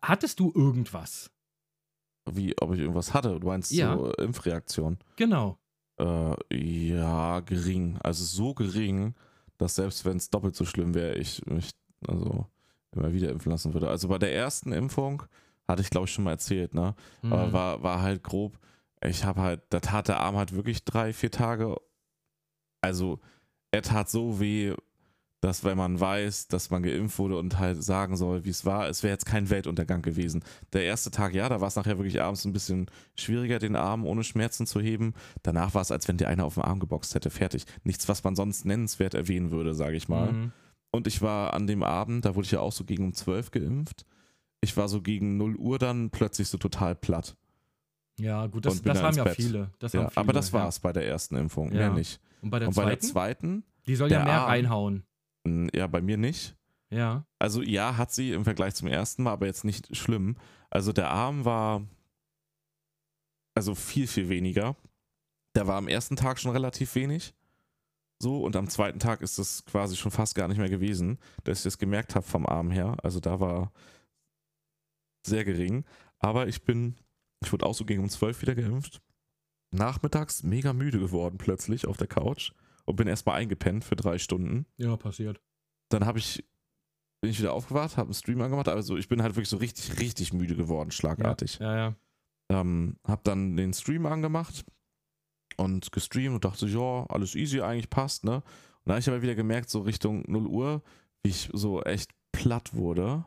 [0.00, 1.30] hattest du irgendwas?
[2.30, 3.40] Wie, ob ich irgendwas hatte?
[3.40, 3.96] Du meinst Ja.
[3.96, 4.98] so Impfreaktion?
[5.16, 5.58] Genau.
[5.98, 7.98] Äh, ja, gering.
[8.02, 9.14] Also so gering,
[9.56, 11.70] dass selbst wenn es doppelt so schlimm wäre, ich mich
[12.06, 12.46] also
[12.92, 13.88] immer wieder impfen lassen würde.
[13.88, 15.24] Also bei der ersten Impfung
[15.68, 16.94] hatte ich, glaube ich, schon mal erzählt, ne?
[17.22, 17.52] Aber Mhm.
[17.52, 18.58] war, war halt grob.
[19.04, 21.76] Ich habe halt, da tat der Arm halt wirklich drei, vier Tage.
[22.80, 23.20] Also
[23.70, 24.74] er tat so weh,
[25.40, 28.88] dass wenn man weiß, dass man geimpft wurde und halt sagen soll, wie es war,
[28.88, 30.42] es wäre jetzt kein Weltuntergang gewesen.
[30.72, 34.04] Der erste Tag, ja, da war es nachher wirklich abends ein bisschen schwieriger, den Arm
[34.04, 35.14] ohne Schmerzen zu heben.
[35.44, 37.66] Danach war es, als wenn dir einer auf den Arm geboxt hätte, fertig.
[37.84, 40.32] Nichts, was man sonst nennenswert erwähnen würde, sage ich mal.
[40.32, 40.52] Mhm.
[40.90, 43.52] Und ich war an dem Abend, da wurde ich ja auch so gegen um 12
[43.52, 44.06] geimpft.
[44.60, 47.36] Ich war so gegen 0 Uhr dann plötzlich so total platt.
[48.18, 49.70] Ja, gut, das, das haben ja viele.
[49.78, 50.54] Das Ja, haben viele aber das ja.
[50.60, 51.78] war's bei der ersten Impfung, Ja.
[51.78, 52.20] mehr nicht.
[52.42, 53.62] Und bei der Und bei der zweiten?
[53.62, 55.04] zweiten, die soll ja mehr reinhauen.
[55.72, 56.56] ja, bei mir nicht.
[56.90, 57.24] Ja.
[57.38, 60.36] Also ja, hat sie im Vergleich zum ersten Mal, aber jetzt nicht schlimm.
[60.70, 61.82] Also der Arm war
[63.54, 64.76] also viel, viel weniger.
[65.54, 67.34] Der war am ersten Tag schon relativ wenig.
[68.20, 71.58] So, und am zweiten Tag ist es quasi schon fast gar nicht mehr gewesen, dass
[71.58, 72.96] ich das gemerkt habe vom Arm her.
[73.02, 73.72] Also da war
[75.28, 75.84] sehr gering.
[76.18, 76.96] Aber ich bin,
[77.44, 79.00] ich wurde auch so gegen um 12 wieder geimpft.
[79.70, 82.52] Nachmittags mega müde geworden plötzlich auf der Couch
[82.86, 85.40] und bin erstmal eingepennt für drei Stunden Ja, passiert.
[85.90, 86.44] dann habe ich
[87.20, 89.98] bin ich wieder aufgewacht, habe einen Stream angemacht, also ich bin halt wirklich so richtig,
[89.98, 91.58] richtig müde geworden, schlagartig.
[91.58, 91.94] Ja, ja.
[92.48, 94.64] Ähm, habe dann den Stream angemacht
[95.56, 98.36] und gestreamt und dachte, ja, alles easy, eigentlich passt, ne?
[98.36, 98.42] Und
[98.84, 100.82] dann habe ich aber wieder gemerkt, so Richtung 0 Uhr,
[101.24, 103.24] wie ich so echt platt wurde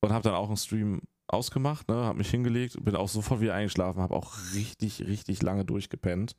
[0.00, 1.94] und habe dann auch einen Stream ausgemacht, ne?
[1.96, 6.36] Habe mich hingelegt, bin auch sofort wieder eingeschlafen, habe auch richtig, richtig lange durchgepennt.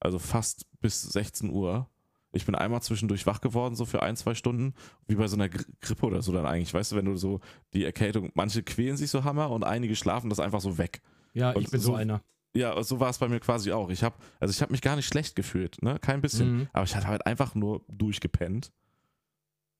[0.00, 1.88] Also fast bis 16 Uhr.
[2.32, 4.74] Ich bin einmal zwischendurch wach geworden, so für ein, zwei Stunden,
[5.06, 6.74] wie bei so einer Gri Grippe oder so dann eigentlich.
[6.74, 7.40] Weißt du, wenn du so
[7.72, 11.00] die Erkältung, manche quälen sich so Hammer und einige schlafen das einfach so weg.
[11.32, 12.22] Ja, ich Und bin so, so- einer.
[12.54, 13.90] Ja, so war es bei mir quasi auch.
[13.90, 16.68] Ich habe, also ich habe mich gar nicht schlecht gefühlt, ne, kein bisschen, Mhm.
[16.72, 18.72] aber ich hatte halt einfach nur durchgepennt.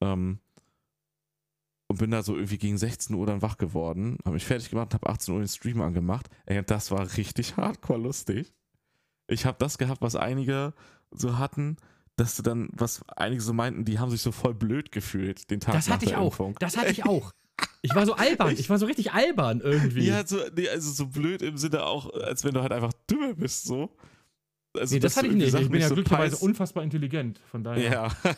[0.01, 0.39] Ähm,
[1.89, 4.93] und bin da so irgendwie gegen 16 Uhr dann wach geworden, habe mich fertig gemacht,
[4.95, 6.29] habe 18 Uhr den Stream angemacht.
[6.47, 8.53] Ey, das war richtig hardcore lustig.
[9.29, 10.73] Ich habe das gehabt, was einige
[11.11, 11.77] so hatten,
[12.17, 15.61] dass du dann, was einige so meinten, die haben sich so voll blöd gefühlt den
[15.61, 16.27] Tag Das nach hatte ich der auch.
[16.33, 16.57] Impfung.
[16.61, 17.33] Das hatte ich auch.
[17.83, 18.53] Ich war so albern.
[18.53, 20.07] Ich- Ich war so richtig albern irgendwie.
[20.07, 23.35] Ja, so, nee, also so blöd im Sinne auch, als wenn du halt einfach dümmer
[23.35, 23.97] bist, so.
[24.77, 25.55] Also, nee, das hatte ich nicht.
[25.55, 27.41] Ich bin ja so glücklicherweise unfassbar intelligent.
[27.51, 27.91] Von daher.
[27.93, 28.09] Ja.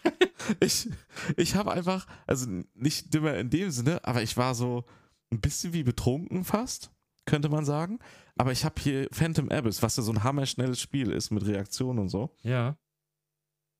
[0.60, 0.88] ich
[1.36, 4.84] ich habe einfach, also nicht dümmer in dem Sinne, aber ich war so
[5.30, 6.90] ein bisschen wie betrunken fast,
[7.26, 7.98] könnte man sagen.
[8.36, 11.98] Aber ich habe hier Phantom Abyss, was ja so ein hammerschnelles Spiel ist mit Reaktionen
[11.98, 12.34] und so.
[12.42, 12.76] Ja.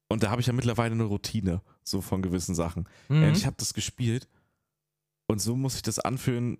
[0.08, 2.86] Und da habe ich ja mittlerweile eine Routine, so von gewissen Sachen.
[3.08, 3.24] Mhm.
[3.24, 4.28] Und ich habe das gespielt
[5.26, 6.58] und so muss ich das anfühlen,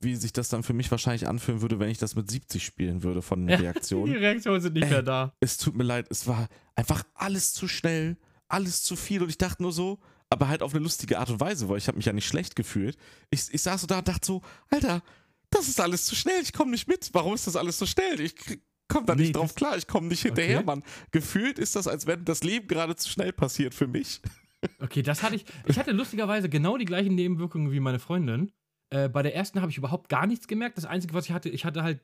[0.00, 3.02] wie sich das dann für mich wahrscheinlich anfühlen würde, wenn ich das mit 70 spielen
[3.02, 4.12] würde von den Reaktionen.
[4.12, 4.90] Die Reaktionen sind nicht Ey.
[4.90, 5.32] mehr da.
[5.40, 8.18] es tut mir leid, es war einfach alles zu schnell,
[8.48, 9.98] alles zu viel und ich dachte nur so,
[10.30, 12.56] aber halt auf eine lustige Art und Weise, weil ich habe mich ja nicht schlecht
[12.56, 12.96] gefühlt.
[13.30, 15.02] Ich, ich saß so da und dachte so, Alter,
[15.50, 17.10] das ist alles zu schnell, ich komme nicht mit.
[17.12, 18.20] Warum ist das alles so schnell?
[18.20, 18.34] Ich
[18.88, 20.66] komme da Nee, nicht drauf klar, ich komme nicht hinterher, Okay.
[20.66, 20.82] Mann.
[21.12, 24.20] Gefühlt ist das, als wenn das Leben gerade zu schnell passiert für mich.
[24.80, 25.44] Okay, das hatte ich.
[25.66, 28.50] Ich hatte lustigerweise genau die gleichen Nebenwirkungen wie meine Freundin.
[28.94, 30.76] Äh, bei der ersten habe ich überhaupt gar nichts gemerkt.
[30.78, 31.98] Das Einzige, was ich hatte, ich hatte halt,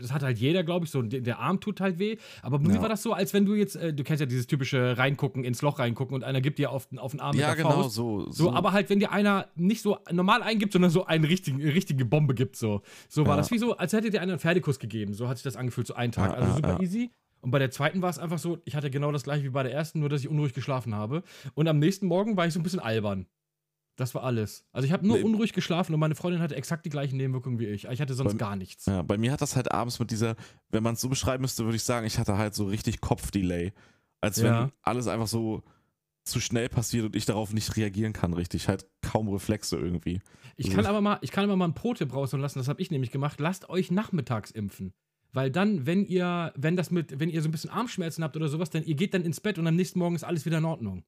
[0.00, 2.18] das hatte halt jeder, glaube ich, so, der, Arm tut halt weh.
[2.42, 2.82] Aber bei mir Ja.
[2.82, 5.60] war das so, als wenn du jetzt, äh, du kennst ja dieses typische reingucken, ins
[5.62, 7.82] Loch reingucken und einer gibt dir auf, den- auf den Arm ja, mit der genau,
[7.82, 7.94] Faust.
[7.96, 8.30] so.
[8.30, 12.04] So, aber halt, wenn dir einer nicht so normal eingibt, sondern so eine richtige, richtige
[12.04, 12.82] Bombe gibt, so.
[13.08, 13.36] So war Ja.
[13.38, 15.14] das wie so, als hätte dir einer einen Pferdekuss gegeben.
[15.14, 16.32] So hat sich das angefühlt, so einen Tag.
[16.32, 17.10] Also super easy.
[17.40, 19.62] Und bei der zweiten war es einfach so, ich hatte genau das gleiche wie bei
[19.62, 21.22] der ersten, nur dass ich unruhig geschlafen habe.
[21.54, 23.26] Und am nächsten Morgen war ich so ein bisschen albern.
[23.96, 24.64] Das war alles.
[24.72, 27.66] Also ich habe nur unruhig geschlafen und meine Freundin hatte exakt die gleichen Nebenwirkungen wie
[27.66, 27.86] ich.
[27.86, 28.84] Ich hatte sonst Beim- gar nichts.
[28.86, 30.36] Ja, bei mir hat das halt abends mit dieser,
[30.70, 33.72] wenn man es so beschreiben müsste, würde ich sagen, ich hatte halt so richtig Kopfdelay.
[34.20, 34.70] Als wenn Ja.
[34.82, 35.62] alles einfach so
[36.24, 38.68] zu schnell passiert und ich darauf nicht reagieren kann, richtig.
[38.68, 40.20] Halt kaum Reflexe irgendwie.
[40.56, 42.90] Ich kann aber mal, ich kann aber mal einen Pro-Tipp raushauen lassen, das habe ich
[42.90, 43.40] nämlich gemacht.
[43.40, 44.92] Lasst euch nachmittags impfen.
[45.32, 48.48] Weil dann, wenn ihr, wenn das mit, wenn ihr so ein bisschen Armschmerzen habt oder
[48.48, 50.64] sowas, dann ihr geht dann ins Bett und am nächsten Morgen ist alles wieder in
[50.64, 51.04] Ordnung.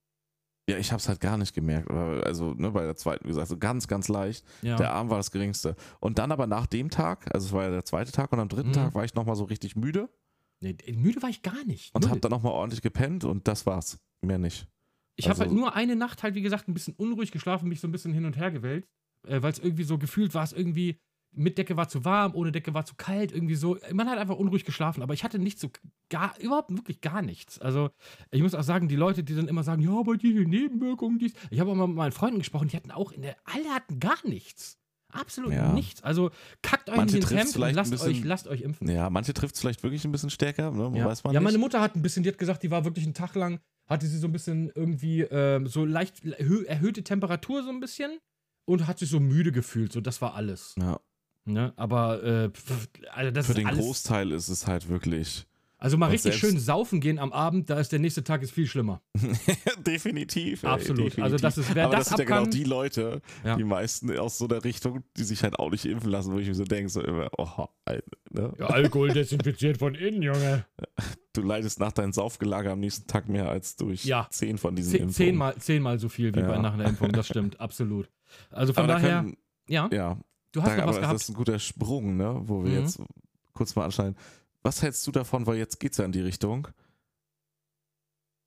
[0.69, 1.91] Ja, ich habe es halt gar nicht gemerkt.
[1.91, 4.45] Also ne, bei der zweiten, wie gesagt, so ganz, ganz leicht.
[4.63, 4.77] Ja.
[4.77, 5.77] Der Arm war das geringste.
[6.01, 8.49] Und dann aber nach dem Tag, also es war ja der zweite Tag und am
[8.49, 8.75] dritten Mhm.
[8.75, 10.09] Tag war ich nochmal so richtig müde
[10.61, 11.95] Nee, müde war ich gar nicht.
[11.95, 13.99] und habe dann nochmal ordentlich gepennt und das war's.
[14.23, 14.67] Mehr nicht.
[15.17, 17.81] Ich habe Also- halt nur eine Nacht halt, wie gesagt, ein bisschen unruhig geschlafen, mich
[17.81, 18.89] so ein bisschen hin und her gewälzt,
[19.27, 20.99] äh, weil es irgendwie so gefühlt war, es irgendwie
[21.39, 23.79] mit Decke war zu warm, ohne Decke war zu kalt, irgendwie so.
[23.93, 25.71] Man hat einfach unruhig geschlafen, aber ich hatte nichts so
[26.11, 27.59] gar, überhaupt wirklich gar nichts.
[27.61, 27.91] Also
[28.31, 31.33] ich muss auch sagen, die Leute, die dann immer sagen, ja, aber die Nebenwirkungen, dies.
[31.51, 34.01] Ich habe auch mal mit meinen Freunden gesprochen, die hatten auch in der, alle hatten
[34.01, 34.77] gar nichts.
[35.11, 35.73] Absolut Ja.
[35.73, 36.03] nichts.
[36.03, 36.31] Also
[36.61, 38.91] kackt euch Manche in den Hemd und lasst bisschen- euch, lasst euch impfen.
[38.91, 40.99] Ja, manche trifft es vielleicht wirklich ein bisschen stärker, ne?
[40.99, 41.45] Ja, weiß man ja nicht.
[41.47, 43.59] meine Mutter hat ein bisschen, die hat gesagt, die war wirklich einen Tag lang,
[43.89, 48.19] hatte sie so ein bisschen irgendwie ähm, so leicht erhö erhöhte Temperatur so ein bisschen
[48.67, 49.93] und hat sich so müde gefühlt.
[49.93, 50.75] So, das war alles.
[50.79, 51.01] ja,
[51.53, 51.73] Ne?
[51.77, 52.51] Aber äh,
[53.13, 53.79] also das für ist den alles.
[53.81, 55.47] Großteil ist es halt wirklich.
[55.79, 58.67] also mal richtig schön saufen gehen am Abend, da ist der nächste Tag ist viel
[58.67, 59.01] schlimmer.
[59.87, 60.63] definitiv.
[60.63, 60.99] ey, Absolut.
[61.07, 61.25] definitiv.
[61.25, 63.57] Also das ist, wer Aber das, das, sind ja genau die Leute, Ja.
[63.57, 66.49] die meisten aus so der Richtung, die sich halt auch nicht impfen lassen, wo ich
[66.49, 67.67] mir so denke, so immer, oh,
[68.31, 68.53] ne?
[68.59, 70.65] ja, Alkohol desinfiziert von innen, Junge.
[71.33, 74.27] du leidest nach deinem Saufgelage am nächsten Tag mehr als durch Ja.
[74.31, 75.15] zehn von diesen Zehn, Impfungen.
[75.15, 76.49] zehnmal, zehnmal so viel wie Ja.
[76.49, 78.09] bei nach einer Impfung, das stimmt, absolut.
[78.51, 79.37] Also von Aber da daher, können,
[79.69, 80.19] ja, ja,
[80.53, 81.21] du hast da, noch aber was das gehabt.
[81.21, 82.41] ist ein guter Sprung, ne?
[82.45, 82.79] wo wir Mhm.
[82.81, 83.01] jetzt
[83.55, 84.17] kurz mal anschneiden.
[84.63, 86.69] Was hältst du davon, weil jetzt geht es ja in die Richtung,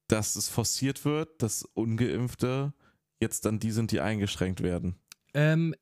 [0.07, 2.73] dass es forciert wird, dass Ungeimpfte
[3.19, 4.95] jetzt dann die sind, die eingeschränkt werden?
[5.33, 5.73] Ähm,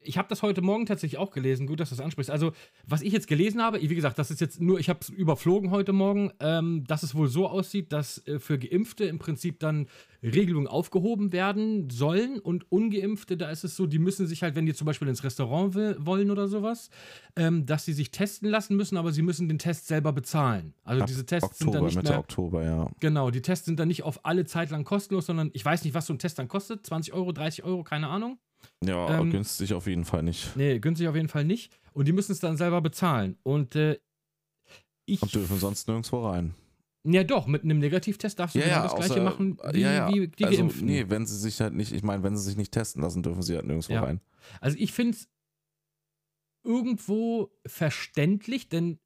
[0.00, 1.66] ich habe das heute Morgen tatsächlich auch gelesen.
[1.66, 2.30] Gut, dass du das ansprichst.
[2.30, 2.52] Also,
[2.86, 5.70] was ich jetzt gelesen habe, wie gesagt, das ist jetzt nur, ich habe es überflogen
[5.70, 9.86] heute Morgen, ähm, dass es wohl so aussieht, dass äh, für Geimpfte im Prinzip dann
[10.22, 14.66] Regelungen aufgehoben werden sollen und Ungeimpfte, da ist es so, die müssen sich halt, wenn
[14.66, 16.90] die zum Beispiel ins Restaurant will, wollen oder sowas,
[17.36, 20.74] ähm, dass sie sich testen lassen müssen, aber sie müssen den Test selber bezahlen.
[20.84, 22.18] Also Ab diese Tests sind Oktober, dann nicht Mitte mehr.
[22.18, 22.90] Oktober, ja.
[23.00, 25.94] Genau, die Tests sind dann nicht auf alle Zeit lang kostenlos, sondern ich weiß nicht,
[25.94, 26.84] was so ein Test dann kostet.
[26.86, 28.38] 20 Euro, 30 Euro, keine Ahnung.
[28.84, 30.56] Ja, Ähm, günstig auf jeden Fall nicht.
[30.56, 31.72] Nee, günstig auf jeden Fall nicht.
[31.92, 33.36] Und die müssen es dann selber bezahlen.
[33.42, 33.98] Und äh,
[35.04, 35.22] ich.
[35.22, 36.54] Und dürfen sonst nirgendwo rein.
[37.04, 40.12] Ja, doch, mit einem Negativtest darfst du genau das gleiche machen wie, ja, ja.
[40.12, 40.86] wie die also, Geimpften.
[40.86, 43.42] Nee, wenn sie sich halt nicht, ich meine, wenn sie sich nicht testen lassen, dürfen
[43.42, 44.02] sie halt nirgendwo Ja.
[44.02, 44.20] rein.
[44.60, 45.28] Also ich finde es
[46.64, 48.98] irgendwo verständlich, denn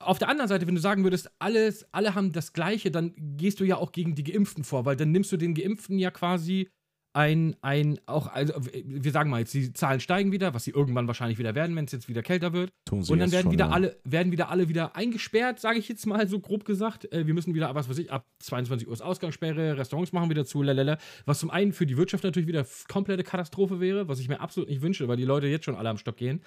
[0.00, 3.60] auf der anderen Seite, wenn du sagen würdest, alles, alle haben das Gleiche, dann gehst
[3.60, 6.70] du ja auch gegen die Geimpften vor, weil dann nimmst du den Geimpften ja quasi
[7.14, 8.54] ein, ein, auch, also
[8.84, 11.84] wir sagen mal jetzt, die Zahlen steigen wieder, was sie irgendwann wahrscheinlich wieder werden, wenn
[11.84, 12.72] es jetzt wieder kälter wird.
[12.86, 13.70] Tun sie Und dann werden schon, wieder ja.
[13.70, 17.12] alle, werden wieder alle wieder eingesperrt, sage ich jetzt mal so grob gesagt.
[17.12, 20.46] Äh, wir müssen wieder, was weiß ich, ab 22 Uhr ist Ausgangssperre, Restaurants machen wieder
[20.46, 20.96] zu, lalala.
[21.26, 24.70] Was zum einen für die Wirtschaft natürlich wieder komplette Katastrophe wäre, was ich mir absolut
[24.70, 26.40] nicht wünsche, weil die Leute jetzt schon alle am Stock gehen.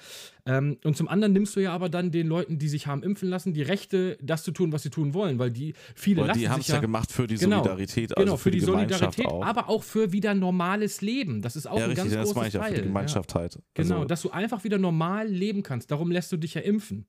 [0.48, 3.30] Ähm, und zum anderen nimmst du ja aber dann den Leuten, die sich haben impfen
[3.30, 6.40] lassen, die Rechte, das zu tun, was sie tun wollen, weil die viele Aber lassen
[6.40, 9.28] die haben es ja gemacht für die Genau, Solidarität, also genau, für, die, Gemeinschaft Solidarität,
[9.28, 9.46] auch.
[9.46, 11.42] aber auch für wieder normales Leben.
[11.42, 12.74] Das ist auch ja, ein richtig, ganz das großes meine ich ja, für Teil.
[12.74, 12.86] die ja.
[12.88, 13.60] Gemeinschaft halt.
[13.74, 15.92] Genau, Also, dass du einfach wieder normal leben kannst.
[15.92, 17.08] Darum lässt du dich ja impfen.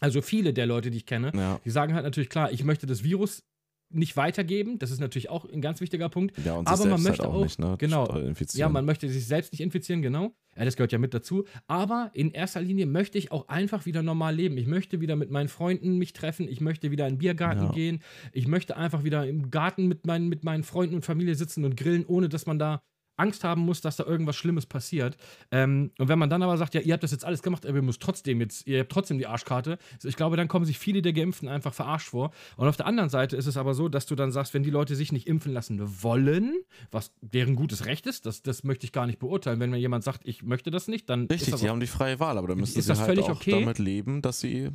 [0.00, 1.60] Also viele der Leute, die ich kenne, ja.
[1.64, 3.44] die sagen halt natürlich klar, ich möchte das Virus
[3.90, 4.78] nicht weitergeben.
[4.78, 6.36] Das ist natürlich auch ein ganz wichtiger Punkt.
[6.44, 7.76] ja, und aber sich man selbst möchte halt auch, auch- nicht, ne?
[7.78, 8.06] genau.
[8.18, 8.60] Infizieren.
[8.60, 10.32] Ja, man möchte sich selbst nicht infizieren, genau.
[10.56, 11.44] Ja, das gehört ja mit dazu.
[11.66, 14.56] Aber in erster Linie möchte ich auch einfach wieder normal leben.
[14.56, 16.48] Ich möchte wieder mit meinen Freunden mich treffen.
[16.48, 17.72] Ich möchte wieder in den Biergarten Ja.
[17.72, 18.00] gehen.
[18.32, 21.76] Ich möchte einfach wieder im Garten mit meinen, mit meinen Freunden und Familie sitzen und
[21.76, 22.80] grillen, ohne dass man da
[23.16, 25.16] Angst haben muss, dass da irgendwas Schlimmes passiert.
[25.50, 27.76] Ähm, und wenn man dann aber sagt, ja, ihr habt das jetzt alles gemacht, aber
[27.76, 30.78] ihr müsst trotzdem jetzt, ihr habt trotzdem die Arschkarte, so, ich glaube, dann kommen sich
[30.78, 32.30] viele der Geimpften einfach verarscht vor.
[32.56, 34.70] Und auf der anderen Seite ist es aber so, dass du dann sagst, wenn die
[34.70, 36.54] Leute sich nicht impfen lassen wollen,
[36.90, 39.60] was deren gutes Recht ist, das, das möchte ich gar nicht beurteilen.
[39.60, 41.80] Wenn mir jemand sagt, ich möchte das nicht, dann Richtig, ist das die auch, haben
[41.80, 43.50] die freie Wahl, aber dann müssen sie das halt völlig auch okay?
[43.52, 44.70] damit leben, dass sie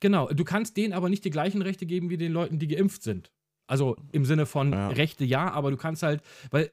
[0.00, 3.04] Genau, du kannst denen aber nicht die gleichen Rechte geben wie den Leuten, die geimpft
[3.04, 3.30] sind.
[3.68, 4.88] Also im Sinne von Ja.
[4.88, 6.72] Rechte ja, aber du kannst halt, weil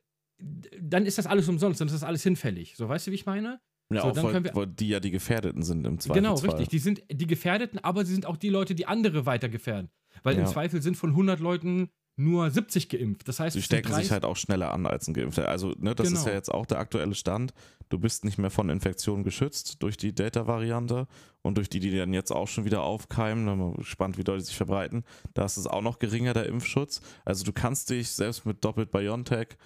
[0.81, 2.75] dann ist das alles umsonst, dann ist das alles hinfällig.
[2.77, 3.59] So, weißt du, wie ich meine?
[3.91, 6.35] ja So, auch, dann weil, können wir- weil die ja die Gefährdeten sind im Genau,
[6.35, 6.49] Zweifelsfall.
[6.59, 6.69] richtig.
[6.69, 9.89] Die sind die Gefährdeten, aber sie sind auch die Leute, die andere weiter gefährden.
[10.23, 10.47] Weil im Ja.
[10.47, 13.27] Zweifel sind von 100 Leuten nur 70 geimpft.
[13.29, 15.47] Das heißt, Sie stecken sich 30 halt auch schneller an als ein Geimpfter.
[15.47, 16.27] Also, ne, das ist Genau.
[16.27, 17.53] ja jetzt auch der aktuelle Stand.
[17.87, 21.07] Du bist nicht mehr von Infektionen geschützt durch die Delta-Variante
[21.41, 23.45] und durch die, die dann jetzt auch schon wieder aufkeimen.
[23.45, 25.03] Da bin ich gespannt, wie doll die sich verbreiten.
[25.33, 26.99] Da ist es auch noch geringer, der Impfschutz.
[27.23, 29.57] Also, du kannst dich selbst mit doppelt BioNTech,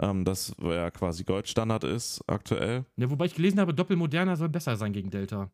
[0.00, 2.84] ähm, das ja quasi Goldstandard ist aktuell.
[2.96, 5.50] Ja, wobei ich gelesen habe, Doppelmoderna soll besser sein gegen Delta.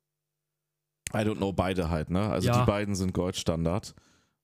[1.12, 2.28] I don't know, beide halt, ne?
[2.30, 2.60] Also, Ja.
[2.60, 3.94] die beiden sind Goldstandard.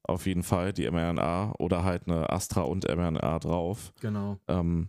[0.03, 3.93] Auf jeden Fall, die mRNA oder halt eine Astra und mRNA drauf.
[4.01, 4.39] Genau.
[4.49, 4.89] Ähm,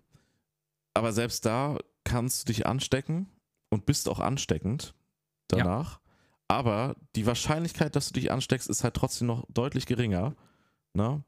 [0.94, 3.28] aber selbst da kannst du dich anstecken
[3.70, 4.94] und bist auch ansteckend
[5.48, 6.00] danach.
[6.48, 10.36] Aber die Wahrscheinlichkeit, dass du dich ansteckst, ist halt trotzdem noch deutlich geringer.
[10.94, 11.24] Ne?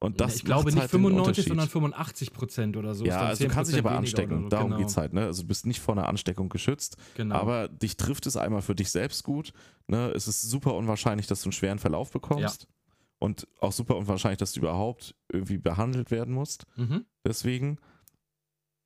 [0.00, 1.48] Und das ich glaube nicht halt den 95, Unterschied.
[1.48, 3.04] sondern 85 Prozent oder so.
[3.04, 4.42] Ja, also du kannst dich 10% aber anstecken.
[4.44, 4.48] so.
[4.48, 4.80] Darum genau.
[4.80, 5.24] geht's halt, ne?
[5.24, 7.34] Also du bist nicht vor einer Ansteckung geschützt, Genau.
[7.34, 9.52] aber dich trifft es einmal für dich selbst gut.
[9.88, 10.12] Ne?
[10.14, 12.68] Es ist super unwahrscheinlich, dass du einen schweren Verlauf bekommst.
[13.20, 16.64] Und auch super unwahrscheinlich, dass du überhaupt irgendwie behandelt werden musst.
[16.76, 17.04] mhm.
[17.26, 17.78] Deswegen.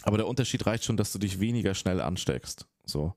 [0.04, 2.66] Aber der Unterschied reicht schon, dass du dich weniger schnell ansteckst.
[2.86, 3.14] So.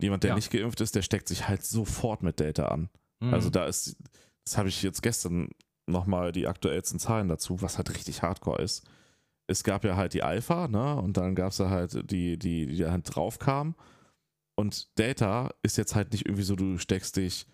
[0.00, 0.34] Jemand, der Ja.
[0.36, 2.88] nicht geimpft ist, der steckt sich halt sofort mit Delta an.
[3.18, 3.34] Mhm.
[3.34, 3.96] Also da ist,
[4.44, 5.48] das habe ich jetzt gestern
[5.88, 8.84] nochmal die aktuellsten Zahlen dazu, was halt richtig hardcore ist.
[9.46, 10.96] Es gab ja halt die Alpha, ne?
[10.96, 13.74] Und dann gab es ja halt die, die, die da halt drauf kam.
[14.54, 17.46] Und Delta ist jetzt halt nicht irgendwie so, du steckst dich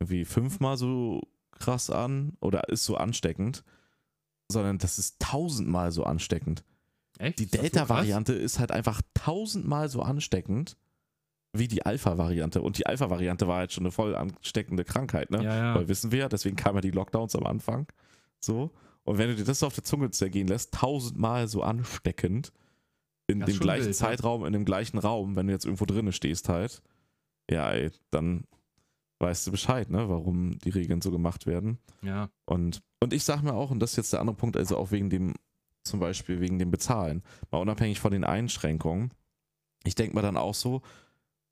[0.00, 1.22] irgendwie fünfmal so
[1.52, 3.64] krass an oder ist so ansteckend,
[4.48, 6.64] sondern das ist tausendmal so ansteckend.
[7.18, 7.38] Echt?
[7.38, 7.46] Die?
[7.46, 10.76] Delta-Variante ist halt einfach tausendmal so ansteckend
[11.58, 12.62] wie die Alpha-Variante.
[12.62, 15.42] Und die Alpha-Variante war halt schon eine voll ansteckende Krankheit, ne?
[15.42, 15.74] Ja, ja.
[15.74, 17.86] Weil wissen wir ja, deswegen kamen ja die Lockdowns am Anfang.
[18.40, 18.70] So.
[19.04, 22.52] Und wenn du dir das auf der Zunge zergehen lässt, tausendmal so ansteckend,
[23.26, 24.06] in Das dem gleichen wild, ja.
[24.06, 26.82] Zeitraum, in dem gleichen Raum, wenn du jetzt irgendwo drinnen stehst halt,
[27.50, 28.44] ja, ey, dann
[29.20, 31.78] weißt du Bescheid, ne, warum die Regeln so gemacht werden.
[32.02, 32.30] Ja.
[32.44, 34.90] Und, und ich sag mir auch, und das ist jetzt der andere Punkt, also auch
[34.92, 35.34] wegen dem,
[35.82, 39.12] zum Beispiel wegen dem Bezahlen, mal unabhängig von den Einschränkungen,
[39.84, 40.82] ich denke mal dann auch so,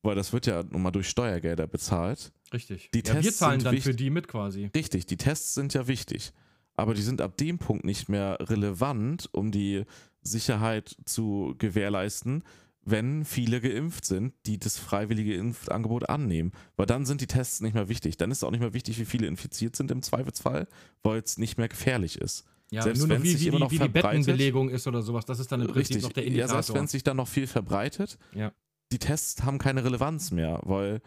[0.07, 2.33] weil das wird ja nun mal durch Steuergelder bezahlt.
[2.53, 2.91] Richtig.
[2.93, 3.93] Die ja, wir Tests zahlen sind dann wichtig.
[3.93, 4.71] für die mit quasi.
[4.75, 6.33] Richtig, die Tests sind ja wichtig.
[6.75, 9.85] Aber die sind ab dem Punkt nicht mehr relevant, um die
[10.23, 12.43] Sicherheit zu gewährleisten,
[12.83, 16.53] wenn viele geimpft sind, die das freiwillige Impfangebot annehmen.
[16.77, 18.17] Weil dann sind die Tests nicht mehr wichtig.
[18.17, 20.69] Dann ist es auch nicht mehr wichtig, wie viele infiziert sind im Zweifelsfall,
[21.03, 22.45] weil es nicht mehr gefährlich ist.
[22.71, 24.87] Ja, Selbst nur wenn wie, es sich wie, immer die, noch wie die Bettenbelegung ist
[24.87, 25.25] oder sowas.
[25.25, 26.03] Das ist dann im Prinzip Richtig.
[26.03, 26.63] noch der Ja, Indikator.
[26.63, 28.53] selbst wenn es sich dann noch viel verbreitet, Ja.
[28.93, 31.01] Die Tests haben keine Relevanz mehr, weil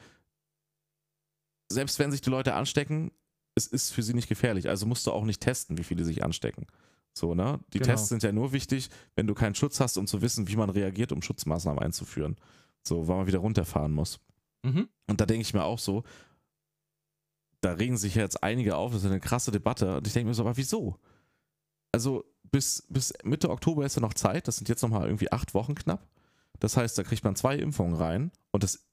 [1.71, 3.11] selbst wenn sich die Leute anstecken,
[3.55, 4.69] es ist für sie nicht gefährlich.
[4.69, 6.67] Also musst du auch nicht testen, wie viele sich anstecken.
[7.13, 7.59] So, ne?
[7.73, 7.91] Die Genau.
[7.91, 10.69] Tests sind ja nur wichtig, wenn du keinen Schutz hast, um zu wissen, wie man
[10.69, 12.37] reagiert, um Schutzmaßnahmen einzuführen.
[12.87, 14.19] So, weil man wieder runterfahren muss.
[14.63, 14.87] mhm.
[15.07, 16.03] Und da denke ich mir auch so,
[17.61, 19.97] da regen sich jetzt einige auf, das ist eine krasse Debatte.
[19.97, 20.97] Und ich denke mir so, aber wieso?
[21.91, 25.53] Also bis, bis Mitte Oktober ist ja noch Zeit, das sind jetzt nochmal irgendwie acht
[25.53, 26.07] Wochen knapp.
[26.59, 28.85] Das heißt, da kriegt man zwei Impfungen rein und das,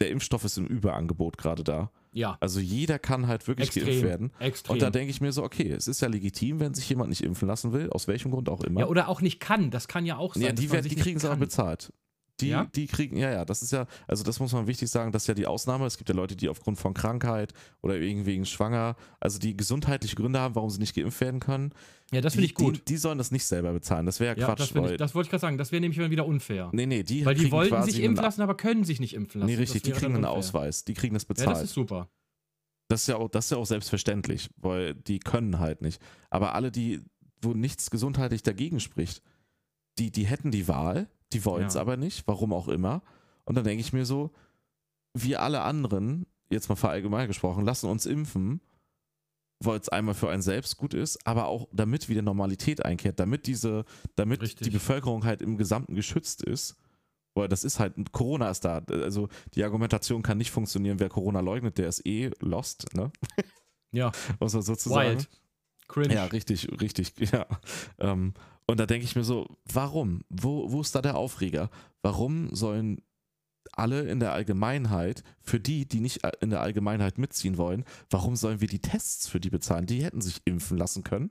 [0.00, 1.90] der Impfstoff ist im Überangebot gerade da.
[2.14, 3.86] Ja, Also jeder kann halt wirklich extrem.
[3.86, 4.32] geimpft werden.
[4.38, 4.74] Extrem.
[4.74, 7.22] Und da denke ich mir so, okay, es ist ja legitim, wenn sich jemand nicht
[7.22, 8.80] impfen lassen will, aus welchem Grund auch immer.
[8.80, 9.70] ja, oder auch nicht kann.
[9.70, 10.42] Das kann ja auch sein.
[10.42, 11.38] Ja, die, werden, sich die kriegen es kann.
[11.38, 11.92] bezahlt.
[12.42, 12.64] Die, Ja?
[12.74, 15.26] die kriegen, ja, ja, das ist ja, also das muss man wichtig sagen, das ist
[15.28, 15.86] ja die Ausnahme.
[15.86, 20.40] Es gibt ja Leute, die aufgrund von Krankheit oder irgendwie schwanger, also die gesundheitliche Gründe
[20.40, 21.72] haben, warum sie nicht geimpft werden können.
[22.12, 22.76] Ja, das finde ich gut.
[22.76, 24.04] Die, die sollen das nicht selber bezahlen.
[24.04, 25.56] Das wäre ja, ja, Quatsch, das, ich, das wollte ich gerade sagen.
[25.58, 26.68] Das wäre nämlich dann wieder unfair.
[26.72, 29.50] nee, nee, die Weil die wollten sich impfen lassen, aber können sich nicht impfen lassen.
[29.50, 30.24] Nee, richtig, die kriegen einen.
[30.26, 31.50] Ausweis, die kriegen das Ja, bezahlt.
[31.56, 32.10] das ist super.
[32.88, 36.02] Das ist ja auch, das ist ja auch selbstverständlich, weil die können halt nicht.
[36.28, 37.00] Aber alle, die,
[37.40, 39.22] wo nichts gesundheitlich dagegen spricht,
[39.98, 41.80] die, die hätten die Wahl, die wollen es Ja.
[41.80, 43.02] aber nicht, warum auch immer.
[43.44, 44.30] Und dann denke ich mir so,
[45.14, 48.60] wir alle anderen, jetzt mal verallgemein gesprochen, lassen uns impfen,
[49.64, 53.46] weil es einmal für einen selbst gut ist, aber auch damit wieder Normalität einkehrt, damit
[53.46, 53.84] diese,
[54.16, 54.64] damit Richtig.
[54.66, 56.76] die Bevölkerung halt im Gesamten geschützt ist.
[57.34, 58.82] Weil das ist halt, Corona ist da.
[58.90, 63.10] Also die Argumentation kann nicht funktionieren, wer Corona leugnet, der ist eh lost, ne?
[63.90, 65.16] Ja, Muss man sozusagen.
[65.18, 65.28] wild.
[65.88, 66.14] Cringe.
[66.14, 67.46] Ja, richtig, richtig, ja.
[67.98, 68.34] Ähm,
[68.72, 70.24] und da denke ich mir so, warum?
[70.30, 71.70] Wo, wo ist da der Aufreger?
[72.02, 73.02] Warum sollen
[73.72, 78.60] alle in der Allgemeinheit, für die, die nicht in der Allgemeinheit mitziehen wollen, warum sollen
[78.60, 79.86] wir die Tests für die bezahlen?
[79.86, 81.30] Die hätten sich impfen lassen können.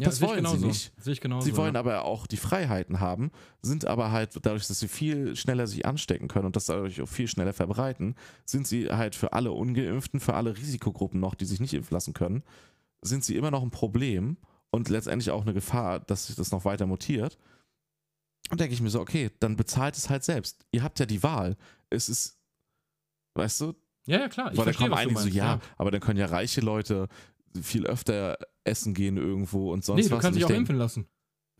[0.00, 1.20] Ja, das wollen sie nicht.
[1.20, 1.44] Genauso.
[1.44, 1.80] Sie wollen ja.
[1.80, 3.30] aber auch die Freiheiten haben,
[3.60, 7.08] sind aber halt dadurch, dass sie viel schneller sich anstecken können und das dadurch auch
[7.08, 11.60] viel schneller verbreiten, sind sie halt für alle Ungeimpften, für alle Risikogruppen noch, die sich
[11.60, 12.42] nicht impfen lassen können,
[13.02, 14.38] sind sie immer noch ein Problem
[14.72, 17.38] und letztendlich auch eine Gefahr, dass sich das noch weiter mutiert.
[18.50, 20.66] Und denke ich mir so, okay, dann bezahlt es halt selbst.
[20.72, 21.56] Ihr habt ja die Wahl.
[21.90, 22.38] Es ist,
[23.34, 23.74] weißt du,
[24.06, 24.50] Ja, ja, klar.
[24.52, 27.08] Ich weil da kommen du einige so, meinst, ja, aber dann können ja reiche Leute
[27.60, 30.22] viel öfter essen gehen irgendwo und sonst Nee, du was.
[30.22, 31.06] kannst Und dich ich auch impfen lassen.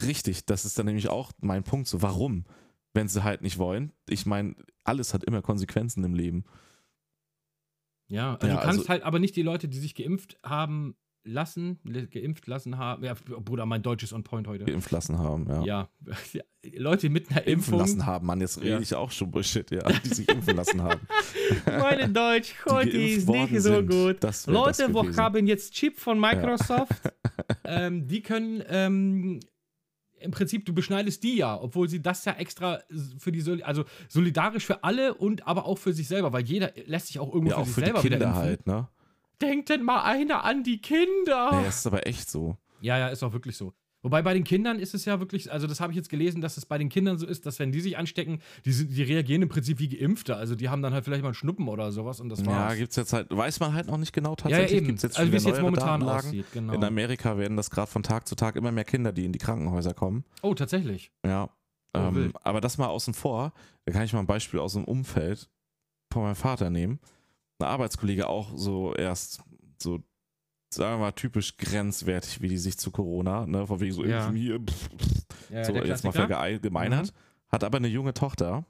[0.03, 1.87] Richtig, das ist dann nämlich auch mein Punkt.
[1.87, 2.45] So, warum?
[2.95, 3.93] Wenn sie halt nicht wollen.
[4.09, 6.45] Ich meine, alles hat immer Konsequenzen im Leben.
[8.09, 10.97] Ja, also Ja, du kannst also- halt aber nicht die Leute, die sich geimpft haben
[11.25, 11.79] lassen,
[12.11, 13.05] geimpft lassen haben.
[13.05, 14.65] Ja, Bruder, mein Deutsch ist on point heute.
[14.65, 15.65] Geimpft lassen haben, ja.
[15.65, 15.89] Ja.
[16.77, 17.79] Leute mit einer Impfen Impfung.
[17.79, 18.81] lassen haben, Mann, jetzt rede Ja.
[18.81, 21.01] ich auch schon Bullshit, ja, die sich impfen lassen haben.
[21.67, 23.91] Meine Deutsch Die heute ist nicht so sind.
[23.91, 24.47] gut.
[24.47, 26.93] Leute, wo haben jetzt Chip von Microsoft,
[27.65, 29.41] ähm, die können ähm,
[30.21, 32.79] im Prinzip, du beschneidest die ja, obwohl sie das ja extra
[33.19, 37.09] für die, also solidarisch für alle und aber auch für sich selber, weil jeder lässt
[37.09, 38.43] sich auch irgendwo Ja, für auch sich für die selber wieder Kinder impfen.
[38.43, 38.89] halt, ne?
[39.43, 41.51] Denkt denn mal einer an die Kinder?
[41.53, 42.57] Naja, es ist aber echt so.
[42.81, 43.73] Ja, ja, ist auch wirklich so.
[44.05, 46.57] Wobei bei den Kindern ist es ja wirklich, also das habe ich jetzt gelesen, dass
[46.57, 49.43] es bei den Kindern so ist, dass wenn die sich anstecken, die, sind, die reagieren
[49.43, 50.35] im Prinzip wie Geimpfte.
[50.35, 52.77] Also die haben dann halt vielleicht mal einen Schnuppen oder sowas und das Ja, war's.
[52.79, 54.77] gibt es jetzt halt, weiß man halt noch nicht genau ja, ja, tatsächlich.
[54.79, 54.87] eben.
[54.89, 56.29] Gibt's jetzt also wie es jetzt momentan Datenlagen.
[56.31, 56.73] aussieht, genau.
[56.73, 59.39] In Amerika werden das gerade von Tag zu Tag immer mehr Kinder, die in die
[59.39, 60.25] Krankenhäuser kommen.
[60.43, 61.13] oh, tatsächlich.
[61.25, 61.51] Ja.
[61.95, 63.53] Oh, ähm, aber das mal außen vor,
[63.85, 65.49] da kann ich mal ein Beispiel aus dem Umfeld
[66.13, 66.99] von meinem Vater nehmen.
[67.63, 69.43] Ein Arbeitskollege auch so erst
[69.81, 70.03] so,
[70.73, 74.25] sagen wir mal, typisch grenzwertig, wie die sich zu Corona, ne, von wegen so Ja.
[74.27, 77.53] irgendwie hier, pff, pff, Ja, so jetzt mal verallgemeinert, Mhm.
[77.53, 78.65] hat aber eine junge Tochter,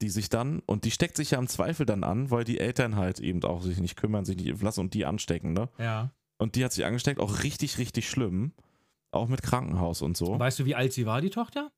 [0.00, 2.94] die sich dann, und die steckt sich ja im Zweifel dann an, weil die Eltern
[2.96, 5.68] halt eben auch sich nicht kümmern, sich nicht impfen lassen und die anstecken, ne?
[5.78, 6.12] Ja.
[6.38, 8.52] Und die hat sich angesteckt, auch richtig, richtig schlimm.
[9.10, 10.38] Auch mit Krankenhaus und so.
[10.38, 11.72] Weißt du, wie alt sie war, die Tochter?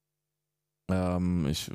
[0.90, 1.70] Ähm, ich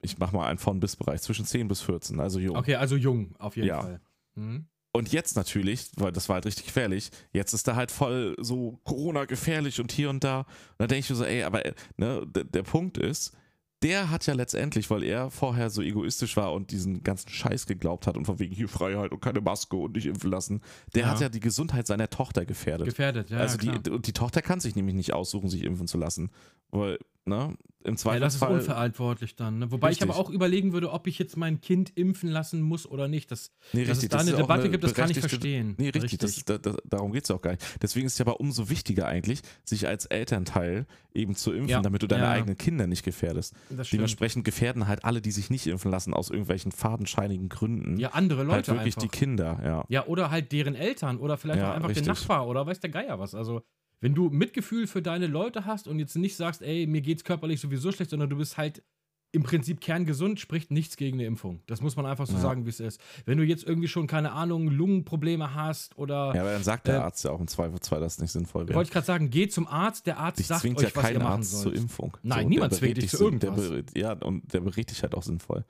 [0.00, 2.56] ich mache mal einen von bis Bereich zwischen 10 bis 14, also jung.
[2.56, 3.82] Okay, also jung, auf jeden Ja.
[3.82, 4.00] Fall.
[4.34, 4.66] Mhm.
[4.92, 8.80] Und jetzt natürlich, weil das war halt richtig gefährlich, jetzt ist da halt voll so
[8.84, 10.40] Corona gefährlich und hier und da.
[10.40, 10.46] Und
[10.78, 13.36] da denke ich mir so, ey, aber äh, ne, der, Punkt ist,
[13.82, 18.06] der hat ja letztendlich, weil er vorher so egoistisch war und diesen ganzen Scheiß geglaubt
[18.08, 20.62] hat und von wegen hier Freiheit und keine Maske und nicht impfen lassen,
[20.94, 21.08] der Ja.
[21.10, 22.86] hat ja die Gesundheit seiner Tochter gefährdet.
[22.88, 23.38] Gefährdet, ja.
[23.38, 26.30] also ja, die, und die Tochter kann sich nämlich nicht aussuchen, sich impfen zu lassen.
[26.70, 26.98] Weil,
[27.28, 28.52] ne, im Ja, das ist Zweifelsfall.
[28.58, 29.60] unverantwortlich dann.
[29.60, 29.70] Ne?
[29.70, 30.26] Wobei ich aber Richtig.
[30.26, 33.30] auch überlegen würde, ob ich jetzt mein Kind impfen lassen muss oder nicht.
[33.30, 35.74] Das, nee, dass es da eine ja auch Debatte gibt, das kann ich verstehen.
[35.78, 37.64] Nee, richtig, Das, da, da, darum geht es ja auch gar nicht.
[37.80, 41.80] Deswegen ist es ja aber umso wichtiger eigentlich, sich als Elternteil eben zu impfen, Ja.
[41.80, 42.30] damit du deine Ja.
[42.32, 43.54] eigenen Kinder nicht gefährdest.
[43.70, 43.90] das.
[43.90, 47.96] Dementsprechend gefährden halt alle, die sich nicht impfen lassen, aus irgendwelchen fadenscheinigen Gründen.
[47.98, 49.02] Ja, andere Leute halt wirklich einfach.
[49.10, 49.84] die Kinder, ja.
[49.88, 52.06] Ja, oder halt deren Eltern oder vielleicht auch einfach richtig.
[52.06, 53.34] den Nachbar oder weiß der Geier was.
[53.34, 53.62] Also,
[54.00, 57.60] wenn du Mitgefühl für deine Leute hast und jetzt nicht sagst, ey, mir geht's körperlich
[57.60, 58.82] sowieso schlecht, sondern du bist halt
[59.30, 61.60] im Prinzip kerngesund, spricht nichts gegen eine Impfung.
[61.66, 62.40] Das muss man einfach so Ja.
[62.40, 62.98] sagen, wie es ist.
[63.26, 66.32] Wenn du jetzt irgendwie schon, keine Ahnung, Lungenprobleme hast oder.
[66.34, 68.66] Ja, aber dann sagt der Äh, Arzt ja auch im Zweifelsfall, dass es nicht sinnvoll
[68.66, 68.76] wäre.
[68.76, 71.20] Wollte ich gerade sagen, geh zum Arzt, der Arzt Dich sagt zwingt euch, ja kein
[71.20, 71.76] Arzt zur sollt.
[71.76, 72.16] Impfung.
[72.22, 73.68] Nein, der niemand berät zwingt dich zu so- der irgendwas.
[73.68, 75.66] berät- Ja, und der berichtet dich halt auch sinnvoll.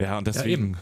[0.00, 0.76] Ja, und deswegen,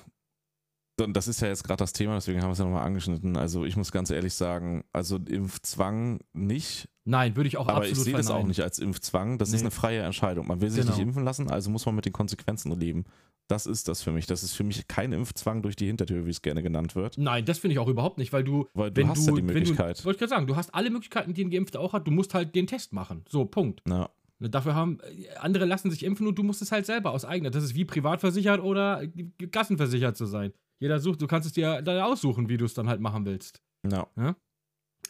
[1.00, 3.36] und das ist ja jetzt gerade das Thema, deswegen haben wir es ja nochmal angeschnitten.
[3.36, 7.90] Also ich muss ganz ehrlich sagen, also Impfzwang nicht, Nein, würde ich auch aber ich
[7.90, 9.36] absolut sehe das auch nicht als Impfzwang.
[9.38, 9.60] Das ist Nee.
[9.62, 10.46] eine freie Entscheidung.
[10.48, 10.94] Man will sich Genau.
[10.96, 13.04] nicht impfen lassen, also muss man mit den Konsequenzen leben.
[13.46, 14.24] Das ist das für mich.
[14.24, 17.18] Das ist für mich kein Impfzwang durch die Hintertür, wie es gerne genannt wird.
[17.18, 19.36] Nein, das finde ich auch überhaupt nicht, weil du, Weil du wenn hast du, ja
[19.36, 20.02] die Möglichkeit.
[20.06, 22.06] Wollte ich gerade sagen, du hast alle Möglichkeiten, die ein Geimpfter auch hat.
[22.06, 23.22] Du musst halt den Test machen.
[23.28, 23.82] So, Punkt.
[23.86, 24.08] Ja.
[24.38, 24.98] Ne, Dafür haben
[25.40, 27.50] andere lassen sich impfen und du musst es halt selber aus eigener.
[27.50, 29.02] Das ist wie privatversichert oder
[29.50, 30.54] gassenversichert zu sein.
[30.80, 33.62] Jeder sucht, du kannst es dir dann aussuchen, wie du es dann halt machen willst.
[33.90, 34.06] Ja.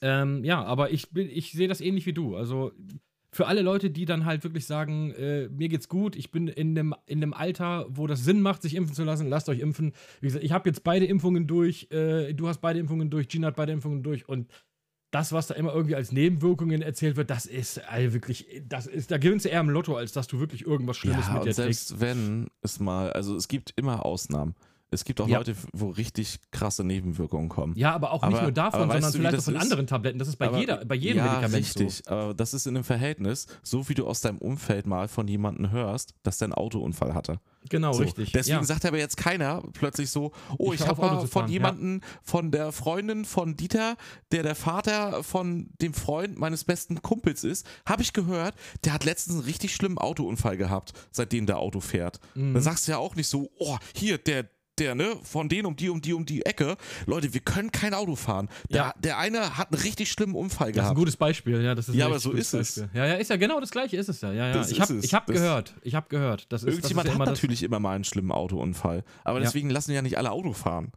[0.02, 2.36] Ähm, ja, aber ich, bin- ich sehe das ähnlich wie du.
[2.36, 2.72] Also
[3.32, 6.78] für alle Leute, die dann halt wirklich sagen, äh, mir geht's gut, ich bin in
[6.78, 9.92] einem, in einem Alter, wo das Sinn macht, sich impfen zu lassen, lasst euch impfen.
[10.20, 13.48] Wie gesagt, ich habe jetzt beide Impfungen durch, äh, du hast beide Impfungen durch, Gina
[13.48, 14.50] hat beide Impfungen durch und
[15.10, 19.12] das, was da immer irgendwie als Nebenwirkungen erzählt wird, das ist also wirklich, das ist,
[19.12, 21.48] da gewinnst du eher im Lotto, als dass du wirklich irgendwas Schlimmes ja, mit und
[21.48, 21.88] dir trägst.
[21.88, 24.54] selbst wenn es mal, also es gibt immer Ausnahmen.
[24.94, 25.38] Es gibt auch Ja.
[25.38, 27.74] Leute, wo richtig krasse Nebenwirkungen kommen.
[27.76, 29.62] Ja, aber auch Aber- nicht nur davon, aber weißt sondern du, vielleicht auch von ist?
[29.62, 30.18] anderen Tabletten.
[30.18, 31.80] Das ist bei, Aber- jeder, bei jedem ja, Medikament so.
[31.84, 32.08] richtig.
[32.10, 35.70] Aber das ist in einem Verhältnis, so wie du aus deinem Umfeld mal von jemandem
[35.70, 37.40] hörst, dass der einen Autounfall hatte.
[37.70, 38.02] Genau, So.
[38.02, 38.30] richtig.
[38.32, 38.64] Deswegen ja.
[38.64, 41.52] sagt aber jetzt keiner plötzlich so, oh, Ich ich, habe von fahren, ja.
[41.52, 43.96] jemanden, von der Freundin von Dieter,
[44.32, 48.54] der der Vater von dem Freund meines besten Kumpels ist, habe ich gehört,
[48.84, 52.20] der hat letztens einen richtig schlimmen Autounfall gehabt, seitdem der Auto fährt.
[52.34, 52.52] Mhm.
[52.52, 54.44] Dann sagst du ja auch nicht so, oh, hier, der,
[54.78, 56.76] der, ne, von denen um die, um die, um die Ecke.
[57.06, 58.48] Leute, wir können kein Auto fahren.
[58.70, 58.94] Der, Ja.
[58.98, 60.96] der eine hat einen richtig schlimmen Unfall Das ist ein gehabt.
[60.98, 61.74] gutes Beispiel, ja.
[61.74, 62.76] Das ist Ja, aber so ist es.
[62.80, 62.90] Beispiel.
[63.00, 64.32] Ja, ja, ist ja genau das gleiche, ist es ja.
[64.32, 64.52] ja, ja.
[64.54, 65.12] Das ich habe es.
[65.12, 66.46] hab gehört, ich habe gehört.
[66.52, 69.04] Das ist, Irgendjemand das ist ja hat natürlich immer mal einen schlimmen Autounfall.
[69.24, 70.92] Aber deswegen lassen ja nicht alle Auto fahren.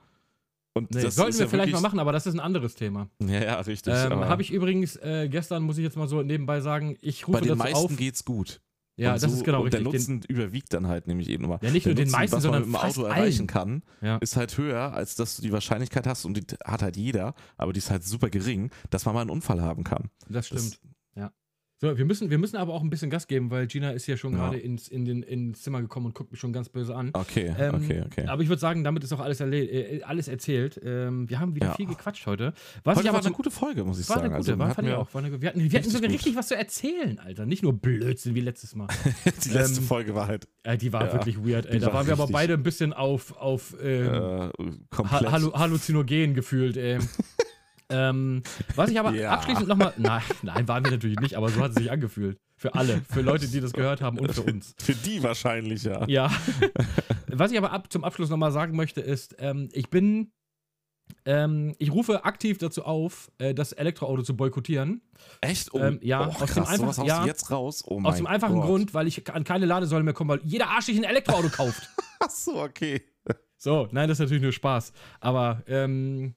[0.73, 3.09] Und Das, nee, das sollten wir vielleicht mal machen, aber das ist ein anderes Thema.
[3.19, 3.93] Ja, ja, richtig.
[3.95, 7.27] Ähm, habe ich übrigens äh, gestern, muss ich jetzt mal so nebenbei sagen, ich bei
[7.39, 7.97] rufe den dazu meisten auf.
[7.97, 8.61] geht's gut.
[8.97, 9.83] Ja, Und das so- ist genau und richtig.
[9.83, 11.59] Der Den, Nutzen überwiegt dann halt nämlich eben immer.
[11.61, 13.15] ja, nicht Der nur den Nutzen, meisten, was man sondern mit dem Auto allen.
[13.17, 14.17] erreichen kann, Ja.
[14.17, 17.73] ist halt höher, als dass du die Wahrscheinlichkeit hast, und die hat halt jeder, aber
[17.73, 20.09] die ist halt super gering, dass man mal einen Unfall haben kann.
[20.27, 20.79] Das Das- stimmt.
[20.83, 20.89] ja.
[21.79, 24.17] So, wir müssen, wir müssen aber auch ein bisschen Gas geben, weil Gina ist ja
[24.17, 24.39] schon Ja.
[24.45, 27.11] gerade ins, in den, ins Zimmer gekommen und guckt mich schon ganz böse an.
[27.13, 28.25] Okay, Ähm, okay, okay.
[28.25, 30.81] Aber ich würde sagen, damit ist auch alles, äh, alles erzählt.
[30.83, 31.73] Ähm, wir haben wieder Ja.
[31.75, 32.53] viel gequatscht heute.
[32.83, 34.29] Was Heute war eine gute Folge, muss ich war sagen.
[34.33, 35.13] eine gute, also, war, fand mir auch.
[35.13, 36.15] War eine, wir hatten, wir hatten sogar gut.
[36.17, 37.45] richtig was zu erzählen, Alter.
[37.45, 38.87] Nicht nur Blödsinn wie letztes Mal.
[39.45, 41.77] die letzte ähm, Folge war halt äh, die war Ja, wirklich weird, ey.
[41.77, 44.49] Da war waren wir aber beide ein bisschen auf, auf ähm, äh,
[44.97, 46.97] ha Hallu Halluzinogen gefühlt, ey.
[47.89, 48.43] ähm,
[48.75, 49.31] was ich aber Ja.
[49.31, 49.93] abschließend nochmal.
[49.97, 52.37] Nein, nein, waren wir natürlich nicht, aber so hat es sich angefühlt.
[52.55, 54.73] Für alle, für Leute, die das gehört haben und für uns.
[54.79, 56.05] Für die wahrscheinlich, ja.
[56.07, 56.31] Ja.
[57.27, 60.31] Was ich aber ab, zum Abschluss nochmal sagen möchte, ist, ähm, ich bin
[61.25, 65.01] Ähm, ich rufe aktiv dazu auf, äh, das Elektroauto zu boykottieren.
[65.39, 65.73] Echt?
[65.73, 67.25] Oh, Ähm, ja, oh, aus krass, dem haust ja.
[67.25, 67.83] jetzt raus.
[67.87, 68.65] Oh Aus dem einfachen Gott.
[68.65, 71.89] Grund, weil ich an keine Ladesäule mehr komme, weil jeder Arsch sich ein Elektroauto kauft.
[72.19, 73.01] Ach so, okay.
[73.57, 74.91] So, nein, das ist natürlich nur Spaß.
[75.21, 76.35] Aber, ähm.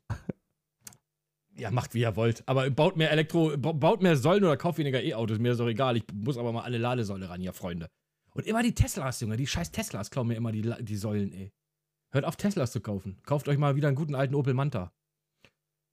[1.61, 2.43] Ja, macht wie ihr wollt.
[2.47, 5.39] Aber baut mehr Elektro, ba- baut mehr Säulen oder kauft weniger E-Autos.
[5.39, 5.97] Mir ist doch egal.
[5.97, 7.89] Ich muss aber mal alle Ladesäule ran, ja, Freunde.
[8.35, 9.37] Und immer die Teslas, Junge.
[9.37, 11.53] Die scheiß Teslas klauen mir immer die, die Säulen, ey.
[12.12, 13.19] Hört auf, Teslas zu kaufen.
[13.24, 14.93] Kauft euch mal wieder einen guten alten Opel Manta.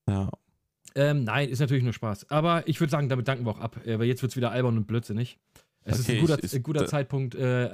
[0.10, 0.30] Ja.
[0.96, 2.30] Ähm, nein, ist natürlich nur Spaß.
[2.32, 3.86] Aber ich würde sagen, damit danken wir auch ab.
[3.86, 5.38] Äh, Weil jetzt wird es wieder albern und blödsinnig.
[5.90, 7.66] Es ist Okay, ein guter, ich- ich- guter da- Zeitpunkt, äh,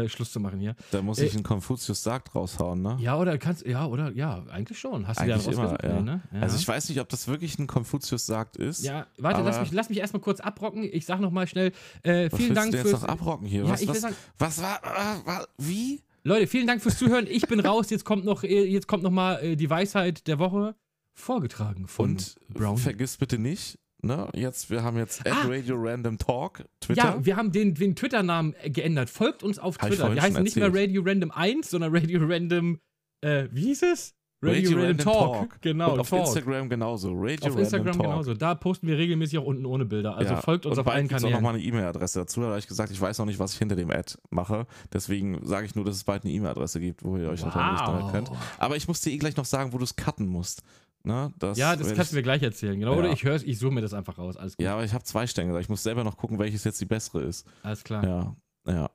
[0.00, 0.74] äh, äh, Schluss zu machen hier.
[0.90, 2.98] Da muss Äh, ich einen Konfuzius sagt raushauen, ne?
[3.00, 5.06] Ja, oder kannst, ja, oder, ja, eigentlich schon.
[5.06, 6.00] Hast du Eigentlich dir immer, ja.
[6.00, 6.20] Ne?
[6.32, 6.40] ja.
[6.40, 8.84] Also ich weiß nicht, ob das wirklich ein Konfuzius sagt ist.
[8.84, 10.82] Ja, warte, lass mich, lass mich erstmal kurz abrocken.
[10.82, 11.72] Ich sag nochmal schnell,
[12.02, 13.02] äh, Was vielen Dank du jetzt fürs.
[13.02, 13.62] noch abrocken hier?
[13.64, 16.00] Ja, was, ich will was, sagen, was war, äh, war, wie?
[16.22, 17.26] Leute, vielen Dank fürs Zuhören.
[17.30, 17.88] Ich bin raus.
[17.88, 20.74] Jetzt kommt noch, äh, jetzt kommt noch mal äh, die Weisheit der Woche
[21.14, 22.76] vorgetragen von Und Brown.
[22.78, 25.42] vergiss bitte nicht, ne, jetzt, wir haben jetzt Ah.
[25.46, 27.02] Radio Random Talk, Twitter.
[27.16, 29.10] Ja, wir haben den, den Twitter-Namen äh, geändert.
[29.10, 30.14] Folgt uns auf Hab ich Twitter.
[30.14, 30.72] Wir heißen nicht mehr.
[30.74, 32.80] Radio Random 1, sondern Radio Random,
[33.22, 34.14] äh, wie hieß es?
[34.42, 35.60] Radio, Random, Talk.
[35.60, 36.20] Genau, Und auf Talk.
[36.20, 37.12] Instagram genauso.
[37.14, 38.10] Radio Auf Instagram Random Talk.
[38.12, 38.32] genauso.
[38.34, 40.16] Da posten wir regelmäßig auch unten ohne Bilder.
[40.16, 41.42] Also Ja, folgt uns und auf allen gibt's auch Kanälen.
[41.42, 42.40] nochmal eine E-Mail-Adresse dazu.
[42.40, 44.66] Da habe ich gesagt, ich weiß noch nicht, was ich hinter dem Ad mache.
[44.94, 48.12] Deswegen sage ich nur, dass es bald eine E-Mail-Adresse gibt, wo ihr euch natürlich Wow.
[48.12, 48.30] könnt.
[48.58, 50.62] Aber ich muss dir eh gleich noch sagen, wo du es cutten musst.
[51.02, 51.32] Ne?
[51.38, 52.78] Das ja, das kannst du mir ich, gleich erzählen.
[52.78, 52.94] Genau.
[52.94, 53.12] Oder Ja.
[53.14, 54.36] ich höre ich suche mir das einfach raus.
[54.36, 54.64] Alles gut.
[54.64, 55.58] Ja, aber ich habe zwei Stängel.
[55.60, 57.46] Ich muss selber noch gucken, welches jetzt die bessere ist.
[57.62, 58.04] Alles klar.
[58.04, 58.36] Ja,
[58.66, 58.90] ja.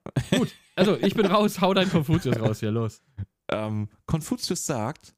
[0.75, 1.61] Also, ich bin raus.
[1.61, 2.71] Hau dein Konfuzius raus hier.
[2.71, 3.01] Los.
[3.51, 5.15] Ähm, Konfuzius sagt,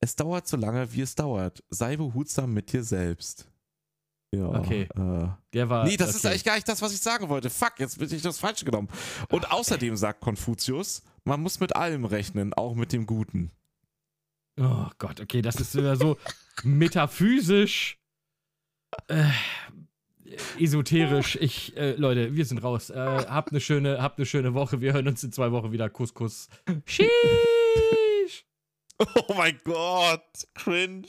[0.00, 1.64] es dauert so lange, wie es dauert.
[1.70, 3.48] Sei behutsam mit dir selbst.
[4.30, 4.46] Ja.
[4.48, 4.82] Okay.
[4.94, 5.86] Äh, Der war.
[5.86, 6.28] nee, das ist okay.
[6.28, 7.48] eigentlich gar nicht das, was ich sagen wollte.
[7.48, 8.88] Fuck, jetzt bin ich das falsch genommen.
[9.30, 13.52] Und außerdem sagt Konfuzius, man muss mit allem rechnen, auch mit dem Guten.
[14.58, 16.16] Oh Gott, okay, das ist wieder so
[16.64, 17.98] metaphysisch.
[19.06, 19.24] Äh,
[20.58, 21.36] esoterisch.
[21.40, 22.90] Ich, äh, Leute, wir sind raus.
[22.90, 24.80] Äh, habt eine schöne, habt eine schöne Woche.
[24.80, 25.88] Wir hören uns in zwei Wochen wieder.
[25.88, 26.48] Kuss, Kuss.
[26.86, 27.08] Sheesh.
[29.14, 31.06] Oh mein Gott, cringe.